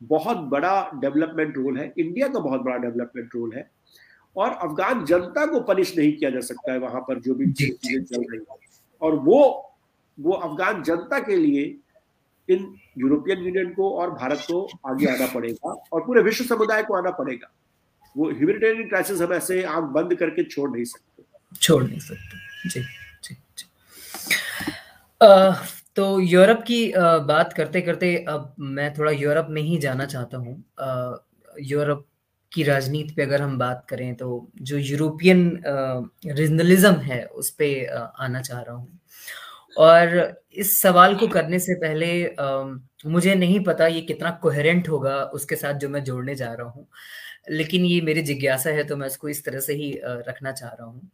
बहुत 0.00 0.36
बड़ा 0.50 0.90
डेवलपमेंट 0.94 1.56
रोल 1.56 1.78
है। 1.78 1.92
इंडिया 1.98 2.28
का 2.28 2.38
बहुत 2.38 2.60
बड़ा 2.60 2.76
डेवलपमेंट 2.76 3.34
रोल 3.34 3.52
है। 3.56 3.70
और 4.36 4.50
अफगान 4.50 5.04
जनता 5.04 5.44
को 5.46 5.60
पनिश 5.60 5.96
नहीं 5.98 6.12
किया 6.16 6.30
जा 6.30 6.40
सकता 6.40 6.72
है 6.72 6.78
वहाँ 6.78 7.00
पर 7.00 7.20
जो 7.20 7.34
भी 7.34 7.50
चीज़ें 7.52 8.04
चल 8.04 8.24
रही 8.30 8.38
है। 8.38 8.58
और 9.02 9.14
वो 9.14 9.40
वो 10.18 10.32
अफगान 10.32 10.82
जनता 10.82 11.18
के 11.18 11.36
लिए 11.36 11.62
इन 12.48 12.74
यूरोपियन 12.98 13.38
यूनियन 13.38 13.72
को 13.74 13.90
और 13.98 14.10
भारत 14.10 14.38
को 14.40 14.62
आगे 14.86 15.06
आना 15.06 15.26
पड़ेगा 15.34 15.72
और 15.92 16.00
पूरे 16.06 16.22
विश्व 16.22 16.44
समुदाय 16.44 16.82
को 16.82 16.94
आना 16.94 17.10
पड़ेगा। 17.10 17.50
वो 18.16 18.30
ह्यूमनिटेरियन 18.30 18.88
क्राइसिस 18.88 19.20
हम 19.20 19.32
ऐसे 19.32 19.62
आँख 19.64 19.84
बंद 19.90 20.14
करके 20.14 20.44
छोड़ 20.44 20.70
नहीं 20.70 20.84
सकते। 20.84 21.56
छोड़ 21.56 21.82
नहीं 21.82 21.98
सकते। 21.98 22.68
जी 22.68 22.80
तो 25.96 26.04
यूरोप 26.20 26.60
की 26.66 26.80
बात 27.28 27.52
करते 27.52 27.80
करते 27.80 28.14
अब 28.28 28.54
मैं 28.60 28.92
थोड़ा 28.94 29.12
यूरोप 29.12 29.46
में 29.50 29.60
ही 29.62 29.78
जाना 29.78 30.04
चाहता 30.06 30.38
हूँ। 30.38 30.52
यूरोप 31.62 32.06
की 32.52 32.62
राजनीति 32.62 33.14
पे 33.14 33.22
अगर 33.22 33.42
हम 33.42 33.58
बात 33.58 33.84
करें 33.90 34.14
तो 34.16 34.28
जो 34.62 34.78
यूरोपियन 34.78 35.42
रीजनलिज्म 36.28 36.94
है 37.02 37.24
उस 37.24 37.50
पर 37.60 38.12
आना 38.18 38.40
चाह 38.42 38.60
रहा 38.60 38.74
हूँ। 38.76 38.98
और 39.78 40.36
इस 40.54 40.80
सवाल 40.82 41.14
को 41.16 41.26
करने 41.28 41.58
से 41.58 41.74
पहले 41.80 42.08
मुझे 43.06 43.34
नहीं 43.34 43.60
पता 43.64 43.86
ये 43.88 44.00
कितना 44.02 44.30
कोहेरेंट 44.42 44.88
होगा 44.88 45.22
उसके 45.34 45.56
साथ 45.56 45.74
जो 45.74 45.88
मैं 45.88 46.02
जोड़ने 46.04 46.34
जा 46.34 46.52
रहा 46.52 46.68
हूँ। 46.68 46.86
लेकिन 47.50 47.84
ये 47.84 48.00
मेरी 48.00 48.22
जिज्ञासा 48.22 48.70
है 48.70 48.84
तो 48.84 48.96
मैं 48.96 49.06
इसको 49.06 49.28
इस 49.28 49.44
तरह 49.44 49.60
से 49.60 49.74
ही 49.74 49.92
रखना 50.04 50.52
चाह 50.52 50.70
रहा 50.70 50.86
हूँ। 50.86 51.10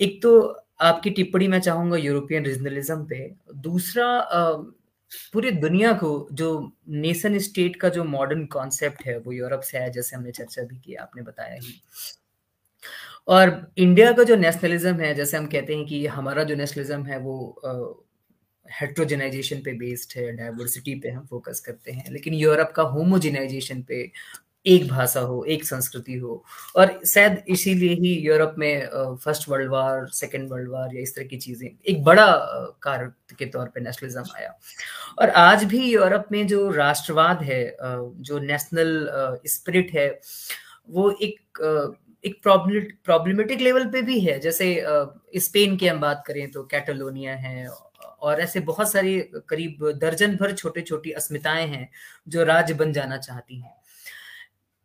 एक 0.00 0.22
तो 0.22 0.40
आपकी 0.80 1.10
टिप्पणी 1.10 1.48
मैं 1.48 1.60
चाहूँगा 1.60 1.96
यूरोपियन 1.96 2.44
रीजनलिज्म 2.44 3.04
पे। 3.04 3.34
दूसरा 3.56 4.06
पूरी 5.32 5.50
दुनिया 5.50 5.92
को 5.92 6.28
जो 6.32 6.72
नेशन 6.88 7.38
स्टेट 7.38 7.76
का 7.76 7.88
जो 7.88 8.04
मॉडर्न 8.04 8.44
कॉन्सेप्ट 8.46 9.06
है, 9.06 9.18
वो 9.18 9.32
यूरोप 9.32 9.60
से 9.60 9.78
है, 9.78 9.90
जैसे 9.92 10.16
हमने 10.16 10.30
चर्चा 10.32 10.62
भी 10.62 10.78
की, 10.78 10.94
आपने 10.94 11.22
बताया 11.22 11.54
ही। 11.54 11.80
और 13.28 13.72
इंडिया 13.78 14.12
का 14.12 14.22
जो 14.22 14.36
नेशनलिज्म 14.36 14.94
है, 14.94 15.14
जैसे 15.14 15.36
हम 15.36 15.46
कहते 15.46 15.76
हैं 15.76 15.86
कि 15.86 16.06
हमारा 16.06 16.44
जो 16.44 16.54
नेशनलिज्म 16.54 17.04
है, 17.04 17.18
वो 17.18 18.04
हेट्रोजेनाइजेशन 18.66 19.60
पे 19.60 19.72
बेस्ड 19.72 20.18
है 20.18 20.32
डाइवर्सिटी 20.32 20.94
पे 20.94 21.10
हम 21.10 21.26
फोकस 21.26 21.60
करते 21.60 21.92
हैं। 21.92 22.10
लेकिन 22.12 22.34
यूरोप 22.34 22.72
का 22.76 22.82
होमोजेनाइजेशन 22.82 23.82
पे 23.82 24.10
एक 24.66 24.86
भाषा 24.88 25.20
हो, 25.20 25.42
एक 25.44 25.64
संस्कृति 25.64 26.14
हो। 26.14 26.42
और 26.76 26.98
शायद 27.06 27.42
इसीलिए 27.48 27.94
ही 27.94 28.14
यूरोप 28.20 28.54
में 28.58 28.86
first 29.24 29.48
world 29.48 29.70
war 29.70 30.06
second 30.14 30.50
world 30.50 30.70
war 30.70 30.94
या 30.94 31.02
इस 31.02 31.14
तरह 31.16 31.24
की 31.24 31.36
चीज़ें, 31.38 31.68
एक 31.84 32.02
बड़ा 32.04 32.26
कारण 32.82 33.10
के 33.38 33.46
तौर 33.46 33.66
पे 33.66 33.80
नेशनलिज्म 33.80 34.24
आया। 34.36 34.54
और 35.18 35.30
आज 35.30 35.64
भी 35.64 35.84
यूरोप 35.84 36.26
में 36.32 36.46
जो 36.48 36.68
राष्ट्रवाद 36.72 37.42
है 37.42 37.64
जो 37.80 38.38
नेशनल 38.40 39.40
स्पिरिट 39.48 39.92
है, 39.94 40.08
वो 40.90 41.10
एक 41.22 42.00
एक 42.24 42.40
प्रॉब्लमेटिक 42.42 43.60
लेवल 43.60 43.84
पे 43.86 44.00
भी 44.02 44.18
है। 44.20 44.38
जैसे 44.40 44.66
स्पेन 45.38 45.76
की 45.76 45.86
हम 45.86 46.00
बात 46.00 46.22
करें 46.26 46.50
तो 46.50 46.62
कैटलोनिया 46.64 47.34
है, 47.36 47.66
और 48.20 48.40
ऐसे 48.40 48.60
बहुत 48.62 48.92
सारी 48.92 49.18
करीब 49.48 49.90
दर्जन 50.00 50.36
भर 50.36 50.52
छोटे 50.54 50.80
छोटी 50.82 51.10
अस्मिताएँ 51.12 51.66
हैं 51.68 51.88
जो 52.28 52.44
राज्य 52.44 52.74
बन 52.74 52.92
जाना 52.92 53.16
चाहती 53.18 53.60
हैं। 53.60 53.74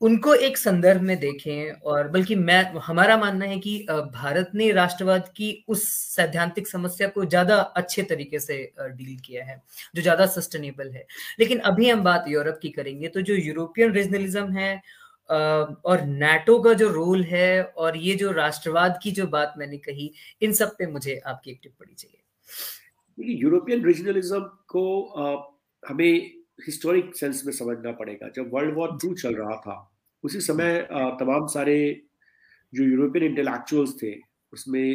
उनको 0.01 0.33
एक 0.35 0.57
संदर्भ 0.57 1.01
में 1.01 1.19
देखें 1.19 1.71
और 1.71 2.07
बल्कि 2.09 2.35
मैं, 2.35 2.63
हमारा 2.77 3.17
मानना 3.17 3.45
है 3.45 3.57
कि 3.59 3.77
भारत 3.89 4.51
ने 4.55 4.71
राष्ट्रवाद 4.71 5.27
की 5.37 5.51
उस 5.67 5.83
सैद्धांतिक 6.15 6.67
समस्या 6.67 7.07
को 7.07 7.25
ज़्यादा 7.25 7.55
अच्छे 7.55 8.03
तरीके 8.03 8.39
से 8.39 8.57
डील 8.79 9.17
किया 9.25 9.43
है, 9.45 9.61
जो 9.95 10.01
ज़्यादा 10.01 10.25
सस्टेनेबल 10.27 10.91
है। 10.91 11.05
लेकिन 11.39 11.59
अभी 11.61 11.89
हम 11.89 12.03
बात 12.03 12.25
यूरोप 12.27 12.59
की 12.61 12.69
करेंगे 12.71 13.07
तो 13.09 13.21
जो 13.21 13.33
यूरोपियन 13.35 13.91
रीजनलिज्म 13.93 14.51
है 14.51 14.81
और 15.29 16.05
नाटो 16.07 16.57
का 16.59 16.73
जो 16.73 16.89
रोल 16.91 17.23
है 17.25 17.63
और 17.63 17.97
ये 17.97 18.15
जो 18.15 18.31
राष्ट्रवाद 18.31 18.99
की 19.03 19.11
जो 19.11 19.27
बात 19.29 19.53
मैंने 19.57 19.77
कही, 19.79 20.11
इन 20.41 20.53
सब 20.53 20.75
पे 20.77 20.87
मुझे 20.87 21.21
आपकी 21.27 21.51
एक 21.51 21.59
टिप्पणी 21.63 21.93
चाहिए। 21.93 23.33
यूरोपियन 23.35 23.85
रीजनलिज्म 23.85 24.39
को 24.67 24.83
हमें 25.83 26.38
हिस्टोरिक 26.65 27.15
सेंस 27.15 27.43
में 27.45 27.53
समझना 27.53 27.91
पड़ेगा। 27.91 28.29
जब 28.29 28.53
वर्ल्ड 28.53 28.75
वॉर 28.75 28.97
टू 29.01 29.13
चल 29.13 29.35
रहा 29.35 29.55
था 29.57 29.77
उसी 30.23 30.41
समय 30.41 30.87
तमाम 30.91 31.45
सारे 31.47 31.77
जो 32.73 32.83
यूरोपियन 32.83 33.25
इंटेलेक्चुअल्स 33.25 33.93
थे 34.03 34.15
उसमें 34.53 34.87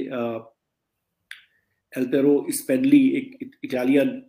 एल्टेरो 1.93 2.47
स्पेनली 2.51 3.09
एक 3.11 3.51
इटालियन 3.65 4.27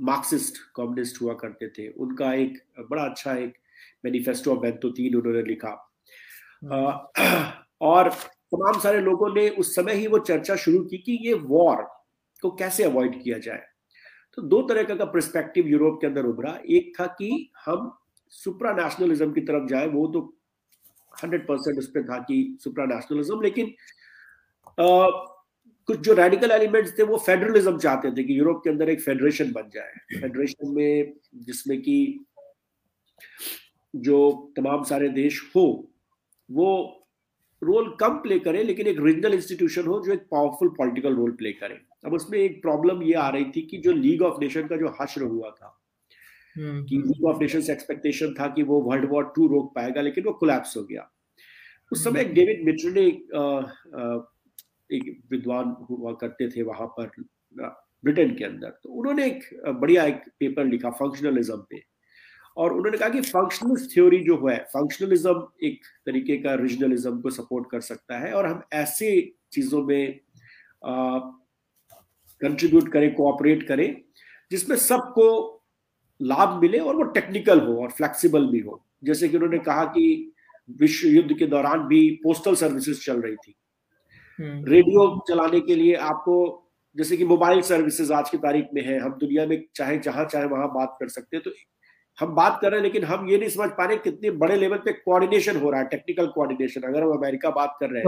मार्क्सिस्ट 0.00 0.58
कम्युनिस्ट 0.76 1.22
हुआ 1.22 1.34
करते 1.34 1.68
थे। 1.68 1.88
उनका 1.88 2.34
एक 2.34 2.58
बड़ा 2.90 3.02
अच्छा 3.04 3.34
एक 3.34 3.58
मैनिफेस्टो 4.04 4.52
ऑफ़ 4.52 4.58
बेंतो 4.58 4.90
तीन 4.90 5.14
उन्होंने 5.14 5.42
लिखा। 5.42 5.92
हम्म। 6.64 7.48
और 7.80 8.10
तमाम 8.54 8.80
सारे 8.80 9.00
लोगों 9.00 9.34
ने 9.34 9.48
उस 9.48 9.74
समय 9.74 9.94
ही 9.94 10.06
वो 10.06 10.18
चर्चा 10.18 10.56
शुरू 10.56 10.84
की 10.84 10.98
कि 10.98 11.18
ये 11.22 11.34
वॉर 11.34 11.76
को 12.42 12.50
कैसे 12.50 12.84
अवॉइड 12.84 13.22
किया 13.22 13.38
जाए। 13.38 13.66
तो 14.38 14.42
दो 14.42 14.60
तरह 14.62 14.82
का 14.84 15.04
परस्पेक्टिव 15.04 15.68
यूरोप 15.68 15.98
के 16.00 16.06
अंदर 16.06 16.24
उभरा। 16.24 16.58
एक 16.66 16.92
था 17.00 17.06
कि 17.18 17.50
हम 17.64 17.90
सुप्रा 18.32 18.72
नेशनलिज्म 18.72 19.32
की 19.32 19.40
तरफ़ 19.40 19.66
जाए 19.68 19.86
वो 19.86 20.06
तो 20.06 20.20
हंड्रेड 21.22 21.46
परसेंट 21.46 21.78
उस 21.78 21.86
पर 21.86 22.02
था 22.02 22.18
कि 22.18 22.56
सुप्रा 22.64 22.84
नेशनलिज्म 22.86 23.40
लेकिन 23.42 23.74
आ, 24.80 25.08
कुछ 25.88 25.98
जो 25.98 26.12
रेडिकल 26.12 26.50
एलिमेंट्स 26.50 26.98
थे 26.98 27.02
वो 27.02 27.16
फेडरलिज्म 27.18 27.78
चाहते 27.78 28.10
थे 28.10 28.24
कि 28.24 28.38
यूरोप 28.38 28.60
के 28.64 28.70
अंदर 28.70 28.88
एक 28.88 29.00
फेडरेशन 29.00 29.52
बन 29.52 29.70
जाए। 29.74 30.20
फेडरेशन 30.20 30.74
में 30.74 31.12
जिसमें 31.34 31.80
कि 31.82 32.24
जो 33.94 34.52
तमाम 34.56 34.82
सारे 34.84 35.08
देश 35.08 35.40
हो 35.56 35.66
वो 36.50 36.70
रोल 37.62 37.96
कम 38.00 38.16
प्ले 38.18 38.38
करें 38.38 38.62
लेकिन 38.64 38.86
एक 38.86 39.00
रीजनल 39.00 39.34
इंस्टीट्यूशन 39.34 39.86
हो 39.86 40.00
जो 40.06 40.12
एक 40.12 40.26
पावरफुल 40.30 40.68
पॉलिटिकल 40.68 41.16
रोल 41.16 41.32
प्ले 41.32 41.52
करे। 41.52 41.80
अब 42.04 42.14
उसमें 42.14 42.38
एक 42.38 42.60
प्रॉब्लम 42.62 43.02
ये 43.02 43.14
आ 43.14 43.28
रही 43.28 43.44
थी 43.56 43.62
कि 43.62 43.78
जो 43.78 43.92
लीग 43.92 44.22
ऑफ़ 44.22 44.40
नेशन 44.40 44.66
का 44.66 44.76
जो 44.76 44.94
हश्र 45.00 45.22
हुआ 45.22 45.50
था 45.50 45.76
हम्म, 46.56 46.84
कि 46.84 46.96
लीग 46.98 47.24
ऑफ़ 47.24 47.40
नेशन 47.40 47.72
एक्सपेक्टेशन 47.72 48.34
था 48.40 48.46
कि 48.46 48.62
वो 48.62 48.80
वर्ल्ड 48.80 49.10
वॉर 49.10 49.32
टू 49.36 49.46
रोक 49.46 49.74
पाएगा 49.74 50.00
लेकिन 50.00 50.24
वो 50.24 50.32
कोलैप्स 50.32 50.76
हो 50.76 50.82
गया। 50.82 51.10
उस 51.92 52.04
समय 52.04 52.24
डेविड 52.24 52.64
मिट्र 52.64 52.90
ने 52.90 53.06
एक 53.06 54.28
एक 54.90 55.20
विद्वान 55.30 55.76
हुआ 55.90 56.12
करते 56.20 56.48
थे 56.48 56.62
वहाँ 56.62 56.86
पर 56.98 57.10
ब्रिटेन 58.04 58.34
के 58.36 58.44
अंदर। 58.44 58.68
तो 58.82 58.88
उन्होंने 58.90 59.26
एक 59.26 59.62
बढ़िया 59.80 60.04
एक 60.04 60.22
पेपर 60.40 60.64
लिखा 60.64 60.90
फंक्शनलिज्म 60.90 61.56
पे। 61.70 61.82
और 62.56 62.72
उन्होंने 62.72 62.98
कहा 62.98 63.08
कि 63.08 63.20
फंक्शनल 63.20 63.86
थ्योरी 63.86 64.18
जो 64.24 64.36
है 64.48 64.56
फंक्शनलिज्म 64.64 65.46
एक 65.62 65.84
तरीके 66.06 66.36
का 66.36 66.54
रीजनलिज्म 66.54 67.20
को 67.20 67.30
सपोर्ट 67.30 67.70
कर 67.70 67.80
सकता 67.80 68.18
है 68.18 68.32
और 68.32 68.46
हम 68.46 68.62
ऐसे 68.72 69.10
चीज़ों 69.52 69.82
में 69.84 70.20
कंट्रीब्यूट 72.42 72.92
करे 72.92 73.08
कोऑपरेट 73.12 73.66
करे 73.68 73.86
जिसमें 74.50 74.76
सबको 74.78 75.26
लाभ 76.20 76.60
मिले 76.62 76.78
और 76.78 76.96
वो 76.96 77.02
टेक्निकल 77.12 77.60
हो 77.60 77.76
और 77.82 77.90
फ्लेक्सिबल 77.90 78.46
भी 78.46 78.60
हो 78.60 78.82
जैसे 79.04 79.28
कि 79.28 79.36
उन्होंने 79.36 79.58
कहा 79.60 79.84
कि 79.88 80.04
विश्व 80.78 81.08
युद्ध 81.08 81.38
के 81.38 81.46
दौरान 81.46 81.86
भी 81.86 82.00
पोस्टल 82.22 82.54
सर्विसेज़ 82.54 83.00
चल 83.04 83.20
रही 83.20 83.36
थी 83.36 83.54
रेडियो 84.38 85.06
हम्म। 85.06 85.20
चलाने 85.28 85.60
के 85.60 85.74
लिए 85.74 85.94
आपको 86.04 86.36
जैसे 86.96 87.16
कि 87.16 87.24
मोबाइल 87.24 87.60
सर्विसेज़ 87.62 88.12
आज 88.12 88.30
की 88.30 88.38
तारीख 88.38 88.68
में 88.74 88.82
है 88.82 88.98
हम 88.98 89.12
दुनिया 89.18 89.46
में 89.46 89.62
चाहे 89.76 89.98
जहाँ 89.98 90.24
चाहे 90.24 90.46
वहाँ 90.46 90.68
बात 90.68 90.96
कर 91.00 91.08
सकते 91.08 91.36
हैं 91.36 91.42
तो 91.44 91.50
हम 92.20 92.34
बात 92.34 92.58
कर 92.62 92.70
रहे 92.70 92.80
हैं 92.80 92.84
लेकिन 92.84 93.04
हम 93.04 93.28
ये 93.30 93.38
नहीं 93.38 93.48
समझ 93.48 93.68
पा 93.70 93.84
रहे 93.84 93.96
कितने 93.98 94.30
बड़े 94.38 94.56
लेवल 94.56 94.78
पे 94.78 94.92
कोऑर्डिनेशन 94.94 95.56
हो 95.56 95.70
रहा 95.70 95.80
है 95.80 95.86
टेक्निकल 95.88 96.26
कोऑर्डिनेशन 96.26 96.82
अगर 96.82 97.02
हम 97.02 97.12
अमेरिका 97.12 97.50
बात 97.50 97.76
कर 97.80 97.90
रहे 97.90 97.98
हैं। 97.98 98.06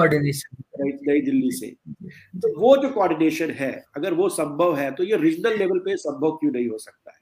नई 1.06 1.20
दिल्ली 1.20 1.50
से। 1.50 1.66
तो 2.36 2.58
वो 2.60 2.76
जो 2.76 2.88
कोऑर्डिनेशन 2.88 3.50
है 3.50 3.72
अगर 3.96 4.14
वो 4.14 4.28
संभव 4.28 4.76
है 4.76 4.90
तो 4.90 5.04
ये 5.04 5.16
रीजनल 5.16 5.58
लेवल 5.58 5.78
पे 5.78 5.96
संभव 5.98 6.36
क्यों 6.36 6.52
नहीं 6.52 6.68
हो 6.68 6.78
सकता 6.78 7.10
है? 7.10 7.20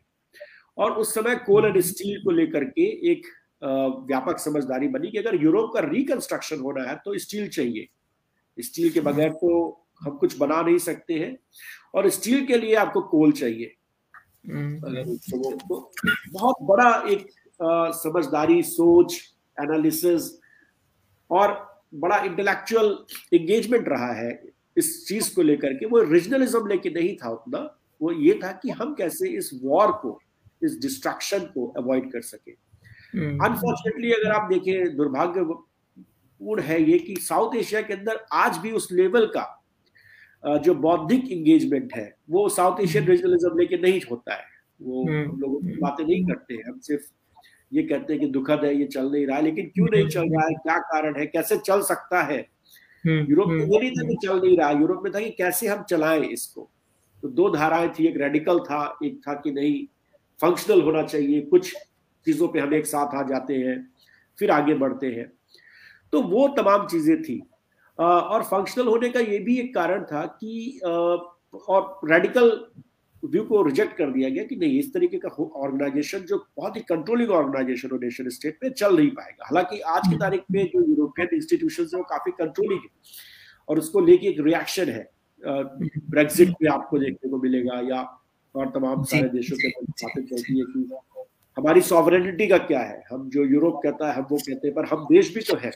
और 0.78 0.92
उस 0.92 1.14
समय 1.14 1.34
कोल 1.46 1.64
एंड 1.66 1.80
स्टील 1.82 2.22
को 2.24 2.30
लेकर 2.30 2.64
के 2.64 2.86
एक 3.12 3.26
व्यापक 3.62 4.38
समझदारी 4.38 4.88
बनी 4.88 5.10
कि 5.10 5.18
अगर 5.18 5.42
यूरोप 5.42 5.70
का 5.74 5.80
रिकंस्ट्रक्शन 5.80 6.60
होना 6.60 6.88
है 6.90 6.94
तो 7.04 7.16
स्टील 7.18 7.48
चाहिए। 7.48 7.88
स्टील 8.58 8.90
के 8.90 9.00
बगैर 9.00 9.30
तो 9.32 9.50
हम 10.02 10.16
कुछ 10.18 10.36
बना 10.38 10.60
नहीं 10.62 10.78
सकते 10.78 11.14
हैं। 11.14 11.36
और 11.94 12.08
स्टील 12.10 12.44
के 12.46 12.58
लिए 12.58 12.74
आपको 12.74 13.00
कोल 13.08 13.32
चाहिए। 13.32 13.74
तो 14.46 15.92
बहुत 16.32 16.56
बड़ा 16.62 17.04
एक 17.08 17.26
समझदारी 17.96 18.62
सोच 18.62 19.34
एनालिसिस 19.60 20.40
और 21.30 21.70
बड़ा 21.94 22.18
इंटेलेक्चुअल 22.18 23.04
एंगेजमेंट 23.34 23.88
रहा 23.88 24.12
है 24.12 24.52
इस 24.76 25.08
चीज़ 25.08 25.34
को 25.34 25.42
लेकर 25.42 25.72
के। 25.72 25.86
वो 25.86 26.02
रीजनलिज्म 26.02 26.66
लेके 26.66 26.90
नहीं 26.90 27.16
था 27.16 27.30
उतना। 27.30 27.76
वो 28.02 28.12
ये 28.12 28.40
था 28.44 28.52
कि 28.52 28.70
हम 28.70 28.94
कैसे 28.94 29.28
इस 29.28 29.50
वॉर 29.64 29.92
को 29.92 30.20
इस 30.64 30.78
डिस्ट्रक्शन 30.82 31.38
को 31.38 31.66
अवॉइड 31.66 32.12
कर 32.12 32.20
सके। 32.20 32.50
Unfortunately 33.20 34.12
hmm. 34.12 34.22
अगर 34.22 34.32
आप 34.32 34.48
देखें 34.52 34.96
दुर्भाग्यपूर्ण 34.96 36.62
है 36.62 36.82
ये 36.82 36.98
कि 36.98 37.16
साउथ 37.16 37.56
एशिया 37.56 37.80
के 37.82 37.94
अंदर 37.94 38.24
आज 38.32 38.58
भी 38.58 38.72
उस 38.72 38.92
लेवल 38.92 39.26
का 39.26 39.59
जो 40.44 40.74
बौद्धिक 40.74 41.28
इंगेजमेंट 41.32 41.92
है 41.96 42.14
वो 42.30 42.48
साउथ 42.48 42.80
एशियन 42.80 43.04
रीजनलिज्म 43.04 43.58
लेके 43.58 43.78
नहीं 43.78 44.00
होता 44.10 44.34
है। 44.34 44.44
वो 44.82 45.02
हम्म। 45.08 45.30
हम 45.30 45.40
लोग 45.40 45.64
बातें 45.80 46.04
नहीं 46.04 46.24
करते 46.24 46.54
हैं। 46.54 46.62
हम 46.68 46.78
सिर्फ़ 46.78 47.02
ये 47.72 47.82
कहते 47.82 48.12
हैं 48.12 48.20
कि 48.20 48.26
दुखद 48.26 48.64
है 48.64 48.74
ये 48.76 48.84
चल 48.84 49.10
नहीं 49.12 49.26
रहा 49.26 49.36
है 49.36 49.42
लेकिन 49.44 49.66
क्यों 49.66 49.86
नहीं 49.90 50.08
चल 50.08 50.20
रहा 50.20 50.46
है 50.46 50.54
क्या 50.54 50.78
कारण 50.78 51.18
है 51.18 51.26
कैसे 51.26 51.56
चल 51.56 51.80
सकता 51.82 52.22
है? 52.22 52.38
हम्म, 53.04 53.26
यूरोप 53.30 53.48
में 53.48 53.60
हम्म, 53.60 53.72
ये 53.72 53.80
नहीं 53.80 53.90
था 53.90 54.08
कि 54.08 54.16
चल 54.26 54.40
नहीं 54.40 54.56
रहा 54.56 54.70
यूरोप 54.70 55.00
में 55.04 55.12
था 55.14 55.20
कि 55.20 55.30
कैसे 55.30 55.66
हम 55.68 55.82
चलाएँ 55.82 56.22
इसको। 56.22 56.70
तो 57.22 57.28
दो 57.28 57.48
धाराएँ 57.50 57.88
थी 57.88 58.06
एक 58.06 58.16
रेडिकल 58.16 58.58
था 58.58 58.98
एक 59.04 59.20
था 59.28 59.34
कि 59.34 59.50
नहीं 59.50 59.86
फंक्शनल 60.40 60.82
होना 60.82 61.02
चाहिए 61.02 61.40
कुछ 61.40 61.74
चीज़ों 62.26 62.48
पे 62.48 62.60
हम 62.60 62.74
एक 62.74 62.86
साथ 62.86 63.14
आ 63.14 63.22
जाते 63.22 63.54
हैं 63.54 63.76
फिर 64.38 64.50
आगे 64.50 64.74
बढ़ते 64.74 65.06
हैं। 65.06 65.32
तो 66.12 66.22
वो 66.22 66.48
तमाम 66.48 66.86
चीज़ें 66.86 67.22
थी। 67.22 67.42
और 68.00 68.42
फंक्शनल 68.42 68.86
होने 68.86 69.08
का 69.08 69.20
ये 69.20 69.38
भी 69.38 69.58
एक 69.58 69.74
कारण 69.74 70.04
था 70.04 70.24
कि 70.42 70.80
और 70.84 72.00
रेडिकल 72.10 72.50
व्यू 73.22 73.42
को 73.44 73.62
रिजेक्ट 73.62 73.96
कर 73.96 74.10
दिया 74.10 74.28
गया 74.28 74.44
कि 74.44 74.56
नहीं 74.56 74.78
इस 74.78 74.92
तरीके 74.94 75.18
का 75.18 75.28
ऑर्गेनाइजेशन 75.28 76.18
जो 76.18 76.36
बहुत 76.56 76.76
ही 76.76 76.80
कंट्रोलिंग 76.80 77.30
ऑर्गेनाइजेशन 77.30 77.88
हो 77.92 77.98
नेशन 78.02 78.28
स्टेट 78.28 78.58
में 78.62 78.70
चल 78.70 78.96
नहीं 78.96 79.10
पाएगा। 79.10 79.46
हालाँकि 79.46 79.80
आज 79.80 80.08
की 80.10 80.16
तारीख 80.16 80.42
में 80.50 80.64
जो 80.66 80.82
यूरोपियन 80.88 81.34
इंस्टीट्यूशन 81.36 81.82
है 81.82 81.98
वो 81.98 82.04
काफ़ी 82.04 82.32
कंट्रोलिंग 82.38 82.80
है 82.80 82.88
और 83.68 83.78
उसको 83.78 84.00
लेके 84.00 84.28
एक 84.28 84.40
रिएक्शन 84.40 84.88
है। 84.88 85.10
ब्रेग्जिट 85.42 86.50
पे 86.50 86.66
आपको 86.68 86.98
देखने 86.98 87.30
को 87.30 87.38
मिलेगा 87.38 87.80
या 87.88 88.00
और 88.54 88.70
तमाम 88.70 89.02
सारे 89.04 89.28
देशों 89.28 89.56
के 89.56 89.68
बातें 89.68 90.22
चलती 90.22 90.58
है 90.58 90.64
कि 90.64 90.88
हमारी 91.56 91.80
सॉवरेनिटी 91.82 92.46
का 92.46 92.58
क्या 92.64 92.80
है? 92.80 93.02
हम 93.12 93.28
जो 93.30 93.44
यूरोप 93.44 93.80
कहता 93.82 94.08
है 94.08 94.14
हम 94.14 94.26
वो 94.30 94.36
कहते 94.38 94.68
हैं 94.68 94.74
पर 94.74 94.84
हम 94.86 95.06
देश 95.12 95.34
भी 95.34 95.40
तो 95.42 95.56
है। 95.56 95.70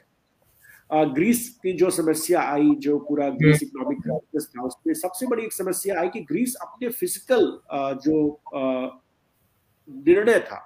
ग्रीस 0.91 1.49
की 1.63 1.73
जो 1.73 1.91
समस्या 1.91 2.41
आई 2.41 2.71
जो 2.79 2.99
पूरा 2.99 3.29
ग्रीस 3.29 3.63
इकोनॉमिक 3.63 3.99
क्राइसिस 4.03 4.49
था 4.49 4.63
उसमें 4.63 4.95
सबसे 4.95 5.27
बड़ी 5.27 5.45
एक 5.45 5.53
समस्या 5.53 6.01
आई 6.01 6.09
कि 6.09 6.21
ग्रीस 6.21 6.55
अपने 6.63 6.89
फ़िज़िकल 6.89 7.59
जो 8.05 8.43
निर्णय 9.89 10.39
था 10.41 10.61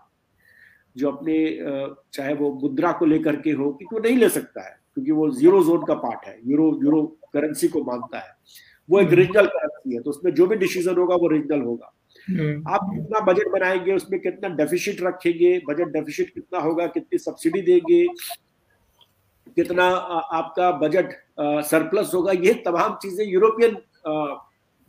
जो 0.97 1.11
अपने 1.11 1.37
चाहे 2.12 2.35
वो 2.35 2.53
मुद्रा 2.62 2.93
को 2.93 3.07
लेकर 3.07 3.37
के 3.37 3.51
हो 3.51 3.73
कि 3.73 3.85
वो 3.93 3.99
नहीं 3.99 4.16
ले 4.16 4.29
सकता 4.29 4.66
है 4.66 4.77
क्योंकि 4.95 5.11
वो 5.11 5.31
ज़ीरो 5.31 5.62
जोन 5.64 5.85
का 5.87 5.95
पार्ट 5.95 6.27
है 6.27 6.39
यूरो 6.47 6.81
यूरो 6.85 7.03
करेंसी 7.33 7.69
को 7.69 7.85
मानता 7.85 8.19
है 8.19 8.37
वो 8.89 9.01
एक 9.01 9.12
रीजनल 9.12 9.47
करेंसी 9.47 9.95
है 9.95 10.03
तो 10.03 10.11
उसमें 10.11 10.35
जो 10.35 10.47
भी 10.47 10.57
डिसीज़न 10.57 10.97
होगा 10.97 11.16
वो 11.16 11.29
रीजनल 11.29 11.61
होगा। 11.61 11.93
हम्म। 12.29 12.71
आप 12.71 12.91
कितना 12.95 13.21
बजट 13.21 13.49
बनाएँगे 13.49 13.95
उसमें 13.95 14.21
कितना 14.21 14.49
डेफिसिट 14.49 15.03
रखेंगे 15.03 15.59
बजट 15.69 15.89
डेफिसिट 15.89 16.35
कितना 16.35 16.59
होगा 16.59 16.87
कितनी 16.87 17.19
सब्सिडी 17.19 17.61
देंगे 17.62 18.07
कितना 19.59 19.84
आपका 19.84 20.70
बजट 20.78 21.12
सरप्लस 21.66 22.14
होगा, 22.14 22.32
ये 22.32 22.52
तमाम 22.66 22.94
चीज़ें 23.02 23.24
यूरोपियन 23.26 23.76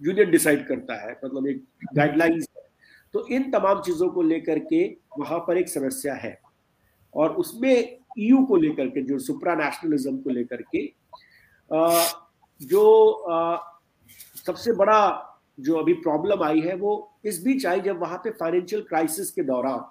यूनियन 0.02 0.32
डिसाइड 0.32 0.68
करता 0.68 0.96
है 0.98 1.12
मतलब 1.24 1.48
एक 1.48 1.64
गाइडलाइंस 1.96 2.48
है। 2.58 2.68
तो 3.14 3.26
इन 3.28 3.50
तमाम 3.52 3.82
चीज़ों 3.82 4.10
को 4.10 4.22
लेकर 4.24 4.60
के 4.64 4.86
वहाँ 5.20 5.40
पर 5.48 5.58
एक 5.58 5.70
समस्या 5.70 6.14
है 6.16 6.38
और 7.14 7.36
उसमें 7.36 7.98
ईयू 8.20 8.46
को 8.46 8.56
लेकर 8.58 8.88
के, 8.88 9.02
जो 9.02 9.20
सुप्रा 9.20 9.56
नेशनलिज्म 9.56 10.18
को 10.18 10.30
लेकर 10.30 10.62
के 10.76 10.86
जो 12.62 12.84
सबसे 14.38 14.74
बड़ा 14.74 15.26
जो 15.60 15.76
अभी 15.78 15.94
प्रॉब्लम 15.96 16.44
आई 16.44 16.60
है, 16.60 16.76
वो 16.76 17.20
इस 17.26 17.44
बीच 17.44 17.66
आई 17.66 17.80
जब 17.82 18.00
वहाँ 18.02 18.18
पे 18.24 18.32
फाइनेंशियल 18.32 18.82
क्राइसिस 18.90 19.32
के 19.32 19.44
दौरान 19.44 19.86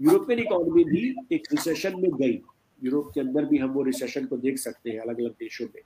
यूरोपियन 0.00 0.38
इकोनॉमी 0.38 0.84
भी 0.84 1.14
एक 1.32 1.46
रिसेशन 1.52 2.00
में 2.00 2.10
गई। 2.12 2.40
यूरोप 2.84 3.10
के 3.14 3.20
अंदर 3.20 3.44
भी 3.44 3.58
हम 3.58 3.70
वो 3.70 3.82
रिसेशन 3.82 4.26
को 4.26 4.36
देख 4.36 4.58
सकते 4.58 4.90
हैं 4.90 5.00
अलग 5.00 5.20
अलग 5.20 5.30
देशों 5.30 5.66
में। 5.66 5.82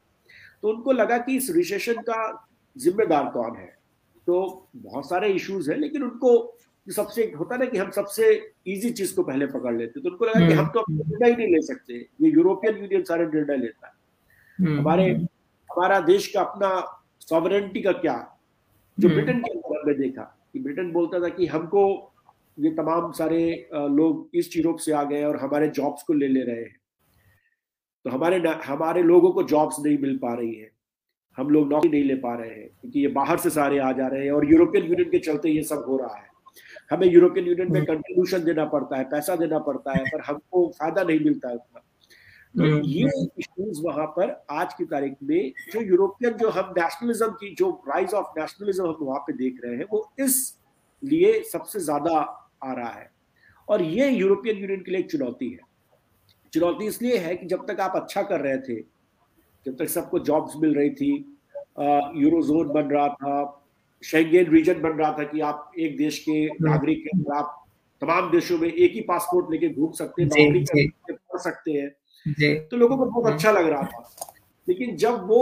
तो 0.62 0.68
उनको 0.68 0.92
लगा 0.92 1.18
कि 1.18 1.36
इस 1.36 1.50
रिसेशन 1.50 1.94
का 1.94 2.48
जिम्मेदार 2.76 3.30
कौन 3.30 3.56
है? 3.56 3.76
तो 4.26 4.68
बहुत 4.76 5.08
सारे 5.08 5.28
इश्यूज़ 5.28 5.70
हैं 5.70 5.78
लेकिन 5.78 6.02
उनको 6.02 6.58
सबसे 6.88 7.32
होता 7.38 7.56
ना 7.56 7.64
कि 7.64 7.78
हम 7.78 7.90
सबसे 7.90 8.52
इजी 8.66 8.90
चीज़ 8.90 9.14
को 9.16 9.22
पहले 9.22 9.46
पकड़ 9.46 9.76
लेते। 9.76 10.00
तो 10.00 10.10
उनको 10.10 10.24
लगा 10.24 10.48
कि 10.48 10.52
हम 10.52 10.66
तो 10.66 10.80
अपना 10.80 10.96
निर्णय 10.96 11.30
ही 11.30 11.36
नहीं 11.36 11.46
ले 11.46 11.62
सकते। 11.62 11.94
ये 11.94 12.30
यूरोपियन 12.30 12.76
यूनियन 12.76 13.02
सारे 13.02 13.26
निर्णय 13.26 13.56
लेता 13.56 13.86
है। 13.86 13.94
हम्म। 14.66 14.80
हमारे 14.80 15.10
हमारा 15.70 16.00
देश 16.00 16.26
का 16.26 16.40
अपना 16.40 17.00
सॉवरेंटी 17.20 17.82
का 17.82 17.92
क्या? 17.92 18.38
जो 19.00 19.08
हम्म। 19.08 19.20
ब्रिटेन 19.20 19.40
के 19.40 19.50
अंदर 19.50 19.80
हमने 19.80 19.94
देखा 19.94 20.22
कि 20.52 20.58
ब्रिटेन 20.58 20.92
बोलता 20.92 21.20
था 21.20 21.28
कि 21.28 21.46
हमको 21.46 22.12
ये 22.58 22.70
तमाम 22.70 23.12
सारे 23.12 23.68
लोग 23.74 24.28
ईस्ट 24.36 24.56
यूरोप 24.56 24.76
से 24.76 24.92
आ 24.92 25.04
गए 25.04 25.24
और 25.24 25.36
हमारे 25.36 25.68
जॉब्स 25.68 26.02
को 26.02 26.12
ले 26.12 26.28
ले 26.28 26.40
रहे 26.40 26.62
हैं। 26.62 26.76
तो 28.04 28.10
हमारे 28.10 28.38
हमारे 28.66 29.02
लोगों 29.02 29.30
को 29.32 29.42
जॉब्स 29.42 29.76
नहीं 29.80 29.98
मिल 29.98 30.16
पा 30.22 30.34
रही 30.34 30.54
है। 30.54 30.70
हम 31.38 31.48
लोग 31.50 31.70
नौकरी 31.72 31.90
नहीं 31.90 32.04
ले 32.04 32.14
पा 32.14 32.34
रहे 32.34 32.48
हैं 32.50 32.68
क्योंकि 32.80 33.00
ये 33.00 33.08
बाहर 33.14 33.38
से 33.38 33.50
सारे 33.50 33.78
आ 33.78 33.90
जा 33.92 34.06
रहे 34.06 34.24
हैं 34.24 34.32
और 34.32 34.50
यूरोपियन 34.50 34.84
यूनियन 34.84 35.10
के 35.10 35.18
चलते 35.18 35.50
ये 35.50 35.62
सब 35.62 35.84
हो 35.88 35.96
रहा 35.96 36.16
है। 36.16 36.28
हमें 36.90 37.06
यूरोपियन 37.06 37.46
यूनियन 37.46 37.72
में 37.72 37.84
कंट्रीब्यूशन 37.84 38.36
हम्म। 38.36 38.46
देना 38.46 38.64
पड़ता 38.64 38.96
है 38.96 39.04
पैसा 39.10 39.36
देना 39.36 39.58
पड़ता 39.58 39.96
है 39.98 40.04
पर 40.04 40.20
हमको 40.20 40.66
फ़ायदा 40.78 41.02
नहीं 41.02 41.20
मिलता 41.20 41.48
है 41.48 41.54
उतना। 41.54 41.80
तो 42.54 42.62
हम्म। 42.62 42.82
ये 42.84 43.08
इश्यूज़ 43.38 43.82
वहाँ 43.84 44.06
पर 44.06 44.36
आज 44.50 44.74
की 44.74 44.84
तारीख 44.84 45.16
में 45.22 45.52
जो 45.72 45.80
यूरोपियन 45.82 46.36
जो 46.38 46.48
हम 46.50 46.72
नेशनलिज्म 46.78 47.28
की 47.40 47.54
जो 47.54 47.70
राइज 47.88 48.14
ऑफ़ 48.14 48.38
नेशनलिज्म 48.38 48.86
हम 48.86 48.96
वहाँ 49.00 49.20
पे 49.20 49.32
देख 49.32 49.60
रहे 49.64 49.76
हैं 49.76 49.86
वो 49.92 50.08
इस 50.20 50.36
लिए 51.02 51.42
सबसे 51.42 51.80
ज़्यादा 51.80 52.18
आ 52.64 52.72
रहा 52.72 52.90
है। 52.90 53.10
और 53.68 53.82
ये 53.82 54.10
यूरोपियन 54.10 54.56
यूनियन 54.56 54.80
के 54.80 54.90
लिए 54.90 55.00
एक 55.00 55.10
चुनौती 55.10 55.48
है। 55.48 55.72
चुनौती 56.54 56.86
इसलिए 56.86 57.16
है 57.18 57.34
कि 57.36 57.46
जब 57.46 57.66
तक 57.66 57.80
आप 57.80 57.92
अच्छा 57.96 58.22
कर 58.22 58.40
रहे 58.40 58.58
थे 58.58 58.80
जब 59.66 59.76
तक 59.76 59.88
सबको 59.88 60.18
जॉब्स 60.28 60.52
मिल 60.62 60.74
रही 60.74 60.90
थी 60.90 61.10
यूरोजोन 62.22 62.68
बन 62.72 62.90
रहा 62.90 63.08
था 63.14 63.34
शेंगेन 64.02 64.50
रीजन 64.50 64.80
बन 64.80 64.98
रहा 64.98 65.10
था 65.18 65.24
कि 65.24 65.40
आप 65.40 65.72
एक 65.78 65.96
देश 65.96 66.18
के 66.18 66.46
नागरिक 66.62 67.04
हैं 67.06 67.20
आप 67.36 67.60
तमाम 68.02 68.30
देशों 68.30 68.58
में 68.58 68.68
एक 68.68 68.92
ही 68.94 69.00
पासपोर्ट 69.08 69.50
लेके 69.50 69.68
घूम 69.70 69.92
सकते 69.92 70.22
हैं 70.22 70.28
नौकरी 70.28 70.86
कर 71.10 71.38
सकते 71.40 71.72
हैं 71.72 71.90
तो 72.68 72.76
लोगों 72.76 72.96
को 72.96 73.04
बहुत 73.04 73.32
अच्छा 73.32 73.50
लग 73.52 73.68
रहा 73.68 73.82
था। 73.82 74.30
लेकिन 74.68 74.96
जब 74.96 75.26
वो 75.28 75.40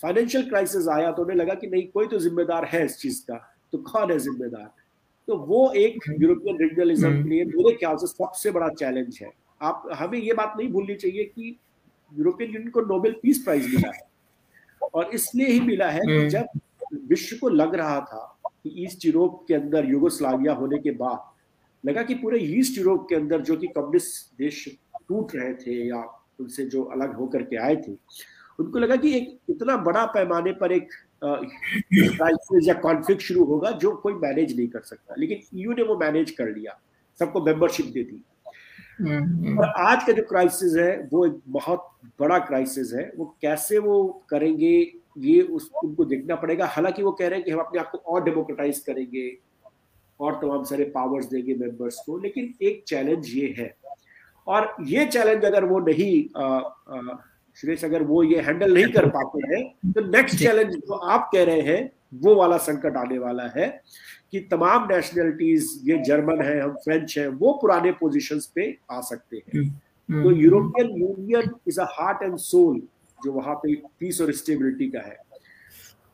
फाइनेंशियल 0.00 0.48
क्राइसिस 0.48 0.88
आया 0.88 1.10
तो 1.12 1.22
उन्हें 1.22 1.36
लगा 1.36 1.54
कि 1.54 1.66
नहीं 1.66 1.82
कोई 1.88 2.06
तो 2.06 2.18
जिम्मेदार 2.18 2.64
है 2.64 2.84
इस 2.84 2.96
चीज़ 2.98 3.20
का 3.24 3.36
तो 3.72 3.78
कौन 3.90 4.12
है 4.12 4.18
जिम्मेदार? 4.18 4.70
तो 5.28 5.36
वो 5.36 5.70
एक 5.72 6.08
यूरोपियन 6.20 6.56
रीजनलिज्म 6.58 7.22
के 7.22 7.28
लिए 7.28 7.44
मेरे 7.46 7.76
ख्याल 7.76 7.96
से 7.96 8.06
सबसे 8.06 8.50
बड़ा 8.50 8.68
चैलेंज 8.74 9.18
है। 9.22 9.30
आप 9.62 9.88
हमें 9.92 10.18
ये 10.18 10.32
बात 10.32 10.54
नहीं 10.58 10.68
भूलनी 10.68 10.94
चाहिए 10.94 11.24
कि 11.24 11.58
यूरोपियन 12.18 12.50
यूनियन 12.50 12.70
को 12.70 12.80
नोबेल 12.80 13.16
पीस 13.22 13.38
प्राइज 13.38 13.74
मिला 13.74 13.90
है। 13.90 14.10
और 14.94 15.10
इसलिए 15.14 15.46
ही 15.46 15.60
मिला 15.60 15.90
है 15.90 16.00
कि 16.00 16.16
हम्म। 16.16 16.28
जब 16.28 16.46
विश्व 17.08 17.36
को 17.40 17.48
लग 17.48 17.74
रहा 17.74 18.00
था 18.00 18.40
कि 18.44 18.84
ईस्ट 18.84 19.04
यूरोप 19.04 19.44
के 19.48 19.54
अंदर 19.54 19.84
युगोस्लाविया 19.84 20.52
होने 20.52 20.78
के 20.78 20.90
बाद 20.90 21.30
लगा 21.88 22.02
कि 22.02 22.14
पूरे 22.14 22.38
ईस्ट 22.38 22.78
यूरोप 22.78 23.06
के 23.08 23.14
अंदर 23.14 23.40
जो 23.40 23.56
कि 23.56 23.66
कम्युनिस्ट 23.66 24.38
देश 24.38 24.78
टूट 25.08 25.32
रहे 25.34 25.54
थे 25.54 25.88
या 25.88 26.24
उनसे 26.40 26.64
जो 26.64 26.82
अलग 26.82 27.14
होकर 27.14 27.42
के 27.42 27.56
आए 27.56 27.76
थे 27.76 27.92
उनको 28.60 28.78
लगा 28.78 28.96
कि 28.96 29.16
एक 29.16 29.38
इतना 29.50 29.76
बड़ा 29.76 30.04
पैमाने 30.06 30.52
पर 30.52 30.72
एक 30.72 30.88
क्राइसिस 31.24 32.68
या 32.68 32.74
कॉन्फ्लिक्ट 32.74 33.22
शुरू 33.22 33.44
होगा 33.44 33.70
जो 33.70 33.92
कोई 33.92 34.12
मैनेज 34.12 34.56
नहीं 34.56 34.68
कर 34.68 34.80
सकता। 34.80 35.14
लेकिन 35.18 35.58
ईयू 35.58 35.72
ने 35.72 35.82
वो 35.82 35.96
मैनेज 35.96 36.30
कर 36.30 36.48
लिया। 36.48 36.80
सबको 37.18 37.44
मेंबरशिप 37.44 37.86
दे 37.86 38.02
दी। 38.02 38.24
और 39.00 39.72
आज 39.80 40.04
का 40.04 40.12
जो 40.12 40.22
क्राइसिस 40.22 40.74
है 40.76 40.90
वो 41.12 41.24
एक 41.26 41.40
बहुत 41.48 41.86
बड़ा 42.20 42.38
क्राइसिस 42.38 42.92
है। 42.94 43.10
वो 43.16 43.24
कैसे 43.42 43.78
वो 43.78 44.02
करेंगे 44.30 44.72
ये 45.18 45.40
उस 45.42 45.70
उनको 45.84 46.04
देखना 46.04 46.34
पड़ेगा। 46.36 46.66
हालाँकि 46.66 47.02
वो 47.02 47.12
कह 47.12 47.28
रहे 47.28 47.38
हैं 47.38 47.44
कि 47.44 47.50
हम 47.50 47.60
अपने 47.60 47.80
आप 47.80 47.90
को 47.90 47.98
और 47.98 48.24
डेमोक्रेटाइज 48.24 48.78
करेंगे 48.78 49.30
और 50.20 50.34
तमाम 50.34 50.64
सारे 50.64 50.84
पावर्स 50.94 51.26
देंगे 51.26 51.54
मेंबर्स 51.54 52.02
को 52.06 52.18
लेकिन 52.18 52.52
एक 52.62 52.82
चैलेंज 52.88 53.28
ये 53.28 53.54
है। 53.58 53.74
और 54.46 54.74
ये 54.86 55.06
चैलेंज 55.06 55.44
अगर 55.44 55.64
वो 55.64 55.78
नहीं 55.80 56.12
सुरेश 57.56 57.84
अगर 57.84 58.02
वो 58.02 58.22
ये 58.22 58.40
हैंडल 58.40 58.74
नहीं 58.74 58.92
कर 58.92 59.08
पाते 59.08 59.46
हैं 59.46 59.92
तो 59.92 60.00
नेक्स्ट 60.08 60.38
चैलेंज 60.38 60.74
जो 60.74 60.94
आप 60.94 61.30
कह 61.32 61.44
रहे 61.44 61.60
हैं 61.62 61.90
वो 62.22 62.34
वाला 62.34 62.56
संकट 62.58 62.96
आने 62.96 63.18
वाला 63.18 63.46
है। 63.56 63.68
कि 64.32 64.40
तमाम 64.50 64.86
नेशनलिटीज 64.92 65.80
ये 65.84 65.96
जर्मन 66.04 66.42
है 66.42 66.60
हम 66.60 66.74
फ्रेंच 66.84 67.18
है 67.18 67.26
वो 67.28 67.52
पुराने 67.62 67.92
पोजीशंस 68.00 68.46
पे 68.54 68.76
आ 68.90 69.00
सकते 69.00 69.36
हैं। 69.36 69.60
हम्म, 69.60 70.22
तो 70.22 70.30
European 70.30 70.90
Union 71.00 71.50
is 71.68 71.80
a 71.80 71.84
heart 71.92 72.22
and 72.22 72.36
soul 72.38 72.80
जो 73.18 73.32
वहाँ 73.32 73.54
पे 73.54 73.74
पीस 74.00 74.20
और 74.20 74.32
स्टेबिलिटी 74.32 74.88
का 74.90 75.00
है। 75.00 75.16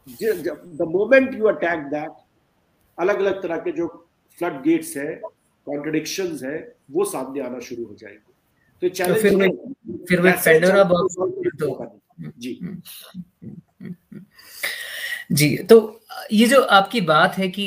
The 0.07 0.87
moment 0.91 1.35
you 1.35 1.45
attack 1.47 1.79
that 1.91 2.11
अलग 2.99 3.19
अलग 3.19 3.43
तरह 3.43 3.57
के 3.59 3.73
जो 3.73 3.87
फ्लड 4.39 4.63
गेट्स 4.63 4.97
है 4.97 5.15
कॉन्ट्रडिक्शन 5.67 6.39
है 6.43 6.57
वो 6.91 7.05
सामने 7.05 7.41
आना 7.41 7.59
शुरू 7.61 7.85
हो 7.85 7.95
जाएँगे। 7.95 8.35
तो 8.83 8.89
चैलेंज 8.89 9.17
तो 9.17 9.23
फिर 9.23 9.33
फिर 10.09 10.21
वो 10.21 10.33
फेडोरा 10.41 10.85
तो 11.61 12.01
जी। 12.39 12.53
जी 15.31 15.57
तो 15.59 16.01
ये 16.33 16.47
जो 16.47 16.63
आपकी 16.63 17.01
बात 17.01 17.39
है 17.39 17.49
कि 17.49 17.65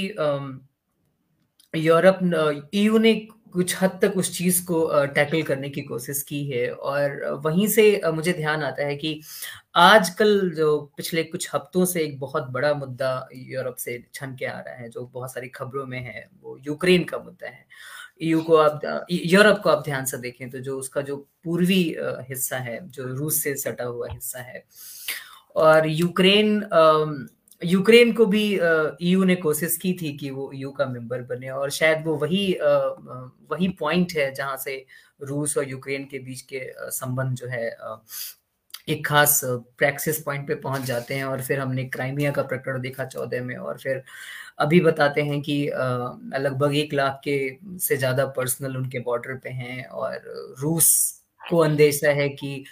यूरोप 1.73 2.19
ईयू 2.73 2.97
ने 2.97 3.13
कुछ 3.53 3.75
हद 3.81 3.99
तक 4.01 4.13
उस 4.17 4.37
चीज़ 4.37 4.63
को 4.65 5.05
टैकल 5.05 5.41
करने 5.41 5.69
की 5.69 5.81
कोशिश 5.81 6.21
की 6.23 6.43
है 6.49 6.69
और 6.71 7.23
वहीं 7.45 7.67
से 7.67 8.01
मुझे 8.13 8.33
ध्यान 8.33 8.63
आता 8.63 8.85
है 8.85 8.95
कि 8.95 9.21
आजकल 9.75 10.49
जो 10.49 10.77
पिछले 10.97 11.23
कुछ 11.23 11.49
हफ्तों 11.55 11.85
से 11.85 12.01
एक 12.01 12.19
बहुत 12.19 12.49
बड़ा 12.51 12.73
मुद्दा 12.73 13.27
यूरोप 13.35 13.75
से 13.75 14.03
छन 14.13 14.35
के 14.39 14.45
आ 14.45 14.59
रहा 14.59 14.75
है, 14.75 14.89
जो 14.89 15.05
बहुत 15.05 15.33
सारी 15.33 15.47
खबरों 15.47 15.85
में 15.85 15.99
है, 15.99 16.27
वो 16.41 16.57
यूक्रेन 16.67 17.03
का 17.03 17.17
मुद्दा 17.17 17.47
है। 17.47 17.65
यू 18.21 18.41
को 18.41 18.55
आप 18.57 19.07
यूरोप 19.11 19.59
को 19.63 19.69
आप 19.69 19.83
ध्यान 19.85 20.05
से 20.05 20.17
देखें 20.17 20.49
तो 20.49 20.59
जो 20.59 20.77
उसका 20.79 21.01
जो 21.01 21.17
पूर्वी 21.43 21.83
हिस्सा 22.29 22.57
है, 22.57 22.79
जो 22.89 23.07
रूस 23.07 23.43
से 23.43 23.55
सटा 23.57 23.83
हुआ 23.83 24.07
हिस्सा 24.11 24.39
है 24.41 24.63
और 25.55 25.87
यूक्रेन 25.87 26.59
यूक्रेन 27.61 28.11
को 28.13 28.25
भी 28.25 28.43
ईयू 29.01 29.23
ने 29.23 29.35
कोशिश 29.35 29.77
की 29.77 29.93
थी 29.93 30.11
कि 30.17 30.29
वो 30.29 30.51
ईयू 30.55 30.71
का 30.71 30.85
मेंबर 30.85 31.21
बने 31.21 31.49
और 31.49 31.69
शायद 31.69 32.03
वो 32.05 32.15
वही 32.15 32.45
वही 33.51 33.67
पॉइंट 33.79 34.13
है 34.17 34.33
जहाँ 34.33 34.57
से 34.57 34.85
रूस 35.21 35.57
और 35.57 35.69
यूक्रेन 35.69 36.05
के 36.05 36.19
बीच 36.19 36.41
के 36.53 36.61
संबंध 36.91 37.35
जो 37.35 37.47
है 37.47 37.69
एक 38.89 39.05
खास 39.07 39.41
प्रैक्सिस 39.45 40.21
पॉइंट 40.21 40.47
पे 40.47 40.55
पहुँच 40.55 40.81
जाते 40.81 41.13
हैं 41.13 41.23
और 41.25 41.41
फिर 41.41 41.59
हमने 41.59 41.83
क्राइमिया 41.85 42.31
का 42.31 42.43
प्रकरण 42.43 42.81
देखा 42.81 43.05
चौदह 43.05 43.43
में 43.43 43.55
और 43.57 43.77
फिर 43.77 44.03
अभी 44.59 44.79
बताते 44.81 45.21
हैं 45.21 45.41
कि 45.41 45.57
लगभग 46.37 46.75
एक 46.75 46.93
लाख 46.93 47.21
के 47.23 47.37
से 47.79 47.97
ज़्यादा 47.97 48.25
पर्सनल 48.27 48.77
उनके 48.77 48.99
बॉर्डर 48.99 49.35
पे 49.35 49.49
हैं 49.49 49.85
और 49.85 50.21
रूस 50.59 50.89
को 51.41 51.57
अंदेशा 51.57 52.11
है 52.11 52.29
कि 52.29 52.63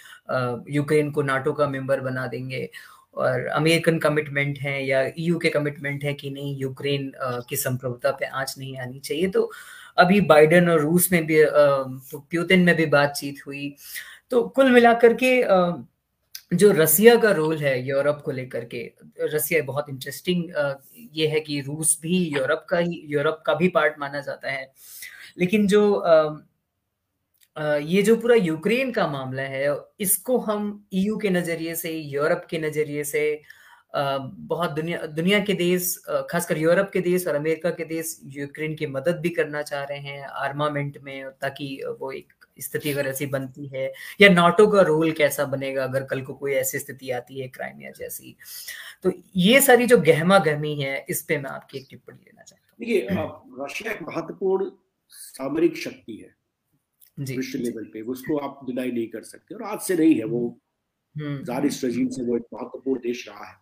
यूक्रेन 0.70 1.10
को 1.10 1.22
नाटो 1.22 1.52
का 1.52 1.68
मेंबर 1.68 2.00
बना 2.00 2.26
देंगे। 2.26 2.68
और 3.18 3.46
अमेरिकन 3.46 3.98
कमिटमेंट 3.98 4.58
है 4.58 4.84
या 4.86 5.02
ईयू 5.18 5.38
के 5.38 5.48
कमिटमेंट 5.50 6.04
है 6.04 6.14
कि 6.14 6.30
नहीं 6.30 6.56
यूक्रेन 6.58 7.12
की 7.48 7.56
संप्रभुता 7.56 8.10
पे 8.10 8.26
आँच 8.26 8.54
नहीं 8.58 8.76
आनी 8.78 8.98
चाहिए। 9.00 9.28
तो 9.28 9.50
अभी 9.98 10.20
बाइडन 10.22 10.68
और 10.70 10.80
रूस 10.80 11.10
में 11.12 11.24
भी 11.26 11.42
तो 11.44 12.18
प्यूतिन 12.20 12.60
में 12.60 12.74
भी 12.76 12.86
बातचीत 12.86 13.46
हुई। 13.46 13.74
तो 14.30 14.42
कुल 14.48 14.70
मिलाकर 14.72 15.14
के 15.22 15.36
जो 16.52 16.70
रसिया 16.72 17.14
का 17.16 17.30
रोल 17.30 17.56
है 17.56 17.72
यूरोप 17.88 18.20
को 18.24 18.30
लेकर 18.30 18.64
के, 18.64 18.82
रसिया 19.22 19.62
बहुत 19.62 19.88
इंटरेस्टिंग 19.90 20.44
ये 21.14 21.26
है 21.28 21.40
कि 21.40 21.60
रूस 21.60 21.98
भी 22.02 22.18
यूरोप 22.28 22.64
का 22.70 22.78
ही, 22.78 23.02
यूरोप 23.06 23.42
का 23.46 23.54
भी 23.54 23.68
पार्ट 23.68 23.98
माना 24.00 24.20
जाता 24.20 24.50
है। 24.50 24.72
लेकिन 25.38 25.66
जो 25.66 25.82
ये 27.58 28.02
जो 28.02 28.16
पूरा 28.16 28.34
यूक्रेन 28.34 28.90
का 28.92 29.06
मामला 29.08 29.42
है, 29.42 29.68
इसको 30.00 30.38
हम 30.40 30.86
ईयू 30.94 31.16
के 31.18 31.30
नज़रिए 31.30 31.74
से, 31.74 31.90
यूरोप 31.90 32.46
के 32.50 32.58
नज़रिए 32.58 33.04
से 33.04 33.40
बहुत 33.94 34.70
दुनिया 34.70 34.98
दुनिया 35.08 35.38
के 35.40 35.54
देश 35.54 35.94
खासकर 36.30 36.58
यूरोप 36.58 36.90
के 36.92 37.00
देश 37.00 37.26
और 37.26 37.34
अमेरिका 37.34 37.70
के 37.70 37.84
देश 37.84 38.18
यूक्रेन 38.34 38.74
की 38.74 38.86
मदद 38.86 39.20
भी 39.22 39.28
करना 39.30 39.62
चाह 39.62 39.84
रहे 39.84 39.98
हैं 39.98 40.22
आर्मामेंट 40.22 40.98
में, 41.02 41.30
ताकि 41.32 41.80
वो 42.00 42.12
एक 42.12 42.32
स्थिति 42.60 42.90
अगर 42.92 43.06
ऐसी 43.06 43.26
बनती 43.26 43.66
है, 43.66 43.92
या 44.20 44.28
नाटो 44.28 44.66
का 44.66 44.82
रोल 44.82 45.12
कैसा 45.12 45.44
बनेगा 45.46 45.84
अगर 45.84 46.04
कल 46.04 46.20
को 46.22 46.34
कोई 46.34 46.52
ऐसी 46.54 46.78
स्थिति 46.78 47.10
आती 47.10 47.40
है 47.40 47.48
क्राइमिया 47.48 47.90
जैसी। 47.98 48.36
तो 49.02 49.12
ये 49.36 49.60
सारी 49.60 49.86
जो 49.86 49.98
गहमा 49.98 50.38
गहमी 50.40 50.74
है, 50.80 51.04
इस 51.08 51.22
पे 51.22 51.38
मैं 51.38 51.50
आपकी 51.50 51.78
एक 51.78 51.86
टिप्पणी 51.90 52.18
लेना 52.18 52.42
चाहता 52.42 52.70
हूँ। 52.70 52.78
देखिए 52.80 53.64
रशिया 53.64 53.92
एक 53.92 54.02
महत्वपूर्ण 54.02 54.70
सामरिक 55.10 55.76
शक्ति 55.76 56.16
है। 56.16 56.36
विश्व 57.18 57.58
लेवल 57.58 57.84
पे 57.84 58.00
उसको 58.02 58.36
आप 58.38 58.60
डिनाई 58.66 58.90
नहीं 58.90 59.08
कर 59.08 59.22
सकते। 59.22 59.54
और 59.54 59.62
आज 59.62 59.80
से 59.80 59.96
नहीं 59.96 60.14
है 60.14 60.24
वो 60.24 60.40
हम्म। 61.16 61.42
जारिस 61.44 61.84
रजीम 61.84 62.08
से 62.08 62.24
वो 62.24 62.36
एक 62.36 62.44
महत्वपूर्ण 62.54 63.00
देश 63.00 63.28
रहा 63.28 63.44
है। 63.44 63.56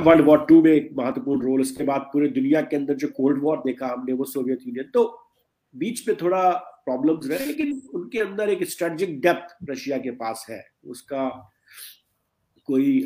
वर्ल्ड 0.00 0.24
वॉर 0.24 0.44
टू 0.48 0.62
में 0.62 0.70
एक 0.72 0.90
महत्वपूर्ण 0.98 1.42
रोल 1.42 1.60
उसके 1.60 1.84
बाद 1.84 2.00
पूरे 2.12 2.28
दुनिया 2.28 2.60
के 2.62 2.76
अंदर 2.76 2.94
जो 2.94 3.08
कोल्ड 3.08 3.42
वॉर 3.42 3.58
देखा 3.58 3.86
हमने 3.86 4.12
वो 4.12 4.24
सोवियत 4.24 4.66
यूनियन 4.66 4.90
तो 4.94 5.04
बीच 5.74 6.06
में 6.08 6.16
थोड़ा 6.16 6.50
प्रॉब्लम्स 6.84 7.26
रहे 7.26 7.46
लेकिन 7.46 7.80
उनके 7.94 8.18
अंदर 8.18 8.48
एक 8.48 8.64
स्ट्रेटजिक 8.64 9.20
डेप्थ 9.20 9.56
रशिया 9.70 9.98
के 9.98 10.10
पास 10.10 10.46
है। 10.50 10.62
उसका 10.84 11.28
कोई 12.68 13.00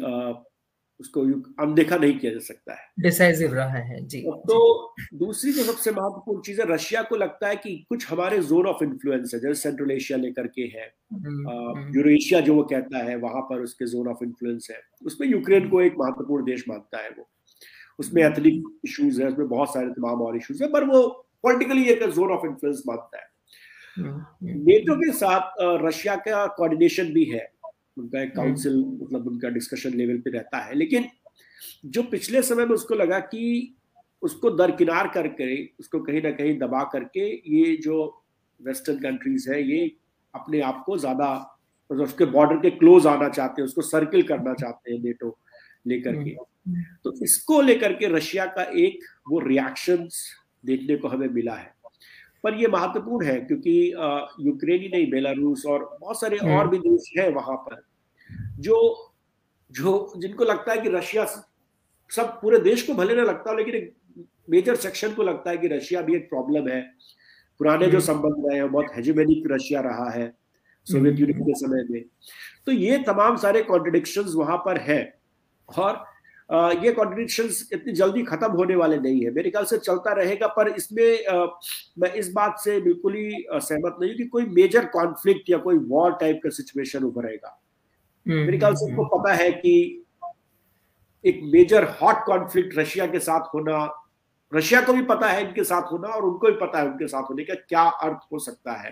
उसको 1.00 1.20
अनदेखा 1.64 1.96
नहीं 1.96 2.18
किया 2.18 2.32
जा 2.32 2.38
सकता 2.38 2.72
है। 2.72 2.86
डिसाइसिव 3.00 3.54
रहा 3.54 3.78
है 3.78 4.00
जी 4.06 4.20
तो 4.22 4.94
दूसरी 5.14 5.52
जो 5.52 5.62
सबसे 5.62 5.90
महत्वपूर्ण 5.90 6.40
चीज़ 6.40 6.60
है 6.60 6.66
रशिया 6.72 7.02
को 7.02 7.16
लगता 7.16 7.48
है 7.48 7.56
कि 7.56 7.86
कुछ 7.88 8.10
हमारे 8.10 8.38
जोन 8.42 8.66
ऑफ़ 8.66 8.84
इन्फ्लुएंस 8.84 9.34
है 9.34 9.40
जैसे 9.40 9.54
सेंट्रल 9.54 9.90
एशिया 9.90 10.18
लेकर 10.18 10.46
के 10.46 10.62
है 10.62 10.86
यूरोशिया 10.86 12.38
हम्म, 12.38 12.38
हम्म। 12.38 12.46
जो 12.46 12.54
वो 12.54 12.62
कहता 12.62 13.04
है 13.04 13.16
वहाँ 13.16 13.42
पर 13.42 13.62
उसके 13.62 13.86
जोन 13.86 14.08
ऑफ़ 14.08 14.24
इन्फ्लुएंस 14.24 14.68
है। 14.70 14.80
उसमें 15.06 15.28
यूक्रेन 15.28 15.68
को 15.68 15.80
एक 15.80 15.94
महत्वपूर्ण 15.98 16.44
देश 16.44 16.64
मानता 16.68 17.02
है 17.02 17.10
वो। 17.10 17.28
उसमें 17.98 18.22
एथनिक 18.22 18.62
इश्यूज़ 18.84 19.22
है 19.22 19.28
उसमें 19.28 19.48
बहुत 19.48 19.74
सारे 19.74 19.88
तमाम 19.88 20.22
और 20.22 20.36
इश्यूज़ 20.36 20.62
है 20.64 20.70
पर 20.72 20.84
वो 20.84 21.02
पॉलिटिकली 21.42 21.84
एक 21.84 22.02
जोन 22.10 22.30
ऑफ़ 22.30 22.46
इन्फ्लुएंस 22.46 22.82
मानता 22.88 23.18
है। 23.18 23.28
नेटो 23.98 24.92
हम्म, 24.92 25.02
के 25.02 25.12
साथ 25.12 25.52
रशिया 25.86 26.16
का 26.16 26.46
कोऑर्डिनेशन 26.46 27.12
भी 27.12 27.24
है। 27.24 27.48
उनका 28.00 28.22
एक 28.22 28.34
काउंसिल 28.34 28.74
हम्म। 28.74 28.98
मतलब 29.02 29.26
उनका 29.26 29.48
डिस्कशन 29.50 29.94
लेवल 29.94 30.18
पे 30.20 30.30
रहता 30.30 30.58
है 30.58 30.74
लेकिन 30.74 31.08
जो 31.86 32.02
पिछले 32.08 32.42
समय 32.42 32.66
में 32.66 32.74
उसको 32.74 32.94
लगा 32.94 33.18
कि 33.26 33.42
उसको 34.22 34.50
दरकिनार 34.52 35.08
करके 35.08 35.54
उसको 35.80 36.00
कहीं 36.00 36.22
ना 36.22 36.30
कहीं 36.32 36.58
दबा 36.58 36.82
करके 36.92 37.28
ये 37.50 37.76
जो 37.78 37.96
वेस्टर्न 38.60 38.98
कंट्रीज़ 39.00 39.50
है 39.50 39.62
ये 39.62 39.80
अपने 40.34 40.60
आप 40.62 40.82
को 40.86 40.98
ज़्यादा 40.98 41.30
मतलब 41.90 42.04
उसके 42.04 42.24
बॉर्डर 42.28 42.56
के 42.58 42.70
क्लोज 42.72 43.06
आना 43.06 43.28
चाहते 43.28 43.62
हैं 43.62 43.66
उसको 43.66 43.82
सर्किल 43.84 44.22
करना 44.22 44.54
चाहते 44.54 44.92
हैं 44.92 45.00
नेटो 45.00 45.36
लेकर 45.86 46.14
के 46.14 46.30
हम्म। 46.30 46.82
तो 47.04 47.12
इसको 47.24 47.60
लेकर 47.62 47.92
के 47.92 48.08
रशिया 48.08 48.46
का 48.48 48.62
एक 48.78 49.04
वो 49.30 49.38
रिएक्शन 49.40 50.08
देखने 50.64 50.96
को 50.96 51.08
हमें 51.08 51.28
मिला 51.30 51.54
है 51.54 51.72
पर 52.44 52.54
ये 52.54 52.68
महत्वपूर्ण 52.68 53.26
है 53.26 53.40
क्योंकि 53.40 53.72
यूक्रेन 54.40 54.80
ही 54.80 54.88
नहीं 54.88 55.10
बेलारूस 55.10 55.64
और 55.66 55.84
बहुत 56.00 56.20
सारे 56.20 56.36
और 56.36 56.48
हम्म। 56.48 56.70
भी 56.70 56.78
देश 56.80 57.12
हैं 57.18 57.28
वहाँ 57.32 57.56
पर 57.58 57.82
जो 58.58 58.76
जो 59.72 60.12
जिनको 60.16 60.44
लगता 60.44 60.72
है 60.72 60.80
कि 60.80 60.88
रशिया 60.88 61.24
सब 62.10 62.38
पूरे 62.40 62.58
देश 62.58 62.82
को 62.82 62.94
भले 62.94 63.14
ना 63.14 63.22
लगता 63.22 63.52
लेकिन 63.52 63.74
एक 63.74 63.94
मेजर 64.50 64.76
सेक्शन 64.76 65.12
को 65.14 65.22
लगता 65.22 65.50
है 65.50 65.58
कि 65.58 65.68
रशिया 65.68 66.00
भी 66.02 66.16
एक 66.16 66.28
प्रॉब्लम 66.28 66.68
है। 66.68 66.80
पुराने 67.60 67.86
जो 67.86 67.90
हम्म। 67.90 68.06
संबंध 68.06 68.46
रहे 68.46 68.58
हैं 68.58 68.70
बहुत 68.72 68.86
हेजिमेनिक 68.96 69.44
रशिया 69.52 69.80
रहा 69.80 70.10
है 70.10 70.32
सोवियत 70.86 71.18
यूनियन 71.20 71.38
हम्म। 71.38 71.46
के 71.46 71.58
समय 71.58 71.84
में। 71.90 72.04
तो 72.66 72.72
ये 72.72 72.98
तमाम 72.98 73.36
सारे 73.36 73.62
कॉन्ट्रडिक्शन 73.62 74.22
वहाँ 74.34 74.56
पर 74.56 74.80
है। 74.80 75.02
और 75.68 76.04
ये 76.52 76.92
कॉन्ट्रडिक्शन 76.92 77.48
इतनी 77.72 77.92
जल्दी 77.92 78.22
खत्म 78.22 78.50
होने 78.52 78.76
वाले 78.76 78.98
नहीं 78.98 79.24
है। 79.24 79.30
मेरे 79.30 79.50
ख्याल 79.50 79.64
से 79.64 79.78
चलता 79.78 80.12
रहेगा 80.12 80.46
पर 80.46 80.68
इसमें 80.68 81.24
मैं 81.98 82.12
इस 82.12 82.32
बात 82.32 82.58
से 82.60 82.80
बिल्कुल 82.80 83.14
ही 83.14 83.44
सहमत 83.52 83.96
नहीं 84.00 84.10
हूँ 84.10 84.18
कि 84.18 84.24
कोई 84.24 84.46
मेजर 84.46 84.84
कॉन्फ्लिक्ट 84.84 85.50
या 85.50 85.58
कोई 85.58 85.78
वॉर 85.88 86.16
टाइप 86.20 86.40
का 86.44 86.50
सिचुएशन 86.50 87.04
उभरेगा। 87.04 87.59
मेरे 88.26 88.58
ख्याल 88.58 88.74
से 88.74 88.84
हम्म, 88.84 89.00
उसको 89.00 89.18
पता 89.18 89.34
है 89.34 89.50
कि 89.52 90.04
एक 91.24 91.40
मेजर 91.52 91.84
हॉट 92.02 92.24
कॉन्फ्लिक्ट 92.24 92.78
रशिया 92.78 93.06
के 93.06 93.18
साथ 93.20 93.54
होना 93.54 93.78
रशिया 94.52 94.80
को 94.80 94.92
भी 94.92 95.02
पता 95.02 95.28
है 95.30 95.40
इनके 95.46 95.64
साथ 95.64 95.92
होना 95.92 96.08
और 96.08 96.24
उनको 96.24 96.46
भी 96.46 96.52
पता 96.60 96.78
है 96.78 96.86
उनके 96.86 97.06
साथ 97.08 97.22
होने 97.22 97.44
का 97.44 97.54
क्या 97.54 97.82
अर्थ 97.82 98.20
हो 98.32 98.38
सकता 98.38 98.72
है। 98.72 98.90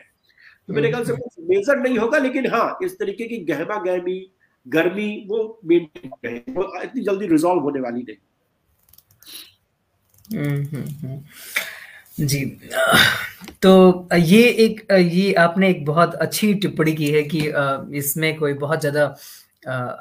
तो 0.69 0.75
मेरे 0.75 0.91
ख्याल 0.91 1.05
से 1.05 1.13
कुछ 1.13 1.35
मेजर 1.49 1.79
नहीं 1.79 1.99
होगा 1.99 2.19
लेकिन 2.19 2.47
हाँ 2.47 2.79
इस 2.83 2.99
तरीके 2.99 3.27
की 3.29 3.39
गहमा 3.45 3.77
गहमी 3.83 4.33
गर्मी 4.67 5.27
वो 5.29 5.61
मेंटेन 5.65 6.55
वो 6.55 6.83
इतनी 6.83 7.03
जल्दी 7.03 7.27
रिजॉल्व 7.27 7.63
होने 7.63 7.81
वाली 7.81 8.03
नहीं। 8.03 8.17
हम्म, 10.39 11.23
जी 12.19 12.45
तो 13.63 14.09
ये 14.15 14.43
एक 14.59 14.87
ये 14.93 15.33
आपने 15.35 15.69
एक 15.71 15.85
बहुत 15.85 16.15
अच्छी 16.17 16.53
टिप्पणी 16.55 16.93
की 16.93 17.11
है 17.11 17.23
कि 17.25 17.41
इसमें 17.99 18.37
कोई 18.39 18.53
बहुत 18.55 18.81
ज़्यादा 18.81 19.05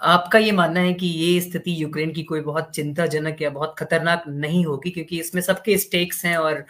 आपका 0.06 0.40
ये 0.40 0.52
मानना 0.52 0.80
है 0.80 0.94
कि 0.94 1.08
ये 1.08 1.40
स्थिति 1.42 1.82
यूक्रेन 1.82 2.12
की 2.14 2.24
कोई 2.24 2.42
बहुत 2.42 2.70
चिंताजनक 2.76 3.42
या 3.42 3.50
बहुत 3.50 3.76
खतरनाक 3.80 4.24
नहीं 4.28 4.66
होगी, 4.66 4.90
क्योंकि 4.90 5.20
इसमें 5.20 5.42
सबके 5.42 5.78
स्टेक्स 5.78 6.26
हैं 6.26 6.36
और 6.38 6.66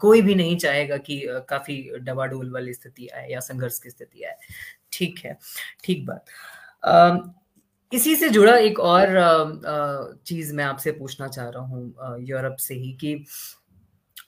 कोई 0.00 0.22
भी 0.22 0.34
नहीं 0.34 0.56
चाहेगा 0.58 0.96
कि 0.98 1.20
काफ़ी 1.48 1.76
डबाडोल 2.00 2.50
वाली 2.52 2.74
स्थिति 2.74 3.06
आए 3.08 3.28
या 3.30 3.40
संघर्ष 3.40 3.78
की 3.78 3.90
स्थिति 3.90 4.24
आए। 4.24 4.36
ठीक 4.92 5.18
है, 5.24 5.36
ठीक 5.84 6.06
बात। 6.06 7.34
इसी 7.92 8.14
से 8.16 8.28
जुड़ा 8.28 8.56
एक 8.58 8.78
और 8.80 9.08
चीज़ 10.26 10.54
मैं 10.54 10.64
आपसे 10.64 10.92
पूछना 10.92 11.28
चाह 11.28 11.48
रहा 11.48 11.62
हूँ 11.64 12.16
यूरोप 12.20 12.56
से 12.60 12.74
ही 12.74 12.92
कि 13.00 13.14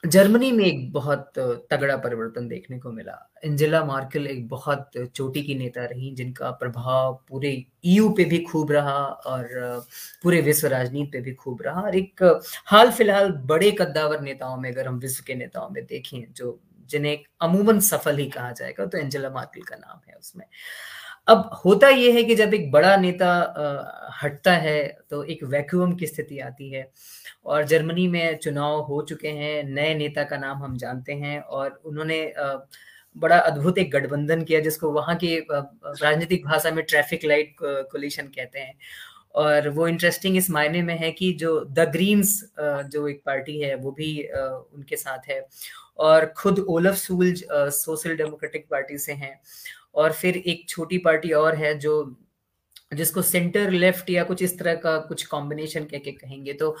जर्मनी 0.03 0.51
में 0.51 0.63
एक 0.65 0.91
बहुत 0.93 1.33
तगड़ा 1.71 1.95
परिवर्तन 1.97 2.47
देखने 2.47 2.77
को 2.79 2.91
मिला। 2.91 3.17
एंजेला 3.43 3.83
मार्केल 3.85 4.25
एक 4.27 4.47
बहुत 4.49 4.89
चोटी 5.15 5.41
की 5.43 5.55
नेता 5.55 5.83
रही, 5.85 6.09
जिनका 6.15 6.49
प्रभाव 6.51 7.13
पूरे 7.29 7.51
ईयू 7.85 8.09
पे 8.09 8.25
भी 8.25 8.39
खूब 8.43 8.71
रहा 8.71 8.97
और 9.03 9.85
पूरे 10.23 10.41
विश्व 10.41 10.67
राजनीति 10.67 11.09
पे 11.11 11.21
भी 11.21 11.33
खूब 11.33 11.61
रहा। 11.61 11.81
और 11.81 11.95
एक 11.95 12.23
हाल 12.67 12.91
फ़िलहाल 12.91 13.31
बड़े 13.45 13.71
कद्दावर 13.71 14.21
नेताओं 14.21 14.57
में, 14.57 14.71
अगर 14.71 14.87
हम 14.87 14.97
विश्व 14.99 15.23
के 15.27 15.35
नेताओं 15.35 15.69
में 15.69 15.83
देखें, 15.85 16.33
जो 16.33 16.59
जिन्हें 16.89 17.17
अमूमन 17.41 17.79
सफल 17.79 18.17
ही 18.17 18.25
कहा 18.29 18.51
जाएगा 18.51 18.85
तो 18.85 18.97
एंजेला 18.97 19.29
मार्केल 19.29 19.63
का 19.63 19.75
नाम 19.75 19.99
है 20.09 20.15
उसमें। 20.15 20.45
अब 21.27 21.49
होता 21.65 21.87
यह 21.89 22.15
है 22.15 22.23
कि 22.23 22.35
जब 22.35 22.53
एक 22.53 22.71
बड़ा 22.71 22.95
नेता 22.97 23.27
हटता 24.21 24.51
है 24.53 24.81
तो 25.09 25.23
एक 25.23 25.43
वैक्यूम 25.43 25.93
की 25.95 26.07
स्थिति 26.07 26.39
आती 26.39 26.69
है। 26.71 26.89
और 27.45 27.63
जर्मनी 27.65 28.07
में 28.07 28.37
चुनाव 28.37 28.81
हो 28.83 29.01
चुके 29.09 29.27
हैं, 29.27 29.63
नए 29.65 29.93
नेता 29.95 30.23
का 30.23 30.37
नाम 30.37 30.63
हम 30.63 30.77
जानते 30.77 31.13
हैं 31.13 31.39
और 31.39 31.79
उन्होंने 31.85 32.33
बड़ा 33.15 33.37
अद्भुत 33.39 33.77
एक 33.77 33.91
गठबंधन 33.91 34.43
किया 34.43 34.59
जिसको 34.59 34.91
वहाँ 34.91 35.15
की 35.15 35.37
राजनीतिक 35.51 36.45
भाषा 36.45 36.71
में 36.71 36.83
ट्रैफ़िक 36.85 37.25
लाइट 37.25 37.55
कोलिशन 37.63 38.27
कहते 38.27 38.59
हैं। 38.59 38.73
और 39.35 39.67
वो 39.69 39.87
इंटरेस्टिंग 39.87 40.37
इस 40.37 40.49
मायने 40.51 40.81
में 40.81 40.97
है 40.99 41.11
कि 41.11 41.31
जो 41.39 41.59
द 41.65 41.89
ग्रीन्स 41.91 42.39
जो 42.59 43.07
एक 43.07 43.21
पार्टी 43.25 43.59
है, 43.59 43.75
वो 43.75 43.91
भी 43.91 44.23
उनके 44.23 44.95
साथ 44.95 45.29
है। 45.29 45.45
और 45.99 46.25
खुद 46.37 46.59
Olaf 46.69 46.95
Scholz 46.95 47.43
social 47.51 48.15
democratic 48.17 48.65
party 48.71 48.97
से 48.97 49.13
हैं। 49.13 49.39
और 49.95 50.11
फिर 50.13 50.37
एक 50.37 50.67
छोटी 50.69 50.97
पार्टी 50.97 51.31
और 51.33 51.55
है 51.55 51.77
जो, 51.79 52.15
जिसको 52.93 53.21
सेंटर 53.21 53.71
लेफ़्ट 53.71 54.09
या 54.09 54.23
कुछ 54.23 54.43
इस 54.43 54.57
तरह 54.59 54.75
का 54.75 54.97
कुछ 54.99 55.25
कॉम्बिनेशन 55.25 55.85
कह 55.85 55.97
के 55.99 56.11
कहेंगे। 56.11 56.53
तो 56.53 56.75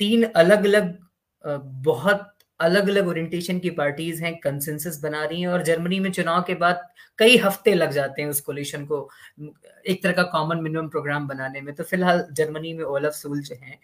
तीन 0.00 0.22
अलग 0.24 0.64
अलग 0.64 0.96
बहुत 1.84 2.28
अलग 2.60 2.88
अलग 2.88 3.08
ओरिएंटेशन 3.08 3.58
की 3.58 3.70
पार्टीज़ 3.70 4.22
हैं 4.24 4.34
कंसेंसस 4.40 5.00
बना 5.02 5.24
रही 5.24 5.40
हैं 5.40 5.48
और 5.48 5.62
जर्मनी 5.62 5.98
में 6.00 6.10
चुनाव 6.12 6.42
के 6.42 6.54
बाद 6.54 6.82
कई 7.18 7.36
हफ़्ते 7.36 7.74
लग 7.74 7.90
जाते 7.90 8.22
हैं 8.22 8.28
उस 8.28 8.40
कोलिशन 8.40 8.84
को, 8.86 9.08
एक 9.86 10.02
तरह 10.02 10.12
का 10.12 10.22
कॉमन 10.32 10.60
मिनिमम 10.62 10.88
प्रोग्राम 10.88 11.26
बनाने 11.28 11.60
में। 11.60 11.74
तो 11.74 11.84
फ़िलहाल 11.84 12.26
जर्मनी 12.32 12.72
में 12.74 12.84
ओलफ 12.84 13.12
सूल 13.12 13.40
जो 13.40 13.54
हैं। 13.54 13.78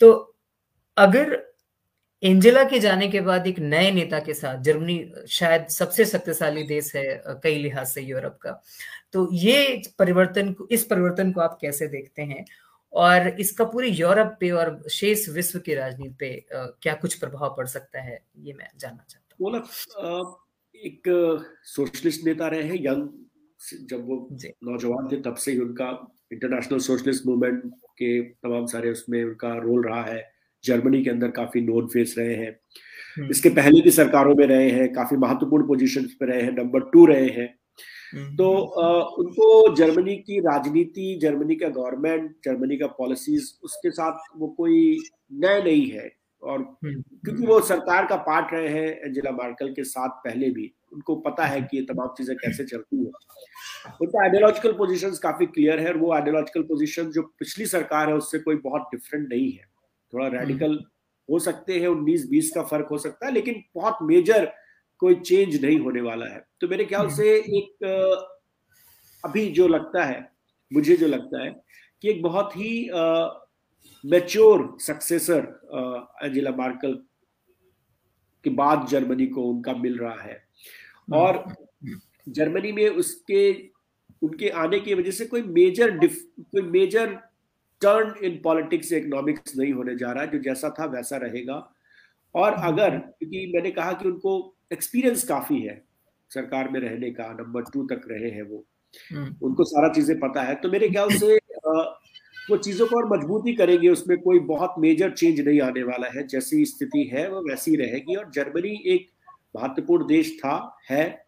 तो 0.00 0.12
अगर 0.96 1.36
एंजेला 2.26 2.62
के 2.64 2.78
जाने 2.80 3.06
के 3.08 3.20
बाद 3.20 3.46
एक 3.46 3.58
नए 3.58 3.90
नेता 3.92 4.18
के 4.20 4.34
साथ 4.34 4.62
जर्मनी 4.64 4.94
शायद 5.30 5.66
सबसे 5.70 6.04
शक्तिशाली 6.04 6.62
देश 6.66 6.94
है 6.96 7.04
कई 7.42 7.58
लिहाज 7.58 7.86
से 7.86 8.02
यूरोप 8.02 8.38
का। 8.42 8.52
तो 9.12 9.28
ये 9.32 9.82
परिवर्तन 9.98 10.54
इस 10.70 10.84
परिवर्तन 10.84 11.30
को 11.32 11.40
आप 11.40 11.58
कैसे 11.60 11.86
देखते 11.88 12.22
हैं? 12.22 12.44
और 12.92 13.28
इसका 13.40 13.64
पूरे 13.64 13.88
यूरोप 13.90 14.36
पे 14.40 14.50
और 14.50 14.82
शेष 14.90 15.28
विश्व 15.28 15.58
की 15.58 15.74
राजनीति 15.74 16.14
पे 16.20 16.46
क्या 16.82 16.94
कुछ 16.94 17.14
प्रभाव 17.14 17.54
पड़ 17.56 17.66
सकता 17.66 18.02
है 18.02 18.18
ये 18.38 18.52
मैं 18.52 18.70
जानना 18.78 19.04
चाहता 19.08 19.36
हूँ। 19.40 20.36
एक 20.74 21.02
सोशलिस्ट 21.66 22.24
नेता 22.26 22.48
रहे 22.48 22.62
हैं 22.62 22.84
यंग 22.84 23.88
जब 23.90 24.06
वो 24.06 24.28
नौजवान 24.64 25.08
थे 25.12 25.20
तब 25.22 25.36
से 25.36 25.52
ही 25.52 25.58
उनका 25.58 25.90
इंटरनेशनल 26.32 26.78
सोशलिस्ट 26.86 27.26
मूवमेंट 27.26 27.62
के 27.98 28.20
तमाम 28.22 28.66
सारे 28.66 28.90
उसमें 28.90 29.22
उनका 29.24 29.58
रोल 29.58 29.86
रहा 29.88 30.02
है। 30.04 30.35
जर्मनी 30.66 31.02
के 31.04 31.10
अंदर 31.10 31.30
काफ़ी 31.32 31.60
नोन 31.62 31.86
फेस 31.86 32.14
रहे 32.18 32.34
हैं 32.34 32.50
हम्म। 33.16 33.30
इसके 33.30 33.48
पहले 33.50 33.80
भी 33.82 33.90
सरकारों 33.92 34.34
में 34.34 34.46
रहे 34.46 34.70
हैं 34.70 34.92
काफ़ी 34.92 35.16
महत्वपूर्ण 35.18 35.66
पोजीशन 35.66 36.04
पे 36.20 36.26
रहे 36.26 36.42
हैं 36.42 36.52
नंबर 36.54 36.90
टू 36.90 37.04
रहे 37.06 37.28
हैं 37.30 37.48
हम्म। 38.12 38.34
तो 38.36 38.50
उनको 39.18 39.74
जर्मनी 39.76 40.16
की 40.18 40.38
राजनीति 40.42 41.18
जर्मनी 41.22 41.54
का 41.54 41.68
गवर्नमेंट 41.70 42.30
जर्मनी 42.44 42.76
का 42.76 42.86
पॉलिसीज़ 42.98 43.52
उसके 43.64 43.90
साथ 43.92 44.30
वो 44.36 44.48
कोई 44.58 44.78
नए 45.34 45.62
नहीं 45.62 45.86
है 45.88 46.10
और 46.42 46.58
हम्म। 46.58 47.00
क्योंकि 47.24 47.46
वो 47.46 47.60
सरकार 47.62 48.06
का 48.06 48.16
पार्ट 48.24 48.52
रहे 48.52 48.68
हैं 48.70 48.88
एंजेला 49.00 49.30
मार्कल 49.32 49.72
के 49.72 49.84
साथ 49.86 50.08
पहले 50.24 50.50
भी 50.50 50.72
उनको 50.92 51.16
पता 51.20 51.44
है 51.44 51.60
कि 51.62 51.76
ये 51.76 51.82
तमाम 51.84 52.08
चीज़ें 52.18 52.36
कैसे 52.36 52.64
चलती 52.64 52.98
है 52.98 53.10
उनका 54.00 54.22
आइडियोलॉजिकल 54.22 54.72
पोजीशन 54.74 55.16
काफ़ी 55.22 55.46
क्लियर 55.48 55.80
है 55.80 55.88
और 55.88 55.96
वो 55.98 56.12
आइडियोलॉजिकल 56.12 56.62
पोजीशन 56.64 57.10
जो 57.10 57.22
पिछली 57.38 57.66
सरकार 57.68 58.08
है 58.08 58.14
उससे 58.16 58.38
कोई 58.40 58.56
बहुत 58.62 58.88
डिफरेंट 58.92 59.28
नहीं 59.28 59.50
है 59.52 59.64
थोड़ा 60.12 60.26
रेडिकल 60.28 60.70
हम्म। 60.70 60.84
हो 61.28 61.38
सकते 61.38 61.78
हैं 61.80 61.88
उन्नीस 61.88 62.28
बीस 62.30 62.50
का 62.54 62.62
फ़र्क 62.62 62.88
हो 62.90 62.98
सकता 62.98 63.26
है 63.26 63.32
लेकिन 63.32 63.62
बहुत 63.74 63.98
मेजर 64.02 64.52
कोई 65.02 65.14
चेंज 65.16 65.64
नहीं 65.64 65.78
होने 65.80 66.00
वाला 66.00 66.26
है। 66.26 66.44
तो 66.60 66.68
मेरे 66.68 66.84
ख्याल 66.84 67.08
से 67.10 67.34
एक 67.36 67.84
अभी 69.24 69.48
जो 69.52 69.66
लगता 69.68 70.04
है 70.04 70.20
मुझे 70.70 70.96
जो 70.96 71.06
लगता 71.06 71.42
है 71.44 71.50
कि 72.02 72.08
एक 72.10 72.22
बहुत 72.22 72.56
ही 72.56 72.70
मेच्योर 74.04 74.76
सक्सेसर 74.80 75.42
एंजेला 76.24 76.50
मार्कल 76.56 76.92
के 78.44 78.50
बाद 78.50 78.86
जर्मनी 78.88 79.26
को 79.26 79.42
उनका 79.44 79.72
मिल 79.74 79.98
रहा 79.98 80.22
है। 80.22 80.42
और 81.12 81.44
जर्मनी 82.28 82.72
में 82.72 82.88
उसके 82.88 83.52
उनके 84.22 84.48
आने 84.60 84.80
की 84.80 84.94
वजह 84.94 85.10
से 85.10 85.26
कोई 85.26 85.42
मेजर 85.42 85.90
डिफ 85.98 86.22
कोई 86.38 86.62
major 86.62 87.18
turn 87.82 88.24
in 88.24 88.40
politics 88.44 88.92
economics 88.92 89.56
नहीं 89.58 89.72
होने 89.72 89.96
जा 89.96 90.12
रहा 90.12 90.24
है। 90.24 90.30
जो 90.30 90.38
जैसा 90.38 90.70
था 90.80 90.84
वैसा 90.84 91.16
रहेगा। 91.16 91.72
और 92.34 92.52
अगर 92.52 92.90
क्योंकि 92.90 93.52
मैंने 93.54 93.70
कहा 93.70 93.92
कि 93.92 94.08
उनको 94.08 94.56
एक्सपीरियंस 94.72 95.24
काफ़ी 95.24 95.60
है 95.60 95.84
सरकार 96.30 96.68
में 96.70 96.80
रहने 96.80 97.10
का 97.10 97.32
नंबर 97.32 97.62
टू 97.62 97.86
तक 97.86 98.02
रहे 98.08 98.30
हैं 98.30 98.42
वो। 98.42 98.64
हम्म। 99.12 99.36
उनको 99.42 99.64
सारा 99.64 99.88
चीज़ें 99.92 100.18
पता 100.20 100.42
है। 100.42 100.54
तो 100.54 100.70
मेरे 100.70 100.88
ख्याल 100.88 101.10
से 101.10 101.36
वो 102.50 102.56
चीज़ों 102.56 102.86
को 102.86 102.96
और 102.96 103.18
मजबूती 103.18 103.54
करेंगे 103.54 103.88
उसमें 103.88 104.18
कोई 104.18 104.38
बहुत 104.38 104.74
मेजर 104.78 105.10
चेंज 105.10 105.40
नहीं 105.40 105.60
आने 105.60 105.82
वाला 105.82 106.08
है। 106.08 106.26
जैसी 106.26 106.64
स्थिति 106.64 107.04
है 107.14 107.28
वो 107.30 107.40
वैसी 107.40 107.76
रहेगी। 107.76 108.14
और 108.16 108.30
जर्मनी 108.30 108.82
एक 108.86 109.08
महत्वपूर्ण 109.56 110.06
देश 110.06 110.36
था 110.40 110.76
है। 110.90 111.25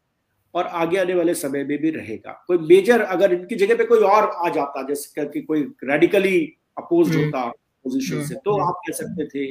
और 0.59 0.67
आगे 0.77 0.97
आने 0.99 1.15
वाले 1.15 1.35
समय 1.35 1.65
में 1.65 1.79
भी 1.79 1.91
रहेगा। 1.91 2.33
कोई 2.49 2.59
मेजर 2.59 3.01
अगर 3.01 3.33
इनकी 3.33 3.57
जगह 3.57 3.77
पे 3.77 3.85
कोई 3.85 4.01
और 4.09 4.31
आ 4.37 4.49
जाता 4.49 4.83
जैसे 4.89 5.25
कि 5.27 5.41
कोई 5.43 5.63
रेडिकली 5.85 6.39
अपोज 6.79 7.09
हम्म। 7.09 7.25
होता 7.25 7.47
पोजिशन 7.85 8.25
से 8.25 8.35
तो 8.35 8.53
हम्म। 8.53 8.69
आप 8.69 8.81
कह 8.87 8.93
सकते 8.93 9.27
थे 9.27 9.47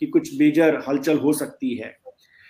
कि 0.00 0.06
कुछ 0.06 0.38
मेजर 0.38 0.82
हलचल 0.88 1.18
हो 1.18 1.32
सकती 1.32 1.74
है। 1.74 1.96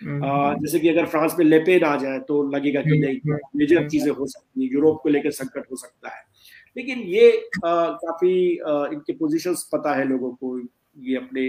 हम्म। 0.00 0.60
जैसे 0.60 0.78
कि 0.78 0.88
अगर 0.88 1.06
फ्रांस 1.06 1.34
में 1.38 1.44
लेपेन 1.46 1.84
आ 1.84 1.96
जाए 1.96 2.18
तो 2.18 2.42
लगेगा 2.50 2.80
कि 2.80 2.98
नहीं 2.98 3.36
मेजर 3.56 3.88
चीज़ें 3.88 4.10
हो 4.12 4.26
सकती 4.26 4.64
है 4.64 4.72
यूरोप 4.72 5.00
को 5.02 5.08
लेकर 5.08 5.30
संकट 5.30 5.70
हो 5.70 5.76
सकता 5.76 6.16
है। 6.16 6.22
लेकिन 6.76 6.98
ये 6.98 7.30
आ, 7.64 7.86
काफ़ी 7.86 8.58
आ, 8.58 8.86
इनके 8.92 9.12
पोजीशंस 9.12 9.68
पता 9.72 9.94
है 9.94 10.04
लोगों 10.08 10.30
को 10.32 10.58
ये 11.00 11.16
अपने 11.16 11.48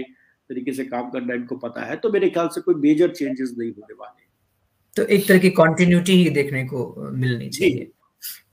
तरीके 0.50 0.72
से 0.72 0.84
काम 0.84 1.10
करना 1.10 1.34
इनको 1.34 1.56
पता 1.56 1.84
है। 1.84 1.96
तो 1.96 2.10
मेरे 2.10 2.30
ख्याल 2.30 2.48
से 2.48 2.60
कोई 2.60 2.74
मेजर 2.74 3.10
चेंजेस 3.10 3.54
नहीं 3.58 3.70
होने 3.70 3.94
वाले। 3.94 4.25
तो 4.96 5.02
एक 5.04 5.28
तरह 5.28 5.38
की 5.38 5.50
कॉन्टिन्यूटी 5.50 6.12
ही 6.14 6.30
देखने 6.30 6.64
को 6.64 7.10
मिलनी 7.12 7.48
चाहिए। 7.48 7.90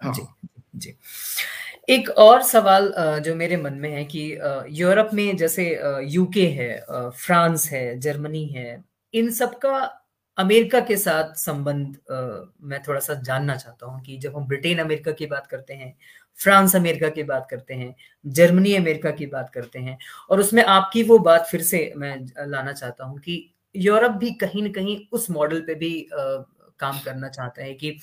हाँ। 0.04 0.14
जी 0.14 0.24
जी। 0.76 0.96
एक 1.90 2.10
और 2.20 2.42
सवाल 2.44 2.94
जो 3.26 3.36
मेरे 3.36 3.58
मन 3.58 3.74
में 3.74 3.90
है 3.92 4.04
कि 4.06 4.22
यूरोप 4.72 5.10
में 5.14 5.36
जैसे 5.38 5.66
यूके 6.06 6.48
है 6.50 6.70
फ्रांस 6.90 7.70
है 7.72 8.00
जर्मनी 8.00 8.46
है 8.48 8.84
इन 9.14 9.30
सब 9.32 9.58
का 9.60 9.78
अमेरिका 10.38 10.80
के 10.80 10.98
साथ 10.98 11.34
संबंध 11.36 11.98
मैं 12.64 12.82
थोड़ा 12.88 13.00
सा 13.00 13.14
जानना 13.24 13.56
चाहता 13.56 13.86
हूँ 13.88 14.02
कि 14.04 14.18
जब 14.18 14.36
हम 14.38 14.48
ब्रिटेन 14.48 14.80
अमेरिका 14.80 15.12
की 15.12 15.26
बात 15.26 15.48
करते 15.48 15.74
हैं 15.74 15.94
फ्रांस 16.40 16.76
अमेरिका 16.76 17.10
की 17.10 17.24
बात 17.24 17.48
करते 17.52 17.74
हैं 17.74 17.96
जर्मनी 18.26 18.74
अमेरिका 18.76 19.12
की 19.12 19.26
बात 19.26 19.50
करते 19.50 19.80
हैं 19.80 19.98
और 20.30 20.40
उसमें 20.40 20.64
आपकी 20.66 21.04
वो 21.04 21.20
बात 21.20 21.48
फिर 21.52 21.62
से 21.64 21.92
मैं 21.98 22.16
लाना 22.48 22.72
चाहता 22.74 23.06
हूँ 23.06 23.20
कि 23.20 23.53
यूरोप 23.76 24.12
भी 24.12 24.32
कहीं 24.32 24.64
ना 24.64 24.70
कहीं 24.70 24.98
उस 25.12 25.30
मॉडल 25.32 25.62
पे 25.62 25.76
भी 25.76 26.02
आ, 26.04 26.44
काम 26.80 27.00
करना 27.00 27.30
चाहता 27.30 27.64
है 27.64 27.74
कि 27.74 27.98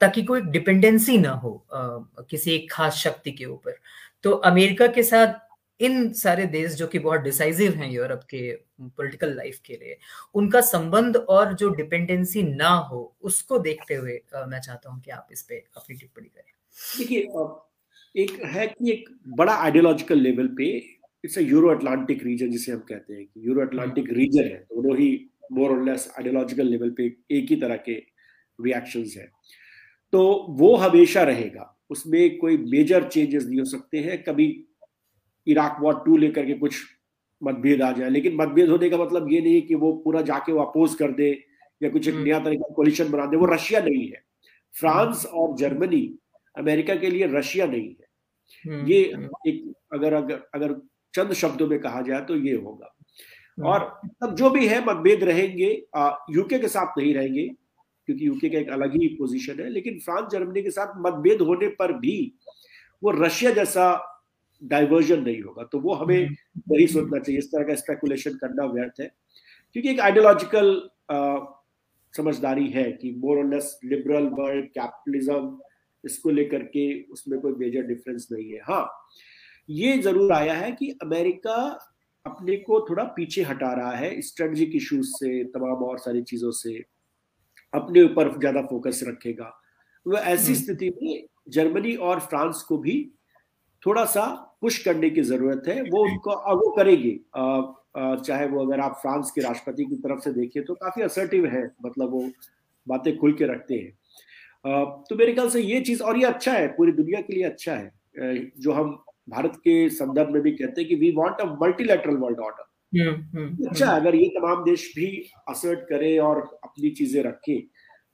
ताकि 0.00 0.22
कोई 0.22 0.40
डिपेंडेंसी 0.40 1.18
ना 1.18 1.30
हो 1.30 1.66
आ, 1.74 1.98
किसी 2.22 2.50
एक 2.50 2.70
खास 2.72 2.94
शक्ति 2.94 3.32
के 3.32 3.44
ऊपर। 3.44 3.78
तो 4.22 4.30
अमेरिका 4.30 4.86
के 4.86 5.02
साथ 5.02 5.48
इन 5.80 6.12
सारे 6.12 6.46
देश 6.46 6.72
जो 6.72 6.86
कि 6.86 6.98
बहुत 6.98 7.20
डिसाइसिव 7.20 7.72
हैं 7.72 7.90
यूरोप 7.90 8.20
के 8.30 8.52
पॉलिटिकल 8.80 9.34
लाइफ 9.36 9.60
के 9.64 9.72
लिए 9.72 9.98
उनका 10.34 10.60
संबंध 10.60 11.16
और 11.16 11.52
जो 11.52 11.68
डिपेंडेंसी 11.68 12.42
ना 12.42 12.68
हो 12.68 13.16
उसको 13.22 13.58
देखते 13.58 13.94
हुए 13.94 14.20
आ, 14.36 14.44
मैं 14.46 14.60
चाहता 14.60 14.90
हूँ 14.90 15.00
कि 15.00 15.10
आप 15.10 15.28
इस 15.32 15.42
पे 15.42 15.64
अपनी 15.76 15.96
टिप्पणी 15.96 16.28
करें। 16.28 16.52
देखिए 16.98 17.20
एक 18.22 18.44
है 18.44 18.66
कि 18.66 18.90
एक 18.90 19.08
बड़ा 19.28 19.54
आइडियोलॉजिकल 19.54 20.18
लेवल 20.18 20.48
पे 20.48 20.99
it's 21.24 21.38
a 21.38 21.40
euro 21.40 21.68
Atlantic 21.68 22.24
region 22.24 22.50
जिसे 22.50 22.72
हम 22.72 22.78
कहते 22.78 23.14
हैं 23.14 23.26
कि 23.26 23.48
यूरो 23.48 23.60
अटलांटिक 23.60 24.12
रीजन 24.12 24.44
है। 24.44 24.66
दोनों 24.72 24.98
ही 24.98 25.30
मोर 25.52 25.70
और 25.70 25.84
लेस 25.84 26.14
आइडियोलॉजिकल 26.18 26.66
लेवल 26.66 26.90
पे 26.90 27.16
एक 27.30 27.46
ही 27.50 27.56
तरह 27.56 27.76
के 27.76 27.92
रिएक्शंस 28.60 29.14
है। 29.18 29.30
तो 30.12 30.46
वो 30.50 30.76
हमेशा 30.76 31.22
रहेगा। 31.22 31.78
उसमें 31.90 32.38
कोई 32.38 32.56
मेजर 32.56 33.08
चेंजेस 33.08 33.44
नहीं 33.44 33.58
हो 33.58 33.64
सकते 33.64 33.98
हैं। 33.98 34.22
कभी 34.22 34.64
इराक 35.46 35.76
वॉर 35.80 36.02
टू 36.06 36.16
लेकर 36.16 36.46
के 36.46 36.54
कुछ 36.54 36.76
मतभेद 37.42 37.82
आ 37.82 37.92
जाए। 37.92 38.10
लेकिन 38.10 38.36
मतभेद 38.36 38.68
होने 38.68 38.90
का 38.90 38.98
मतलब 38.98 39.32
ये 39.32 39.40
नहीं 39.40 39.54
है 39.54 39.60
कि 39.60 39.74
वो 39.74 39.92
पूरा 39.92 40.22
जाके 40.22 40.52
वो 40.52 40.62
अपोज 40.62 40.94
कर 40.94 41.12
दे 41.12 41.44
या 41.82 41.90
कुछ 41.90 42.08
एक 42.08 42.14
हम्म। 42.14 42.24
नया 42.24 42.40
तरीका 42.40 42.68
का 42.68 42.74
कोलिशन 42.74 43.10
बना 43.10 43.26
दे। 43.26 43.36
वो 43.36 43.46
रशिया 43.46 43.80
नहीं 43.80 44.08
है। 44.08 44.22
फ्रांस 44.80 45.26
और 45.26 45.56
जर्मनी 45.56 46.18
अमेरिका 46.58 46.94
के 46.94 47.10
लिए 47.10 47.26
रशिया 47.26 47.66
नहीं 47.66 47.88
है। 47.88 48.10
हम्म, 48.66 48.86
ये। 48.86 49.00
एक 49.46 49.72
अगर 49.92 50.12
अगर 50.12 50.42
अगर 50.54 50.82
चंद 51.14 51.32
शब्दों 51.34 51.66
में 51.68 51.78
कहा 51.80 52.00
जाए 52.02 52.20
तो 52.24 52.36
ये 52.38 52.54
होगा। 52.54 52.94
और 53.58 53.80
तब 54.22 54.34
जो 54.36 54.50
भी 54.50 54.66
है 54.66 54.84
मतभेद 54.84 55.24
रहेंगे 55.24 55.70
यूके 56.30 56.58
के 56.58 56.68
साथ 56.68 56.98
नहीं 56.98 57.14
रहेंगे 57.14 57.46
क्योंकि 58.08 58.26
यूके 58.26 58.48
का 58.48 58.58
एक 58.58 58.70
अलग 58.72 58.92
ही 58.92 59.08
पोजीशन 59.16 59.60
है 59.60 59.68
लेकिन 59.70 59.98
फ्रांस 60.00 60.30
जर्मनी 60.32 60.62
के 60.62 60.70
साथ 60.70 60.94
मतभेद 61.06 61.40
होने 61.42 61.68
पर 61.78 61.92
भी 61.98 62.16
वो 63.02 63.10
रशिया 63.12 63.50
जैसा 63.52 63.84
डाइवर्जन 64.62 65.22
नहीं 65.22 65.40
होगा। 65.42 65.62
तो 65.64 65.78
वो 65.80 65.94
हमें 65.94 66.36
वही 66.68 66.86
सोचना 66.86 67.18
चाहिए। 67.18 67.38
इस 67.38 67.50
तरह 67.52 67.64
का 67.64 67.74
स्पेकुलेशन 67.74 68.34
करना 68.38 68.64
व्यर्थ 68.72 69.00
है 69.00 69.06
क्योंकि 69.76 69.90
एक 69.90 70.00
आइडियोलॉजिकल 70.00 70.88
समझदारी 72.14 72.66
है 72.70 72.90
कि 72.92 73.10
मोर 73.18 73.38
और 73.38 73.50
लेस 73.50 73.78
लिबरल 73.84 74.26
वर्ल्ड 74.32 74.66
कैपिटलिज्म 74.68 75.58
इसको 76.04 76.30
लेकर 76.30 76.62
के 76.74 76.86
उसमें 77.12 77.38
कोई 77.40 77.52
मेजर 77.58 77.82
डिफरेंस 77.86 78.28
नहीं 78.32 78.50
है। 78.50 78.60
हाँ 78.60 78.84
ये 79.70 79.96
ज़रूर 79.98 80.32
आया 80.32 80.54
है 80.54 80.70
कि 80.72 80.90
अमेरिका 81.02 81.54
अपने 82.26 82.56
को 82.58 82.80
थोड़ा 82.88 83.04
पीछे 83.16 83.42
हटा 83.42 83.72
रहा 83.74 83.90
है 83.92 84.20
स्ट्रेटजिक 84.20 84.72
इश्यूज़ 84.76 85.10
से 85.10 85.42
तमाम 85.46 85.82
और 85.84 85.98
सारी 85.98 86.22
चीज़ों 86.22 86.50
से। 86.52 86.72
अपने 87.72 88.02
ऊपर 88.02 88.38
ज़्यादा 88.38 88.62
फोकस 88.62 89.00
रखेगा। 89.08 89.52
वह 90.06 90.20
ऐसी 90.20 90.52
हम्म। 90.52 90.62
स्थिति 90.62 90.90
में 91.02 91.26
जर्मनी 91.48 91.94
और 91.98 92.20
फ्रांस 92.20 92.62
को 92.68 92.78
भी 92.78 92.96
थोड़ा 93.82 94.04
सा 94.06 94.24
पुश 94.60 94.78
करने 94.84 95.10
की 95.10 95.22
ज़रूरत 95.22 95.62
है। 95.68 95.80
वो 95.82 96.02
उनको 96.04 96.34
वो 96.56 96.70
करेगी। 96.76 97.18
चाहे 97.96 98.46
वो 98.46 98.64
अगर 98.66 98.80
आप 98.80 98.98
फ्रांस 99.02 99.30
के 99.30 99.40
राष्ट्रपति 99.40 99.84
की 99.84 99.96
तरफ़ 99.98 100.20
से 100.20 100.32
देखिए 100.32 100.62
तो 100.62 100.74
काफ़ी 100.76 101.02
असर्टिव 101.02 101.46
है 101.46 101.64
मतलब 101.86 102.10
वो 102.12 102.24
बातें 102.86 103.16
खुल 103.18 103.32
के 103.32 103.44
रखते 103.46 103.74
हैं। 103.74 103.92
तो 105.04 105.16
मेरे 105.16 105.32
ख्याल 105.32 105.48
से 105.50 105.60
ये 105.60 105.80
चीज़ 105.80 106.02
और 106.02 106.18
ये 106.18 106.24
अच्छा 106.26 106.52
है 106.52 106.66
पूरी 106.74 106.92
दुनिया 106.92 107.20
के 107.20 107.32
लिए 107.32 107.44
अच्छा 107.44 107.74
है। 107.74 108.50
जो 108.58 108.72
हम 108.72 108.98
भारत 109.28 109.56
के 109.58 109.88
संदर्भ 109.90 110.30
में 110.30 110.42
भी 110.42 110.50
कहते 110.52 110.80
हैं 110.80 110.88
कि 110.88 110.96
we 110.96 111.10
want 111.16 111.40
a 111.40 111.44
multilateral 111.62 112.16
world 112.16 112.38
order 112.40 112.68
अच्छा 113.68 113.86
अगर 113.86 114.14
ये 114.14 114.28
तमाम 114.30 114.64
देश 114.64 114.92
भी 114.96 115.10
असर्ट 115.48 115.80
करे 115.88 116.16
और 116.20 116.40
अपनी 116.64 116.90
चीज़ें 116.92 117.22
रखें 117.22 117.60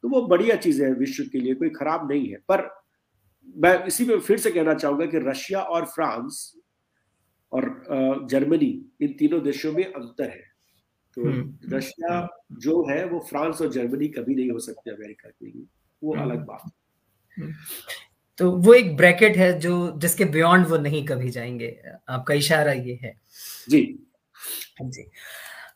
तो 0.05 0.09
वो 0.09 0.21
बढ़िया 0.27 0.57
चीज़ 0.57 0.83
है 0.83 0.93
विश्व 0.95 1.25
के 1.33 1.39
लिए 1.39 1.55
कोई 1.55 1.69
खराब 1.71 2.11
नहीं 2.11 2.29
है 2.29 2.39
पर 2.49 2.69
मैं 3.57 3.73
इसी 3.87 4.05
में 4.05 4.19
फिर 4.21 4.39
से 4.39 4.51
कहना 4.51 4.75
चाहूँगा 4.75 5.07
कि 5.07 5.19
रशिया 5.21 5.61
और 5.61 5.85
फ्रांस 5.87 6.41
और 7.53 7.71
जर्मनी 8.31 8.71
इन 9.01 9.13
तीनों 9.19 9.43
देशों 9.43 9.73
में 9.73 9.85
अंतर 9.85 10.29
है 10.29 10.45
तो 11.17 11.25
हम्म। 11.25 11.75
रशिया 11.75 12.27
जो 12.61 12.83
है 12.89 13.05
वो 13.09 13.19
फ्रांस 13.29 13.61
और 13.63 13.71
जर्मनी 13.73 14.09
कभी 14.09 14.35
नहीं 14.35 14.51
हो 14.51 14.59
सकते 14.59 14.91
अमेरिका 14.91 15.31
के 15.31 15.47
लिए 15.47 15.67
वो 16.03 16.15
हम्म। 16.15 16.25
अलग 16.25 16.45
बात 16.47 16.63
है 16.63 17.45
हम्म। 17.45 17.53
तो 18.39 18.51
वो 18.53 18.75
एक 18.75 18.97
ब्रैकेट 18.97 19.37
है 19.37 19.53
जो 19.61 19.75
जिसके 19.99 20.25
बियॉन्ड 20.25 20.67
वो 20.67 20.77
नहीं 20.79 21.05
कभी 21.07 21.31
जाएँगे। 21.31 21.77
आपका 22.09 22.35
इशारा 22.35 22.73
ये 22.73 22.99
है। 23.03 23.15
जी। 23.71 23.83
जी। 24.83 25.11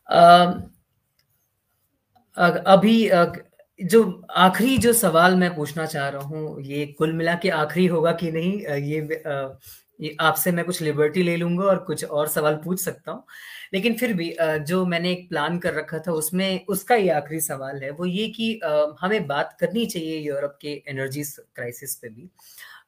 आ, 0.09 0.55
अभी 2.47 3.11
जो 3.81 4.03
आखिरी 4.37 4.77
जो 4.79 4.93
सवाल 4.93 5.35
मैं 5.37 5.55
पूछना 5.57 5.87
चाह 5.87 6.09
रहा 6.09 6.23
हूँ 6.23 6.63
ये 6.63 6.87
कुल 6.99 7.13
मिला 7.13 7.35
के 7.35 7.49
आखिरी 7.51 7.87
होगा 7.87 8.13
कि 8.13 8.31
नहीं? 8.33 8.53
ये 8.63 9.01
आपसे 10.21 10.53
मैं 10.53 10.65
कुछ 10.65 10.81
लिबर्टी 10.83 11.23
ले 11.23 11.37
लूँगा 11.37 11.65
और 11.65 11.79
कुछ 11.85 12.05
और 12.05 12.29
सवाल 12.29 12.55
पूछ 12.65 12.81
सकता 12.81 13.13
हूँ। 13.13 13.25
लेकिन 13.75 13.95
फिर 13.97 14.13
भी 14.15 14.35
जो 14.41 14.85
मैंने 14.87 15.13
एक 15.13 15.29
प्लान 15.29 15.59
कर 15.59 15.75
रखा 15.75 15.99
था, 15.99 16.13
उसमें 16.13 16.65
उसका 16.67 16.95
ये 16.95 17.11
आखिरी 17.11 17.41
सवाल 17.41 17.83
है, 17.83 17.91
वो 17.91 18.07
ये 18.07 18.29
कि 18.29 18.61
हमें 19.01 19.27
बात 19.27 19.57
करनी 19.61 19.87
चाहिए 19.87 20.19
यूरोप 20.19 20.59
के 20.63 20.83
एनर्जी 20.89 21.23
क्राइसिस 21.55 21.95
पे 21.97 22.09
भी। 22.09 22.29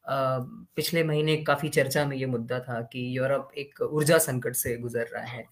पिछले 0.08 1.04
महीने 1.04 1.36
काफ़ी 1.44 1.68
चर्चा 1.68 2.04
में 2.06 2.16
ये 2.16 2.26
मुद्दा 2.26 2.58
था 2.60 2.80
कि 2.92 3.06
यूरोप 3.18 3.50
एक 3.58 3.80
ऊर्जा 3.82 4.18
संकट 4.18 4.54
से 4.56 4.76
गुजर 4.78 5.08
रहा 5.14 5.24
है। 5.24 5.44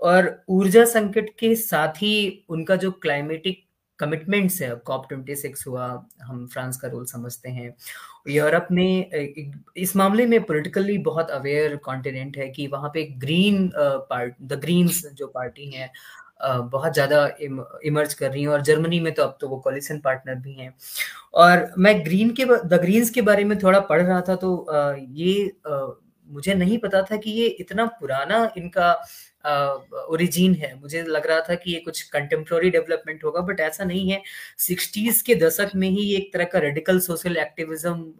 और 0.00 0.44
ऊर्जा 0.48 0.84
संकट 0.84 1.28
के 1.38 1.54
साथ 1.56 2.02
ही 2.02 2.44
उनका 2.48 2.76
जो 2.76 2.90
क्लाइमेटिक 2.92 3.63
कमिटमेंट्स 3.98 4.60
है। 4.62 4.74
कॉप 4.86 5.06
ट्वेंटी 5.08 5.36
सिक्स 5.36 5.66
हुआ, 5.66 5.86
हम 6.22 6.46
फ्रांस 6.46 6.76
का 6.76 6.88
रोल 6.88 7.04
समझते 7.06 7.48
हैं। 7.50 7.74
यूरोप 8.28 8.68
में 8.70 9.10
इस 9.76 9.94
मामले 9.96 10.26
में 10.26 10.42
पॉलिटिकली 10.44 10.98
बहुत 11.04 11.30
अवेयर 11.30 11.76
कॉन्टिनेंट 11.84 12.36
है 12.36 12.48
कि 12.48 12.66
वहाँ 12.66 12.90
पे 12.94 13.04
ग्रीन 13.18 13.70
पार्ट 13.76 14.34
द 14.42 14.60
ग्रीन्स 14.60 15.04
जो 15.08 15.26
पार्टी 15.26 15.70
है 15.70 15.90
बहुत 16.42 16.92
ज़्यादा 16.94 17.26
इमर्ज 17.40 18.14
कर 18.14 18.30
रही 18.30 18.42
हैं 18.42 18.48
और 18.48 18.62
जर्मनी 18.62 18.98
में 19.00 19.12
तो 19.14 19.22
अब 19.22 19.36
तो 19.40 19.48
वो 19.48 19.56
कॉलिसन 19.58 19.98
पार्टनर 19.98 20.34
भी 20.36 20.52
हैं। 20.54 20.74
और 21.34 21.70
मैं 21.78 22.04
ग्रीन 22.04 22.30
के 22.30 22.44
द 22.44 22.80
ग्रीन्स 22.82 23.10
के 23.10 23.22
बारे 23.22 23.44
में 23.44 23.58
थोड़ा 23.58 23.80
पढ़ 23.82 24.02
रहा 24.02 24.20
था 24.20 24.36
तो 24.36 24.50
ये 25.14 25.52
मुझे 26.26 26.54
नहीं 26.54 26.78
पता 26.78 27.02
था 27.02 27.16
कि 27.16 27.30
ये 27.30 27.46
इतना 27.60 27.84
पुराना 28.00 28.48
इनका 28.56 28.92
ओरिजिन 30.10 30.54
है। 30.54 30.72
मुझे 30.80 31.02
लग 31.02 31.26
रहा 31.26 31.40
था 31.48 31.54
कि 31.54 31.72
ये 31.72 31.78
कुछ 31.80 32.00
कंटेम्प्रोरी 32.02 32.70
डेवलपमेंट 32.70 33.24
होगा 33.24 33.40
बट 33.40 33.60
ऐसा 33.60 33.84
नहीं 33.84 34.10
है। 34.10 34.20
सिक्सटीज 34.58 35.20
के 35.22 35.34
दशक 35.34 35.70
में 35.76 35.88
ही 35.88 36.14
एक 36.14 36.32
तरह 36.34 36.44
का 36.44 36.58
radical 36.58 37.00
social 37.00 37.36
activism 37.36 38.12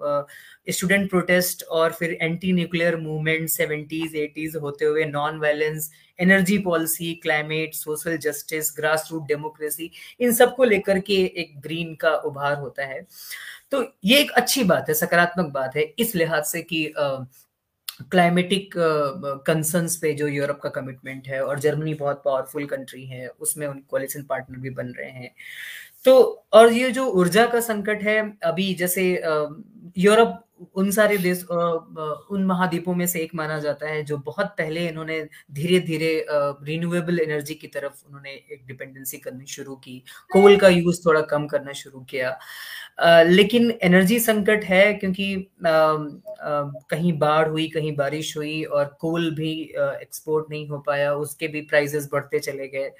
student 0.68 1.08
protest 1.10 1.64
और 1.64 1.92
फिर 1.92 2.16
anti 2.20 2.52
nuclear 2.52 2.96
movement 2.96 3.48
seventies 3.48 4.16
eighties 4.16 4.56
होते 4.56 4.84
हुए 4.84 5.04
non 5.04 5.38
violence 5.40 5.90
energy 6.18 6.58
policy 6.58 7.12
climate 7.22 7.74
social 7.74 8.16
justice 8.18 8.72
grass 8.76 9.08
root 9.12 9.26
democracy 9.28 9.90
इन 10.20 10.32
सबको 10.32 10.64
लेकर 10.64 11.00
के 11.00 11.22
एक 11.36 11.60
ग्रीन 11.60 11.94
का 11.94 12.14
उभार 12.16 12.58
होता 12.58 12.84
है। 12.84 13.00
तो 13.70 13.82
ये 14.04 14.18
एक 14.20 14.30
अच्छी 14.32 14.64
बात 14.64 14.88
है, 14.88 14.94
सकारात्मक 14.94 15.52
बात 15.52 15.76
है, 15.76 15.82
इस 15.98 16.14
लिहाज 16.14 16.44
से 16.44 16.62
कि 16.62 16.84
क्लाइमेटिक 18.02 18.74
कंसर्न्स 19.46 19.96
पे 19.96 20.12
जो 20.14 20.26
यूरोप 20.28 20.58
का 20.60 20.68
कमिटमेंट 20.70 21.28
है 21.28 21.40
और 21.44 21.58
जर्मनी 21.60 21.94
बहुत 21.94 22.22
पावरफुल 22.24 22.66
कंट्री 22.66 23.04
है, 23.06 23.26
उसमें 23.28 23.66
उन 23.66 23.80
कोलिशन 23.90 24.22
पार्टनर 24.22 24.58
भी 24.58 24.70
बन 24.70 24.88
रहे 24.98 25.10
हैं। 25.10 25.34
तो 26.04 26.14
और 26.52 26.72
ये 26.72 26.90
जो 26.90 27.06
ऊर्जा 27.10 27.46
का 27.46 27.60
संकट 27.62 28.02
है, 28.02 28.18
अभी 28.44 28.72
जैसे 28.74 29.02
यूरोप, 29.98 30.40
उन 30.76 30.90
सारे 30.90 31.16
देश 31.18 31.42
उन 31.50 32.44
महाद्वीपों 32.46 32.94
में 32.94 33.06
से 33.06 33.20
एक 33.20 33.34
माना 33.34 33.58
जाता 33.60 33.88
है, 33.88 34.02
जो 34.04 34.16
बहुत 34.18 34.46
पहले 34.58 34.86
इन्होंने 34.88 35.20
धीरे 35.52 35.78
धीरे 35.80 36.10
रिन्यूएबल 36.30 37.20
एनर्जी 37.20 37.54
की 37.54 37.66
तरफ़ 37.68 38.04
उन्होंने 38.06 38.30
एक 38.30 38.64
डिपेंडेंसी 38.66 39.18
करनी 39.18 39.46
शुरू 39.48 39.74
की 39.76 39.98
कोल 40.32 40.56
का 40.58 40.68
यूज़ 40.68 41.00
थोड़ा 41.06 41.20
कम 41.32 41.46
करना 41.46 41.72
शुरू 41.74 42.00
किया। 42.10 42.38
लेकिन 43.24 43.70
एनर्जी 43.82 44.18
संकट 44.20 44.64
है 44.64 44.92
क्योंकि 44.94 45.34
कहीं 45.64 47.12
बाढ़ 47.18 47.48
हुई, 47.48 47.66
कहीं 47.68 47.94
बारिश 47.96 48.36
हुई, 48.36 48.62
और 48.64 48.96
कोल 49.00 49.30
भी 49.34 49.52
एक्सपोर्ट 49.76 50.50
नहीं 50.50 50.68
हो 50.68 50.78
पाया, 50.86 51.14
उसके 51.16 51.48
भी 51.48 51.60
प्राइजेस 51.64 52.08
बढ़ते 52.12 52.38
चले 52.40 52.68
गए। 52.68 52.90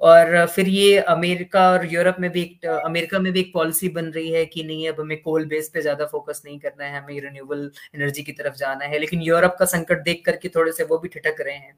और 0.00 0.46
फिर 0.46 0.68
ये 0.68 0.98
अमेरिका 1.00 1.68
और 1.70 1.86
यूरोप 1.92 2.16
में 2.20 2.30
भी 2.30 2.42
एक 2.42 2.66
अमेरिका 2.66 3.18
में 3.18 3.32
भी 3.32 3.40
एक 3.40 3.52
पॉलिसी 3.54 3.88
बन 3.88 4.06
रही 4.06 4.30
है 4.30 4.44
कि 4.46 4.62
नहीं 4.64 4.88
अब 4.88 5.00
हमें 5.00 5.20
कोल 5.22 5.46
बेस 5.46 5.70
पे 5.74 5.80
ज़्यादा 5.82 6.06
फोकस 6.06 6.42
नहीं 6.46 6.58
करना 6.58 6.84
है 6.84 7.00
हमें 7.02 7.20
रिन्यूएबल 7.20 7.70
एनर्जी 7.94 8.22
की 8.22 8.32
तरफ़ 8.32 8.56
जाना 8.56 8.84
है। 8.84 8.98
लेकिन 8.98 9.22
यूरोप 9.22 9.56
का 9.58 9.64
संकट 9.66 10.02
देख 10.04 10.22
करके 10.26 10.48
थोड़े 10.48 10.72
से 10.72 10.84
वो 10.84 10.98
भी 10.98 11.08
ठिठक 11.08 11.40
रहे 11.40 11.54
हैं। 11.54 11.76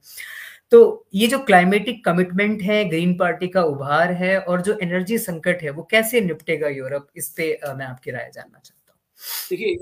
तो 0.72 1.06
ये 1.14 1.26
जो 1.26 1.38
क्लाइमेटिक 1.40 2.04
कमिटमेंट 2.04 2.62
है 2.62 2.84
ग्रीन 2.88 3.16
पार्टी 3.18 3.48
का 3.48 3.62
उभार 3.64 4.12
है 4.14 4.38
और 4.40 4.62
जो 4.62 4.78
एनर्जी 4.82 5.18
संकट 5.18 5.62
है 5.62 5.70
वो 5.70 5.82
कैसे 5.90 6.20
निपटेगा 6.20 6.68
यूरोप? 6.68 7.06
इस 7.16 7.28
पे 7.36 7.48
मैं 7.68 7.86
आपकी 7.86 8.10
राय 8.10 8.30
जानना 8.34 8.58
चाहता 8.58 8.92
हूँ। 8.92 9.00
देखिए 9.50 9.76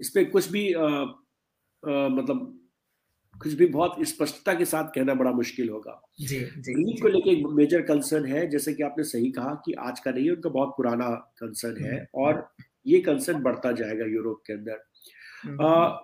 इस 0.00 0.10
पे 0.10 0.24
कुछ 0.26 0.50
भी 0.50 0.72
आ, 0.72 0.86
आ, 0.86 2.08
मतलब 2.08 2.54
कुछ 3.42 3.52
भी 3.52 3.66
बहुत 3.66 3.96
स्पष्टता 4.08 4.54
के 4.54 4.64
साथ 4.64 4.84
कहना 4.84 5.14
बड़ा 5.14 5.30
मुश्किल 5.32 5.68
होगा। 5.68 6.00
जी 6.20 6.38
जी 6.38 6.74
ग्रीन 6.74 7.00
को 7.02 7.08
लेके 7.08 7.30
एक 7.30 7.46
मेजर 7.46 7.82
कंसर्न 7.82 8.26
है 8.26 8.46
जैसे 8.50 8.74
कि 8.74 8.82
आपने 8.82 9.04
सही 9.04 9.30
कहा 9.30 9.54
कि 9.64 9.72
आज 9.72 10.00
का 10.00 10.10
नहीं 10.10 10.24
है 10.24 10.32
उनका 10.32 10.50
बहुत 10.50 10.74
पुराना 10.76 11.08
कंसर्न 11.38 11.84
है 11.84 11.94
हम्म। 11.94 12.22
और 12.24 12.48
ये 12.86 13.00
कंसर्न 13.00 13.42
बढ़ता 13.42 13.72
जाएगा 13.72 14.04
यूरोप 14.04 14.42
के 14.46 14.52
अंदर। 14.52 14.84
हम्म। 15.44 15.64
आ, 15.66 15.98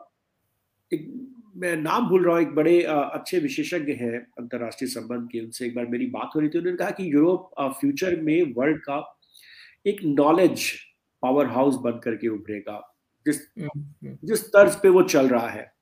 एक 0.93 1.31
मैं 1.57 1.77
नाम 1.77 2.09
भूल 2.09 2.25
रहा 2.25 2.35
हूँ 2.35 2.43
एक 2.43 2.55
बड़े 2.55 2.83
आ, 2.83 2.95
अच्छे 3.01 3.39
विशेषज्ञ 3.39 3.93
हैं 3.93 4.19
अंतरराष्ट्रीय 4.39 4.91
संबंध 4.91 5.29
के 5.33 5.41
उनसे 5.41 5.67
एक 5.67 5.75
बार 5.75 5.87
मेरी 5.87 6.07
बात 6.07 6.31
हो 6.35 6.41
रही 6.41 6.49
थी 6.49 6.59
उन्होंने 6.59 6.79
कहा 6.79 6.91
कि 6.91 7.13
यूरोप 7.15 7.51
फ्यूचर 7.81 8.21
में 8.21 8.55
वर्ल्ड 8.57 8.81
का 8.81 9.19
एक 9.87 10.01
नॉलेज 10.05 10.73
पावर 11.23 11.47
हाउस 11.47 11.77
बन 11.77 12.01
करके 12.05 12.29
उभरेगा 12.29 12.81
जिस 13.27 13.37
हम्म, 13.59 14.17
जिस 14.25 14.45
तर्ज 14.47 14.75
पे 14.75 14.89
वो 14.89 15.03
चल 15.03 15.29
रहा 15.29 15.49
है। 15.49 15.74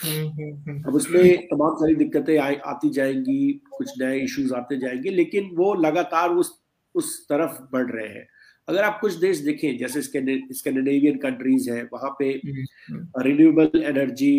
अब 0.00 0.94
उसमें 0.94 1.46
तमाम 1.46 1.74
सारी 1.76 1.94
दिक्कतें 1.94 2.38
आती 2.38 2.90
जाएँगी 2.90 3.52
कुछ 3.70 3.90
नए 4.02 4.18
इश्यूज़ 4.20 4.54
आते 4.54 4.76
जाएँगे 4.80 5.10
लेकिन 5.10 5.50
वो 5.56 5.72
लगातार 5.76 6.30
उस 6.32 6.58
उस 6.94 7.26
तरफ़ 7.28 7.58
बढ़ 7.72 7.90
रहे 7.90 8.08
हैं। 8.08 8.26
अगर 8.68 8.82
आप 8.84 8.98
कुछ 9.00 9.14
देश 9.16 9.38
देखें 9.40 9.76
जैसे 9.78 10.02
स्कैंडिनेवियन 10.02 11.18
कंट्रीज़ 11.18 11.70
है 11.70 11.82
वहाँ 11.92 12.10
पे 12.18 12.30
रिन्यूएबल 12.44 13.82
एनर्जी 13.82 14.32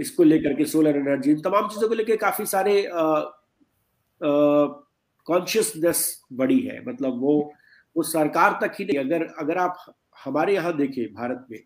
इसको 0.00 0.22
लेकर 0.24 0.54
के 0.54 0.64
सोलर 0.64 0.96
एनर्जी 0.96 1.34
तमाम 1.42 1.68
चीज़ों 1.68 1.88
को 1.88 1.94
लेकर 1.94 2.16
काफ़ी 2.16 2.46
सारे 2.46 2.84
कॉन्शियसनेस 5.26 6.22
बढ़ी 6.32 6.60
है। 6.60 6.80
मतलब 6.86 7.20
वो 7.20 7.34
वो 7.96 8.02
सरकार 8.02 8.58
तक 8.62 8.74
ही 8.78 8.84
नहीं 8.84 8.98
अगर 8.98 9.22
अगर 9.38 9.58
आप 9.58 9.76
हमारे 10.24 10.54
यहाँ 10.54 10.76
देखें 10.76 11.04
भारत 11.14 11.46
में 11.50 11.58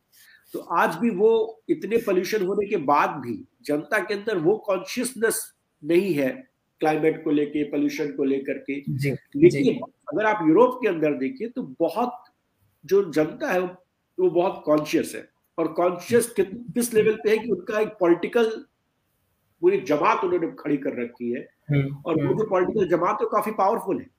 तो 0.52 0.58
आज 0.58 0.96
भी 0.96 1.10
वो 1.10 1.62
इतने 1.68 1.96
पोल्यूशन 1.96 2.46
होने 2.46 2.66
के 2.66 2.76
बाद 2.76 3.10
भी 3.10 3.44
जनता 3.62 3.98
के 3.98 4.14
अंदर 4.14 4.38
वो 4.38 4.56
कॉन्शियसनेस 4.56 5.54
नहीं 5.84 6.14
है 6.14 6.48
क्लाइमेट 6.80 7.24
को 7.24 7.30
लेके 7.30 7.64
पोल्यूशन 7.64 8.12
को 8.12 8.24
लेकर 8.24 8.58
के। 8.58 8.74
लेकिन 9.36 9.80
अगर 10.12 10.24
आप 10.24 10.48
यूरोप 10.48 10.78
के 10.82 10.88
अंदर 10.88 11.12
देखिए 11.12 11.48
तो 11.48 11.62
बहुत 11.62 12.24
जो 12.86 13.12
जनता 13.12 13.52
है 13.52 13.60
वो 13.60 14.30
बहुत 14.30 14.62
कॉन्शियस 14.66 15.12
है 15.14 15.28
और 15.58 15.68
कॉन्शियस 15.72 16.34
किस 16.40 16.94
लेवल 16.94 17.14
पे 17.14 17.30
है 17.30 17.38
कि 17.38 17.50
उनका 17.50 17.80
एक 17.80 17.88
पॉलिटिकल 17.88 18.64
पूरी 19.60 19.80
जमात 19.80 20.24
उन्होंने 20.24 20.48
खड़ी 20.58 20.76
कर 20.76 21.02
रखी 21.02 21.32
है। 21.32 21.48
हम्म, 21.70 21.96
और 22.06 22.14
वो 22.14 22.28
हम्म। 22.28 22.38
जो 22.38 22.44
पॉलिटिकल 22.44 22.88
जमात 22.88 23.18
है 23.22 23.26
काफ़ी 23.32 23.52
पावरफुल 23.52 23.98
है। 23.98 24.15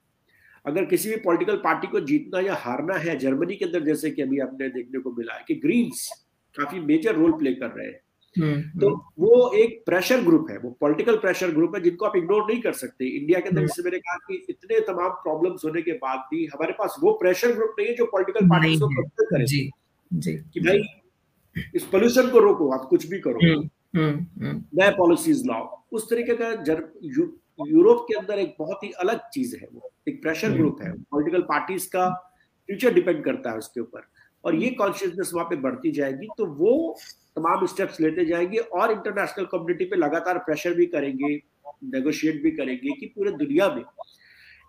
अगर 0.68 0.84
किसी 0.84 1.10
भी 1.10 1.16
पॉलिटिकल 1.16 1.56
पार्टी 1.56 1.86
को 1.86 2.00
जीतना 2.00 2.40
या 2.40 2.54
हारना 2.54 2.94
है 2.94 3.18
जर्मनी 3.18 3.56
के 3.56 3.64
अंदर 3.64 3.80
जैसे 3.80 4.10
कि 4.10 4.22
अभी 4.22 4.38
आपने 4.38 4.68
देखने 4.68 5.00
को 5.00 5.10
मिला 5.10 5.34
है 5.34 5.44
कि 5.48 5.54
ग्रीन्स 5.54 6.26
काफ़ी 6.58 6.80
मेजर 6.80 7.14
रोल 7.14 7.32
प्ले 7.32 7.54
कर 7.54 7.66
रहे 7.66 7.86
हैं। 7.86 8.00
हम्म, 8.38 8.80
तो 8.80 8.88
हम्म। 8.88 9.24
वो 9.24 9.52
एक 9.52 9.82
प्रेशर 9.86 10.20
ग्रुप 10.20 10.46
है 10.50 10.58
वो 10.58 10.70
पॉलिटिकल 10.80 11.16
प्रेशर 11.16 11.50
ग्रुप 11.50 11.72
है 11.76 11.82
जिनको 11.82 12.06
आप 12.06 12.16
इग्नोर 12.16 12.42
नहीं 12.42 12.62
कर 12.62 12.72
सकते। 12.72 13.06
इंडिया 13.06 13.40
के 13.40 13.48
अंदर 13.48 13.60
हम्म। 13.60 13.66
जैसे 13.66 13.82
मैंने 13.82 13.98
कहा 13.98 14.16
कि 14.16 14.46
इतने 14.50 14.80
तमाम 14.80 15.10
प्रॉब्लम्स 15.10 15.64
होने 15.64 15.82
के 15.82 15.92
बाद 15.92 16.18
भी 16.18 16.46
हमारे 16.46 16.72
पास 16.72 16.96
वो 17.00 17.12
प्रेशर 17.12 17.52
ग्रुप 17.52 17.74
नहीं 17.78 17.88
है 17.88 17.94
जो 17.94 18.06
पॉलिटिकल 18.06 18.46
पार्टी 18.46 18.76
को 18.76 19.08
करे। 19.08 19.46
जी 19.46 19.70
जी। 20.12 20.32
कि 20.32 20.60
भाई 20.60 20.80
इस 21.74 21.84
पोल्यूशन 21.84 22.30
को 22.30 22.38
रोको 22.38 22.70
आप 22.70 22.86
कुछ 22.90 23.06
भी 23.06 23.20
करो। 23.20 23.62
नए 23.96 24.90
पॉलिसीज़ 24.90 25.44
लाओ। 25.46 25.84
उस 25.92 26.10
तरीके 26.10 26.34
का 26.34 26.54
यूरोप 27.58 28.04
के 28.08 28.14
अंदर 28.14 28.38
एक 28.38 28.54
बहुत 28.58 28.84
ही 28.84 28.90
अलग 29.00 29.20
चीज़ 29.32 29.56
है 29.56 29.68
वो 29.72 29.90
एक 30.08 30.20
प्रेशर 30.22 30.52
ग्रुप 30.52 30.82
है। 30.82 30.92
पॉलिटिकल 30.92 31.42
पार्टीज़ 31.44 31.88
का 31.88 32.08
फ्यूचर 32.68 32.94
डिपेंड 32.94 33.24
करता 33.24 33.50
है 33.50 33.58
उसके 33.58 33.80
ऊपर। 33.80 34.08
और 34.44 34.54
ये 34.54 34.70
कॉन्शियसनेस 34.72 35.30
वहाँ 35.34 35.46
पे 35.50 35.56
बढ़ती 35.58 35.90
जाएगी 35.92 36.28
तो 36.38 36.46
वो 36.56 36.96
तमाम 37.36 37.66
स्टेप्स 37.66 38.00
लेते 38.00 38.24
जाएँगे 38.24 38.58
और 38.58 38.92
इंटरनेशनल 38.92 39.44
कम्युनिटी 39.44 39.84
पे 39.84 39.96
लगातार 39.96 40.38
प्रेशर 40.38 40.74
भी 40.74 40.86
करेंगे 40.86 41.34
नेगोशिएट 41.86 42.42
भी 42.42 42.50
करेंगे 42.50 42.92
कि 42.92 43.06
पूरे 43.06 43.30
दुनिया 43.34 43.68
में 43.68 43.82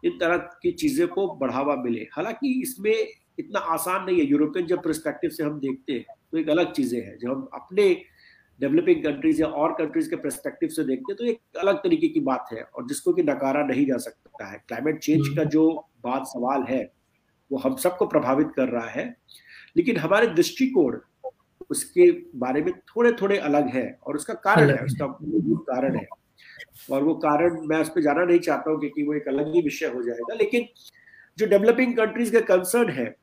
इन 0.06 0.18
तरह 0.20 0.38
की 0.62 0.72
चीज़ें 0.74 1.08
को 1.08 1.28
बढ़ावा 1.36 1.76
मिले। 1.76 2.08
हालाँकि 2.14 2.52
इसमें 2.62 2.94
इतना 3.40 3.60
आसान 3.74 4.06
नहीं 4.06 4.20
है। 4.20 4.26
यूरोपियन 4.26 4.66
जब 4.68 4.84
परस्पेक्टिव 4.84 5.30
से 5.30 5.44
हम 5.44 5.60
देखते 5.60 5.94
हैं 5.94 6.16
तो 6.32 6.38
एक 6.38 6.50
अलग 6.50 6.72
चीज़ें 6.74 7.00
हैं। 7.02 7.18
जब 7.18 7.30
हम 7.30 7.48
अपने 7.54 7.92
डेवलपिंग 8.60 9.03
कंट्रीज़ 9.03 9.41
या 9.41 9.47
और 9.47 9.72
कंट्रीज़ 9.74 10.10
के 10.10 10.16
परस्पेक्टिव 10.16 10.70
से 10.70 10.84
देखते 10.84 11.12
हैं 11.12 11.18
तो 11.18 11.26
एक 11.26 11.57
अलग 11.60 11.78
तरीके 11.78 12.07
की 12.07 12.20
बात 12.20 12.49
है 12.53 12.62
और 12.64 12.88
जिसको 12.88 13.14
कि 13.14 13.24
नकारा 13.24 13.64
नहीं 13.64 13.86
जा 13.86 13.97
सकता 13.97 14.51
है। 14.51 14.57
क्लाइमेट 14.68 14.99
चेंज 14.99 15.28
का 15.38 15.43
जो 15.43 15.70
बात 16.03 16.26
सवाल 16.28 16.64
है 16.70 16.84
वो 17.51 17.57
हम 17.57 17.76
सबको 17.76 18.05
प्रभावित 18.05 18.51
कर 18.55 18.70
रहा 18.70 18.89
है 18.89 19.05
लेकिन 19.78 19.97
हमारे 19.97 20.28
दृष्टिकोण 20.28 20.97
उसके 21.70 22.12
बारे 22.36 22.62
में 22.62 22.72
थोड़े 22.89 23.12
थोड़े 23.12 23.38
अलग 23.38 23.68
है 23.68 23.86
और 24.03 24.16
उसका 24.16 24.34
कारण 24.34 24.70
है 24.70 24.84
उसका 24.86 25.07
मूलभूत 25.07 25.66
कारण 25.70 25.95
है। 25.95 26.05
और 26.91 27.03
वो 27.03 27.14
कारण 27.16 27.60
मैं 27.68 27.80
उस 27.82 27.89
पर 27.89 28.01
जाना 28.01 28.24
नहीं 28.26 28.39
चाहता 28.39 28.72
हूँ 28.72 28.80
क्योंकि 28.80 29.03
वो 29.03 29.14
एक 29.14 29.28
अलग 29.28 29.53
ही 29.55 29.62
विषय 29.62 29.86
हो 29.86 30.03
जाएगा 30.03 30.36
लेकिन 30.36 30.68
जो 31.38 31.45
डेवलपिंग 31.45 31.95
कंट्रीज़ 31.97 32.32
के 32.32 32.41
कंसर्न 32.41 32.89
है 32.89 33.16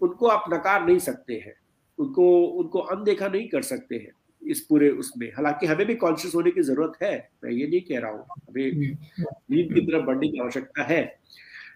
उनको 0.00 0.26
आप 0.26 0.44
नकार 0.52 0.86
नहीं 0.86 0.98
सकते 0.98 1.34
हैं 1.34 1.54
उनको 1.98 2.30
उनको 2.58 2.78
अनदेखा 2.78 3.28
नहीं 3.28 3.48
कर 3.48 3.62
सकते 3.62 3.96
हैं। 3.96 4.10
इस 4.42 4.60
पूरे 4.60 4.90
उसमें। 4.90 5.28
हालाँकि 5.28 5.66
हमें 5.66 5.86
भी 5.86 5.94
कॉन्शियस 5.94 6.34
होने 6.34 6.50
की 6.50 6.62
ज़रूरत 6.62 6.92
है 7.02 7.30
मैं 7.44 7.50
ये 7.50 7.66
नहीं 7.66 7.80
कह 7.80 7.98
रहा 7.98 8.10
हूँ। 8.10 8.24
हमें 8.48 8.96
नींद 9.50 9.74
की 9.74 9.80
तरफ़ 9.80 10.02
बढ़ने 10.02 10.28
की 10.28 10.38
आवश्यकता 10.38 10.82
है। 10.82 11.18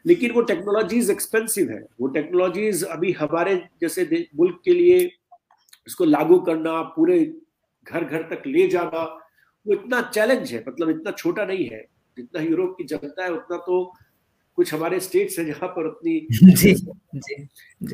लेकिन 0.06 0.30
वो 0.30 0.42
टेक्नोलॉजीज़ 0.42 1.12
एक्सपेंसिव 1.12 1.70
है। 1.70 1.86
वो 2.00 2.08
टेक्नोलॉजीज़ 2.08 2.84
अभी 2.84 3.12
हमारे 3.12 3.56
जैसे 3.80 4.28
मुल्क 4.36 4.60
के 4.64 4.74
लिए 4.74 4.98
इसको 5.86 6.04
लागू 6.04 6.38
करना 6.38 6.82
पूरे 6.82 7.34
घर 7.86 8.04
घर 8.04 8.22
तक 8.22 8.42
ले 8.46 8.68
जाना 8.68 9.02
वो 9.66 9.72
इतना 9.74 10.00
चैलेंज 10.02 10.52
है। 10.52 10.64
मतलब 10.68 10.90
इतना 10.90 11.10
छोटा 11.10 11.44
नहीं 11.44 11.68
है। 11.68 11.86
जितना 12.16 12.42
यूरोप 12.42 12.74
की 12.78 12.84
जनता 12.84 13.24
है 13.24 13.32
उतना 13.32 13.56
तो 13.56 13.94
कुछ 14.58 14.72
हमारे 14.74 15.00
स्टेट्स 15.00 15.38
हैं 15.38 15.46
जहाँ 15.46 15.68
पर 15.68 15.86
उतनी 15.86 16.18
जी, 16.32 16.72
जी, 16.74 16.74
जी. 17.14 17.34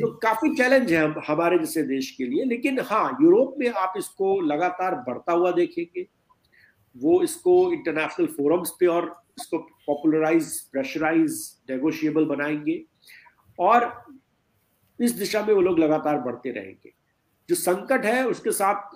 तो 0.00 0.10
काफ़ी 0.22 0.54
चैलेंज 0.56 0.92
है 0.92 1.04
हमारे 1.28 1.58
जैसे 1.58 1.82
देश 1.82 2.10
के 2.10 2.24
लिए। 2.24 2.44
लेकिन 2.44 2.80
हाँ 2.80 3.18
यूरोप 3.22 3.54
में 3.58 3.68
आप 3.70 3.94
इसको 3.98 4.40
लगातार 4.40 4.94
बढ़ता 5.08 5.32
हुआ 5.32 5.52
देखेंगे। 5.52 6.06
वो 6.96 7.22
इसको 7.22 7.72
इंटरनेशनल 7.72 8.26
फोरम्स 8.26 8.70
पे 8.80 8.86
और 8.86 9.14
इसको 9.40 9.58
पॉपुलराइज 9.86 10.60
प्रेशराइज 10.72 11.40
नेगोशिएबल 11.70 12.24
बनाएँगे। 12.24 12.82
और 13.58 13.92
इस 15.00 15.12
दिशा 15.12 15.44
में 15.46 15.54
वो 15.54 15.60
लोग 15.60 15.78
लगातार 15.78 16.18
बढ़ते 16.20 16.50
रहेंगे। 16.50 16.92
जो 17.48 17.54
संकट 17.54 18.04
है 18.04 18.26
उसके 18.26 18.50
साथ 18.50 18.90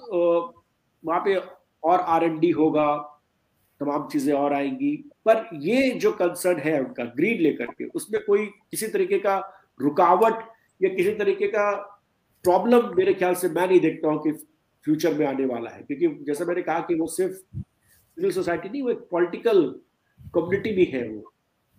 वहाँ 1.04 1.20
पे 1.20 1.34
और 1.82 2.00
आर 2.00 2.24
एन 2.24 2.38
डी 2.38 2.50
होगा 2.50 3.11
तमाम 3.82 4.08
चीज़ें 4.08 4.32
और 4.34 4.52
आएँगी। 4.52 4.94
पर 5.26 5.48
ये 5.62 5.90
जो 6.00 6.12
कंसर्न 6.12 6.60
है 6.60 6.78
उनका 6.80 7.04
ग्रीन 7.16 7.40
लेकर 7.40 7.66
के 7.66 7.84
उसमें 7.84 8.20
कोई 8.24 8.46
किसी 8.46 8.88
तरीके 8.88 9.18
का 9.18 9.36
रुकावट 9.80 10.42
या 10.80 10.88
किसी 10.94 11.14
तरीके 11.14 11.46
का 11.46 11.70
प्रॉब्लम 12.44 12.90
मेरे 12.96 13.14
ख्याल 13.14 13.34
से 13.34 13.48
मैं 13.48 13.66
नहीं 13.68 13.80
देखता 13.80 14.08
हूँ 14.08 14.22
कि 14.22 14.32
फ्यूचर 14.86 15.14
में 15.14 15.26
आने 15.26 15.46
वाला 15.46 15.70
है। 15.70 15.82
क्योंकि 15.82 16.24
जैसे 16.24 16.44
मैंने 16.44 16.62
कहा 16.62 16.80
कि 16.80 16.94
वो 16.94 17.06
सिर्फ़ 17.06 17.32
सिविल 17.32 18.30
सोसाइटी 18.30 18.68
नहीं 18.68 18.82
वो 18.82 18.90
एक 18.90 19.06
पॉलिटिकल 19.10 19.62
कम्युनिटी 20.34 20.72
भी 20.72 20.84
है 20.84 21.08
वो। 21.08 21.32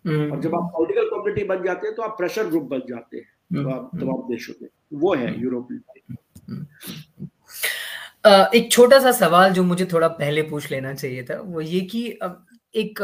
हम्म। 0.05 0.31
और 0.31 0.41
जब 0.41 0.55
आप 0.55 0.69
पॉलिटिकल 0.73 1.09
कम्युनिटी 1.09 1.43
बन 1.47 1.63
जाते 1.63 1.87
हैं 1.87 1.95
तो 1.95 2.01
आप 2.01 2.15
प्रेशर 2.17 2.47
ग्रुप 2.47 2.63
बन 2.63 2.81
जाते 2.89 3.17
हैं 3.17 3.27
हम्म। 3.53 3.99
तमाम 3.99 4.27
देशों 4.29 4.53
में। 4.61 4.69
वो 4.93 5.13
है 5.15 5.39
यूरोप 5.41 5.67
में 5.71 5.79
एक 8.25 8.71
छोटा 8.71 8.99
सा 8.99 9.11
सवाल 9.11 9.53
जो 9.53 9.63
मुझे 9.63 9.85
थोड़ा 9.85 10.07
पहले 10.09 10.41
पूछ 10.41 10.69
लेना 10.71 10.93
चाहिए 10.93 11.23
था 11.23 11.39
वो 11.41 11.61
ये 11.61 11.79
कि 11.93 12.07
एक 12.75 13.01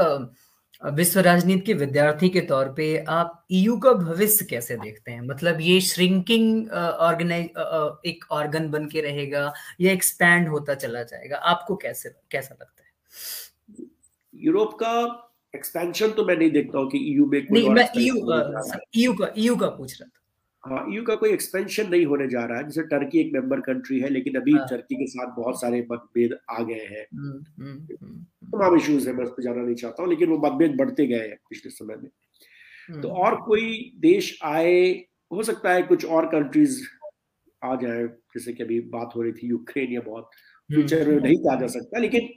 विश्व 0.82 1.20
राजनीति 1.20 1.62
के 1.62 1.74
विद्यार्थी 1.74 2.30
के 2.30 2.42
तौर 2.42 2.66
पे 2.74 2.86
आप 3.10 3.46
ईयू 3.52 3.78
का 3.78 3.92
भविष्य 3.94 4.46
कैसे 4.46 4.76
देखते 4.78 5.12
हैं? 5.12 5.22
मतलब 5.22 5.62
ये 5.62 5.80
श्रिंकिंग 5.82 6.70
ऑर्गेनाइज 6.72 7.50
एक 8.06 8.26
ऑर्गन 8.32 8.70
बन 8.72 8.86
के 8.88 9.02
रहेगा 9.02 9.52
या 9.82 9.92
एक्सपैंड 9.92 10.48
होता 10.50 10.74
चला 10.76 11.04
जाएगा? 11.04 11.38
आपको 11.38 11.76
कैसे 11.76 12.10
कैसा 12.32 12.56
लगता 12.62 12.84
है? 12.84 13.86
यूरोप 14.34 14.74
का 14.84 15.26
एक्सपेंशन 15.54 16.12
तो 16.12 16.26
मैं 16.26 16.36
नहीं 16.38 16.52
देखता 16.52 16.80
हूँ 16.80 16.90
कि 16.90 16.98
ईयू 17.12 17.26
में 17.26 17.46
कोई 17.46 17.60
नहीं 17.60 17.70
मैं 17.70 17.88
ईयू 17.98 18.16
ईयू 18.96 19.14
का 19.14 19.34
ईयू 19.38 19.56
का 19.56 19.68
पूछ 19.68 20.00
रहा 20.02 20.08
था। 20.08 20.19
यू 20.64 21.04
का 21.04 21.16
कोई 21.16 21.30
एक्सपेंशन 21.30 21.90
नहीं 21.90 22.06
होने 22.06 22.28
जा 22.28 22.44
रहा 22.46 22.58
है। 22.58 22.64
जैसे 22.64 22.84
टर्की 22.88 23.20
एक 23.20 23.32
मेंबर 23.34 23.60
कंट्री 23.62 24.00
है 24.00 24.10
लेकिन 24.10 24.36
अभी 24.36 24.54
हाँ। 24.54 24.68
टर्की 24.70 24.96
के 24.96 25.06
साथ 25.08 25.36
बहुत 25.36 25.60
सारे 25.62 25.86
मतभेद 25.92 26.38
आ 26.52 26.64
गए 26.64 26.86
हैं। 26.86 27.06
हम्म, 27.14 27.64
हम्म, 27.64 27.88
हम्म, 28.02 28.24
तमाम 28.52 28.76
इश्यूज़ 28.78 29.08
है 29.10 29.16
मैं 29.16 29.24
उस 29.26 29.32
पर 29.32 29.44
जाना 29.44 29.62
नहीं 29.62 29.76
चाहता 29.76 30.04
हूँ 30.04 30.10
लेकिन 30.10 30.30
वो 30.30 30.38
मतभेद 30.38 30.76
बढ़ते 30.78 31.08
गए 31.08 31.28
हैं 31.28 31.38
पिछले 31.50 31.72
समय 31.72 31.96
में। 31.96 33.02
तो 33.02 33.10
और 33.24 33.36
कोई 33.42 33.92
देश 34.00 34.38
आए 34.44 34.76
हो 35.32 35.44
सकता 35.44 35.74
है 35.74 35.82
कुछ 35.84 36.06
और 36.06 36.26
कंट्रीज़ 36.26 36.82
आ 37.62 37.76
जाए 37.76 38.06
जैसे 38.36 38.54
कि 38.54 38.64
अभी 38.64 38.80
बात 38.90 39.12
हो 39.16 39.22
रही 39.22 39.32
थी 39.32 39.48
यूक्रेन 39.48 39.92
या 39.94 40.02
बहुत। 40.02 40.30
फ्यूचर 40.70 41.08
में 41.10 41.20
नहीं 41.22 41.36
कहा 41.38 41.56
जा 41.56 41.68
सकता 41.68 42.00
लेकिन 42.00 42.30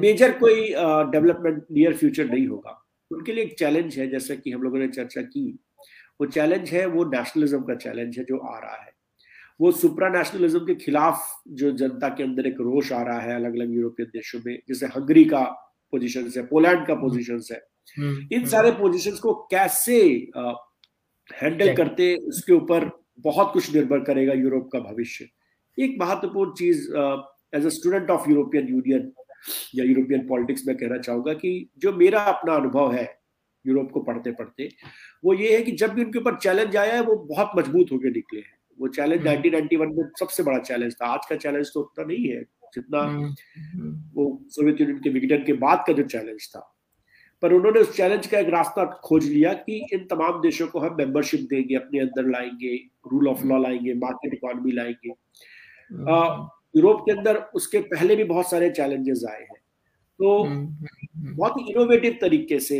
मेजर 0.00 0.32
कोई 0.38 0.68
डेवलपमेंट 1.12 1.64
नियर 1.72 1.96
फ्यूचर 1.96 2.30
नहीं 2.30 2.46
होगा। 2.46 2.76
उनके 3.10 3.32
लिए 3.32 3.44
एक 3.44 3.58
चैलेंज 3.58 3.98
है 3.98 4.06
जैसा 4.10 4.34
कि 4.34 4.50
हम 4.50 4.62
लोगों 4.62 4.78
ने 4.78 4.88
चर्चा 4.88 5.22
की 5.22 5.42
वो 6.20 6.26
चैलेंज 6.26 6.70
है 6.70 6.86
वो 6.86 7.04
नेशनलिज्म 7.04 7.62
का 7.62 7.74
चैलेंज 7.74 8.18
है 8.18 8.24
जो 8.24 8.38
आ 8.38 8.58
रहा 8.58 8.82
है। 8.84 8.92
वो 9.60 9.70
सुप्रा 9.72 10.08
नेशनलिज्म 10.08 10.58
के 10.66 10.74
खिलाफ 10.74 11.26
जो 11.48 11.70
जनता 11.72 12.08
के 12.08 12.22
अंदर 12.22 12.46
एक 12.46 12.60
रोष 12.60 12.92
आ 12.92 13.02
रहा 13.02 13.20
है 13.20 13.34
अलग 13.34 13.54
अलग 13.54 13.74
यूरोपियन 13.74 14.08
देशों 14.12 14.40
में 14.46 14.58
जैसे 14.68 14.86
हंगरी 14.86 15.24
का 15.24 15.42
पोजिशन 15.92 16.30
है 16.36 16.46
पोलैंड 16.46 16.86
का 16.86 16.94
पोजिशन 16.94 17.40
है। 17.52 17.60
हम्म, 17.98 18.16
इन 18.32 18.38
हम्म। 18.38 18.48
सारे 18.48 18.70
पोजिशन 18.70 19.16
को 19.22 19.34
कैसे 19.50 19.98
हैंडल 21.28 21.74
करते 21.76 22.14
उसके 22.28 22.52
ऊपर 22.52 22.90
बहुत 23.18 23.52
कुछ 23.52 23.74
निर्भर 23.74 24.00
करेगा 24.00 24.32
यूरोप 24.32 24.68
का 24.72 24.80
भविष्य। 24.80 25.28
एक 25.78 25.96
महत्वपूर्ण 26.00 26.52
चीज़ 26.52 26.88
as 27.56 27.66
a 27.66 27.68
student 27.68 28.10
of 28.10 28.28
European 28.30 28.68
Union 28.68 29.12
या 29.74 29.84
यूरोपियन 29.84 30.26
पॉलिटिक्स 30.26 30.66
में 30.66 30.76
कहना 30.76 30.98
चाहूँगा 30.98 31.32
कि 31.34 31.70
जो 31.78 31.92
मेरा 31.92 32.20
अपना 32.32 32.54
अनुभव 32.54 32.92
है 32.92 33.08
यूरोप 33.64 33.90
को 33.90 34.00
पढ़ते 34.00 34.32
पढ़ते 34.32 34.68
वो 35.24 35.34
ये 35.34 35.56
है 35.56 35.62
कि 35.62 35.72
जब 35.72 35.92
भी 35.94 36.04
उनके 36.04 36.18
ऊपर 36.18 36.36
चैलेंज 36.36 36.76
आया 36.76 36.94
है 36.94 37.02
वो 37.02 37.16
बहुत 37.26 37.52
मज़बूत 37.56 37.92
होकर 37.92 38.10
निकले 38.10 38.40
हैं। 38.40 38.58
वो 38.78 38.88
चैलेंज 38.88 39.24
नाइनटीन 39.24 39.52
नाइनटी 39.52 39.76
वन 39.76 39.94
में 39.94 40.04
सबसे 40.20 40.42
बड़ा 40.42 40.58
चैलेंज 40.58 40.94
था। 40.94 41.06
आज 41.06 41.26
का 41.30 41.36
चैलेंज 41.36 41.70
तो 41.74 41.80
उतना 41.80 42.04
नहीं 42.04 42.28
है 42.28 42.42
जितना 42.74 43.00
हम्म, 43.00 43.34
हम्म। 43.58 44.10
वो 44.14 44.42
सोवियत 44.48 44.80
यूनियन 44.80 44.98
के 44.98 45.10
विघटन 45.10 45.44
के 45.44 45.52
बाद 45.52 45.84
का 45.86 45.92
जो 45.92 46.02
चैलेंज 46.02 46.48
था। 46.48 46.60
पर 47.42 47.52
उन्होंने 47.52 47.80
उस 47.80 47.96
चैलेंज 47.96 48.26
का 48.26 48.38
एक 48.38 48.48
रास्ता 48.48 48.84
खोज 49.04 49.28
लिया 49.28 49.52
कि 49.52 49.76
इन 49.92 50.04
तमाम 50.04 50.40
देशों 50.40 50.66
को 50.66 50.78
हम 50.78 50.96
मेंबरशिप 50.96 51.40
देंगे 51.50 51.74
अपने 51.74 52.00
अंदर 52.00 52.28
लाएँगे 52.30 52.74
रूल 53.12 53.28
ऑफ़ 53.28 53.44
लॉ 53.44 53.58
लाएँगे 53.58 53.94
मार्केट 53.94 54.34
इकोनॉमी 54.34 54.72
लाएँगे। 54.72 55.08
यूरोप 56.76 57.00
के 57.00 57.12
अंदर 57.12 57.36
उसके 57.54 57.78
पहले 57.78 58.16
भी 58.16 58.24
बहुत 58.24 58.50
सारे 58.50 58.70
चैलेंजेस 58.70 59.24
आए 59.30 59.40
हैं। 59.40 59.58
तो 60.20 60.44
बहुत 61.36 61.54
ही 61.58 61.72
इनोवेटिव 61.72 62.18
तरीके 62.20 62.58
से 62.60 62.78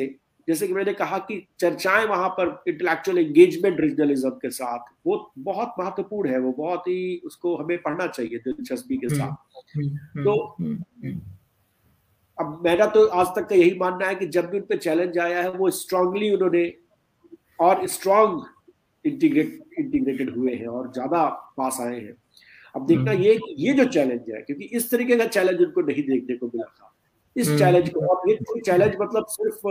जैसे 0.49 0.66
कि 0.66 0.72
मैंने 0.72 0.93
कहा 0.93 1.18
कि 1.18 1.47
चर्चाएँ 1.61 2.07
वहाँ 2.07 2.28
पर 2.28 2.49
इंटेलेक्चुअल 2.68 3.18
एंगेजमेंट 3.18 3.80
रीजनलिज्म 3.80 4.30
के 4.30 4.51
साथ 4.51 4.93
वो 5.07 5.32
बहुत 5.38 5.74
महत्वपूर्ण 5.78 6.30
है 6.30 6.38
वो 6.38 6.53
बहुत 6.53 6.88
ही 6.88 7.16
उसको 7.26 7.57
हमें 7.57 7.76
पढ़ना 7.82 8.07
चाहिए 8.07 8.38
दिलचस्पी 8.38 8.97
के 8.97 9.09
साथ। 9.09 9.32
हम्म, 9.76 9.88
हम्म, 9.88 10.24
तो 10.24 10.57
हम्म, 10.61 11.20
अब 12.38 12.61
मेरा 12.64 12.86
तो 12.86 13.05
आज 13.07 13.26
तक 13.36 13.49
का 13.49 13.57
यही 13.57 13.78
मानना 13.78 14.07
है 14.07 14.14
कि 14.14 14.26
जब 14.26 14.51
भी 14.51 14.59
उन 14.59 14.64
पर 14.64 14.78
चैलेंज 14.78 15.18
आया 15.18 15.43
है 15.43 15.51
वो 15.51 15.70
स्ट्रांगली 15.70 16.30
उन्होंने 16.30 16.72
और 17.61 17.86
स्ट्रांग 17.86 18.41
इंटीग्रेट 19.05 19.78
इंटीग्रेटेड 19.78 20.36
हुए 20.36 20.55
हैं 20.55 20.66
और 20.66 20.93
ज़्यादा 20.93 21.24
पास 21.57 21.78
आए 21.80 22.01
हैं। 22.01 22.16
अब 22.74 22.86
देखना 22.86 23.12
ये 23.12 23.38
ये 23.59 23.72
जो 23.72 23.84
चैलेंज 23.84 24.30
है 24.30 24.41
क्योंकि 24.43 24.64
इस 24.64 24.91
तरीके 24.91 25.16
का 25.16 25.26
चैलेंज 25.26 25.61
उनको 25.61 25.80
नहीं 25.80 26.03
देखने 26.03 26.36
को 26.36 26.47
मिला 26.47 26.64
था। 26.64 26.95
इस 27.36 27.49
चैलेंज 27.59 27.88
को 27.88 28.07
और 28.07 28.30
ये 28.30 28.61
चैलेंज 28.61 28.97
मतलब 29.01 29.26
सिर्फ़ 29.28 29.66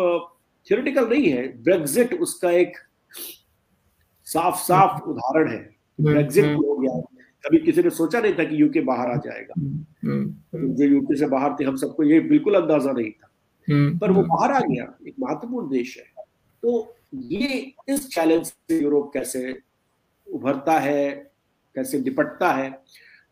थियोरिटिकल 0.72 1.10
नहीं 1.10 1.30
है. 1.30 1.64
ब्रेग्जिट 1.64 2.14
उसका 2.14 2.52
एक 2.52 2.74
साफ़ 4.26 4.56
साफ़ 4.56 5.04
उदाहरण 5.04 5.52
है. 5.52 5.76
ब्रेग्जिट 6.02 6.46
हम्म, 6.46 6.56
हम्म। 6.56 6.68
हो 6.68 6.76
गया. 6.76 7.02
कभी 7.46 7.58
किसी 7.58 7.84
ने 7.84 7.90
सोचा 7.90 8.20
नहीं 8.20 8.34
था 8.34 8.44
कि 8.44 8.62
यूके 8.62 8.82
बाहर 8.82 9.12
आ 9.12 9.16
जाएगा. 9.16 9.54
हम्म, 9.60 10.36
जो 10.56 10.86
यूके 10.86 11.16
से 11.16 11.28
बाहर 11.28 11.56
थे 11.60 11.64
हम 11.64 11.76
सबको 11.76 12.04
ये 12.04 12.20
बिल्कुल 12.20 12.56
अंदाज़ा 12.56 12.92
नहीं 12.92 13.12
था. 13.12 13.30
पर 13.98 14.12
वो 14.12 14.24
बाहर 14.24 14.52
आ 14.52 14.60
गया. 14.60 14.98
एक 15.08 15.16
महत्वपूर्ण 15.20 15.70
देश 15.70 15.98
है. 15.98 16.24
तो 16.64 16.96
ये 17.16 17.74
इस 17.90 18.10
चैलेंज 18.10 18.46
से 18.46 18.82
यूरोप 18.82 19.14
कैसे 19.14 19.60
उभरता 20.34 20.80
है 20.80 21.32
कैसे 21.76 22.00
निपटता 22.00 22.52
है? 22.52 22.72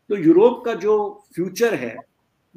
तो 0.10 0.16
यूरोप 0.16 0.66
का 0.66 0.74
जो 0.74 1.24
फ्यूचर 1.36 1.74
है 1.74 1.98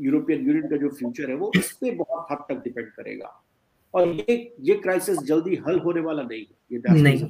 यूरोपियन 0.00 0.46
यूनियन 0.46 0.68
का 0.68 0.76
जो 0.76 0.88
फ्यूचर 0.88 1.30
है 1.30 1.36
वो 1.36 1.52
इस 1.56 1.72
पर 1.72 1.94
बहुत 1.94 2.26
हद 2.30 2.38
तक 2.38 2.64
डिपेंड 2.64 2.88
करेगा. 2.88 3.39
और 3.94 4.08
ये 4.08 4.54
ये 4.60 4.74
क्राइसिस 4.74 5.18
जल्दी 5.18 5.62
हल 5.68 5.78
होने 5.78 6.00
वाला 6.00 6.22
नहीं 6.22 6.40
है 6.40 6.56
ये 6.72 7.02
नहीं। 7.02 7.24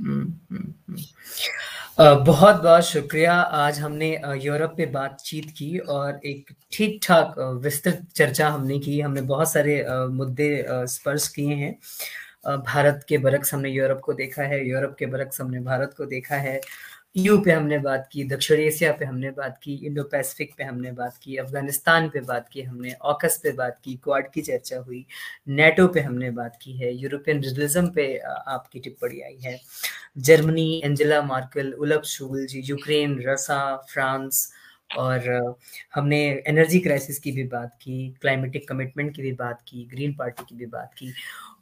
हम्म, 0.00 0.56
हम्म, 0.56 0.74
हम्म। 0.88 2.24
बहुत 2.24 2.62
बहुत 2.62 2.82
शुक्रिया। 2.82 3.32
आज 3.34 3.78
हमने 3.78 4.20
यूरोप 4.34 4.74
पे 4.76 4.86
बातचीत 4.86 5.50
की 5.50 5.78
और 5.78 6.20
एक 6.26 6.50
ठीक 6.72 7.00
ठाक 7.02 7.34
विस्तृत 7.38 8.02
चर्चा 8.16 8.48
हमने 8.48 8.78
की। 8.78 9.00
हमने 9.00 9.20
बहुत 9.20 9.52
सारे 9.52 9.86
मुद्दे 9.90 10.66
स्पर्श 10.70 11.28
किए 11.28 11.54
हैं। 11.54 11.78
भारत 12.46 13.04
के 13.08 13.18
बरक्स 13.18 13.54
हमने 13.54 13.70
यूरोप 13.70 14.00
को 14.00 14.12
देखा 14.12 14.42
है 14.42 14.68
यूरोप 14.68 14.96
के 14.98 15.06
बरक्स 15.06 15.40
हमने 15.40 15.60
भारत 15.60 15.94
को 15.96 16.06
देखा 16.06 16.36
है। 16.36 16.60
यू 17.16 17.38
पे 17.38 17.52
हमने 17.52 17.78
बात 17.78 18.08
की, 18.12 18.24
दक्षिण 18.24 18.60
एशिया 18.60 18.92
पे 18.92 19.04
हमने 19.04 19.30
बात 19.30 19.60
की, 19.62 19.74
इंडो 19.86 20.02
पैसिफिक 20.02 20.54
पे 20.58 20.64
हमने 20.64 20.92
बात 20.92 21.16
की, 21.22 21.36
अफ़गानिस्तान 21.36 22.08
पे 22.08 22.20
बात 22.20 22.48
की 22.48 22.62
हमने, 22.62 22.92
ऑकस 23.02 23.40
पे 23.42 23.52
बात 23.52 23.80
की, 23.84 23.94
क्वाड 23.94 24.30
की 24.30 24.42
चर्चा 24.42 24.78
हुई, 24.78 25.06
नेटो 25.48 25.88
पे 25.88 26.00
हमने 26.00 26.30
बात 26.30 26.58
की 26.62 26.72
है, 26.72 26.94
यूरोपियन 26.94 27.42
रिजलिज्म 27.42 27.90
पे 27.90 28.18
आपकी 28.48 28.80
टिप्पणी 28.80 29.20
आई 29.20 29.38
है। 29.44 29.60
Germany, 30.18 30.82
Angela 30.84 31.22
Merkel 31.22 31.72
Olaf 31.72 32.02
Scholz 32.02 32.46
ji, 32.46 32.60
Ukraine, 32.60 33.22
Russia, 33.26 33.76
France 33.76 34.52
और 34.98 35.56
हमने 35.94 36.42
एनर्जी 36.46 36.78
क्राइसिस 36.80 37.18
की 37.18 37.32
भी 37.32 37.44
बात 37.44 37.78
की 37.82 38.08
क्लाइमेटिक 38.20 38.68
कमिटमेंट 38.68 39.14
की 39.16 39.22
भी 39.22 39.32
बात 39.32 39.60
की 39.68 39.84
ग्रीन 39.84 40.14
पार्टी 40.14 40.44
की 40.48 40.54
भी 40.54 40.66
बात 40.66 40.94
की 40.98 41.12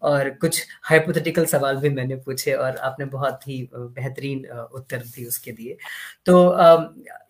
और 0.03 0.31
कुछ 0.31 0.67
हाइपोथेटिकल 0.83 1.45
सवाल 1.45 1.77
भी 1.77 1.89
मैंने 1.89 2.17
पूछे 2.17 2.53
और 2.53 2.77
आपने 2.77 3.05
बहुत 3.07 3.49
ही 3.49 3.69
बेहतरीन 3.75 4.47
उत्तर 4.49 4.99
भी 4.99 5.25
उसके 5.25 5.53
दिए 5.53 5.77
तो 6.27 6.37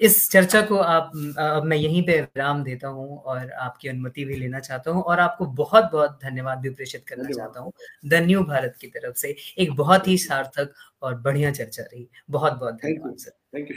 इस 0.01 0.31
चर्चा 0.31 0.63
को 0.63 0.77
आप 0.77 1.11
अब 1.39 1.65
मैं 1.65 1.77
यहीं 1.77 2.03
पे 2.03 2.21
विराम 2.21 2.63
देता 2.65 2.89
हूँ 2.89 3.19
और 3.19 3.51
आपकी 3.53 3.89
अनुमति 3.89 4.25
भी 4.25 4.37
लेना 4.37 4.61
चाहता 4.61 4.91
हूँ 4.91 5.03
और 5.03 5.21
आपको 5.21 5.47
बहुत 5.47 5.91
बहुत 5.93 6.19
धन्यवाद 6.25 6.59
भी 6.59 6.71
प्रेषित 6.71 7.05
करना 7.09 7.31
चाहता 7.31 7.61
हूँ। 7.61 7.73
द 8.07 8.15
न्यू 8.15 8.43
भारत 8.45 8.77
की 8.81 8.87
तरफ़ 8.87 9.17
से 9.17 9.37
एक 9.59 9.75
बहुत 9.77 10.09
ही 10.09 10.19
सार्थक 10.19 10.75
और 11.03 11.15
बढ़िया 11.15 11.53
चर्चा 11.53 11.83
रही। 11.83 12.09
बहुत 12.31 12.53
बहुत 12.53 12.75
धन्यवाद 12.75 13.17
sir 13.17 13.31
thank 13.55 13.71
you 13.71 13.77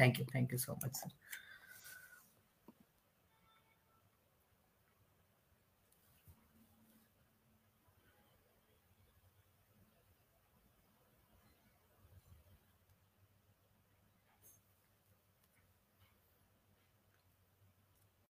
thank 0.00 0.18
you 0.20 0.24
thank 0.24 0.26
you 0.26 0.26
thank 0.34 0.52
you 0.52 0.58
so 0.58 0.78
much 0.84 0.96
sir 0.96 1.10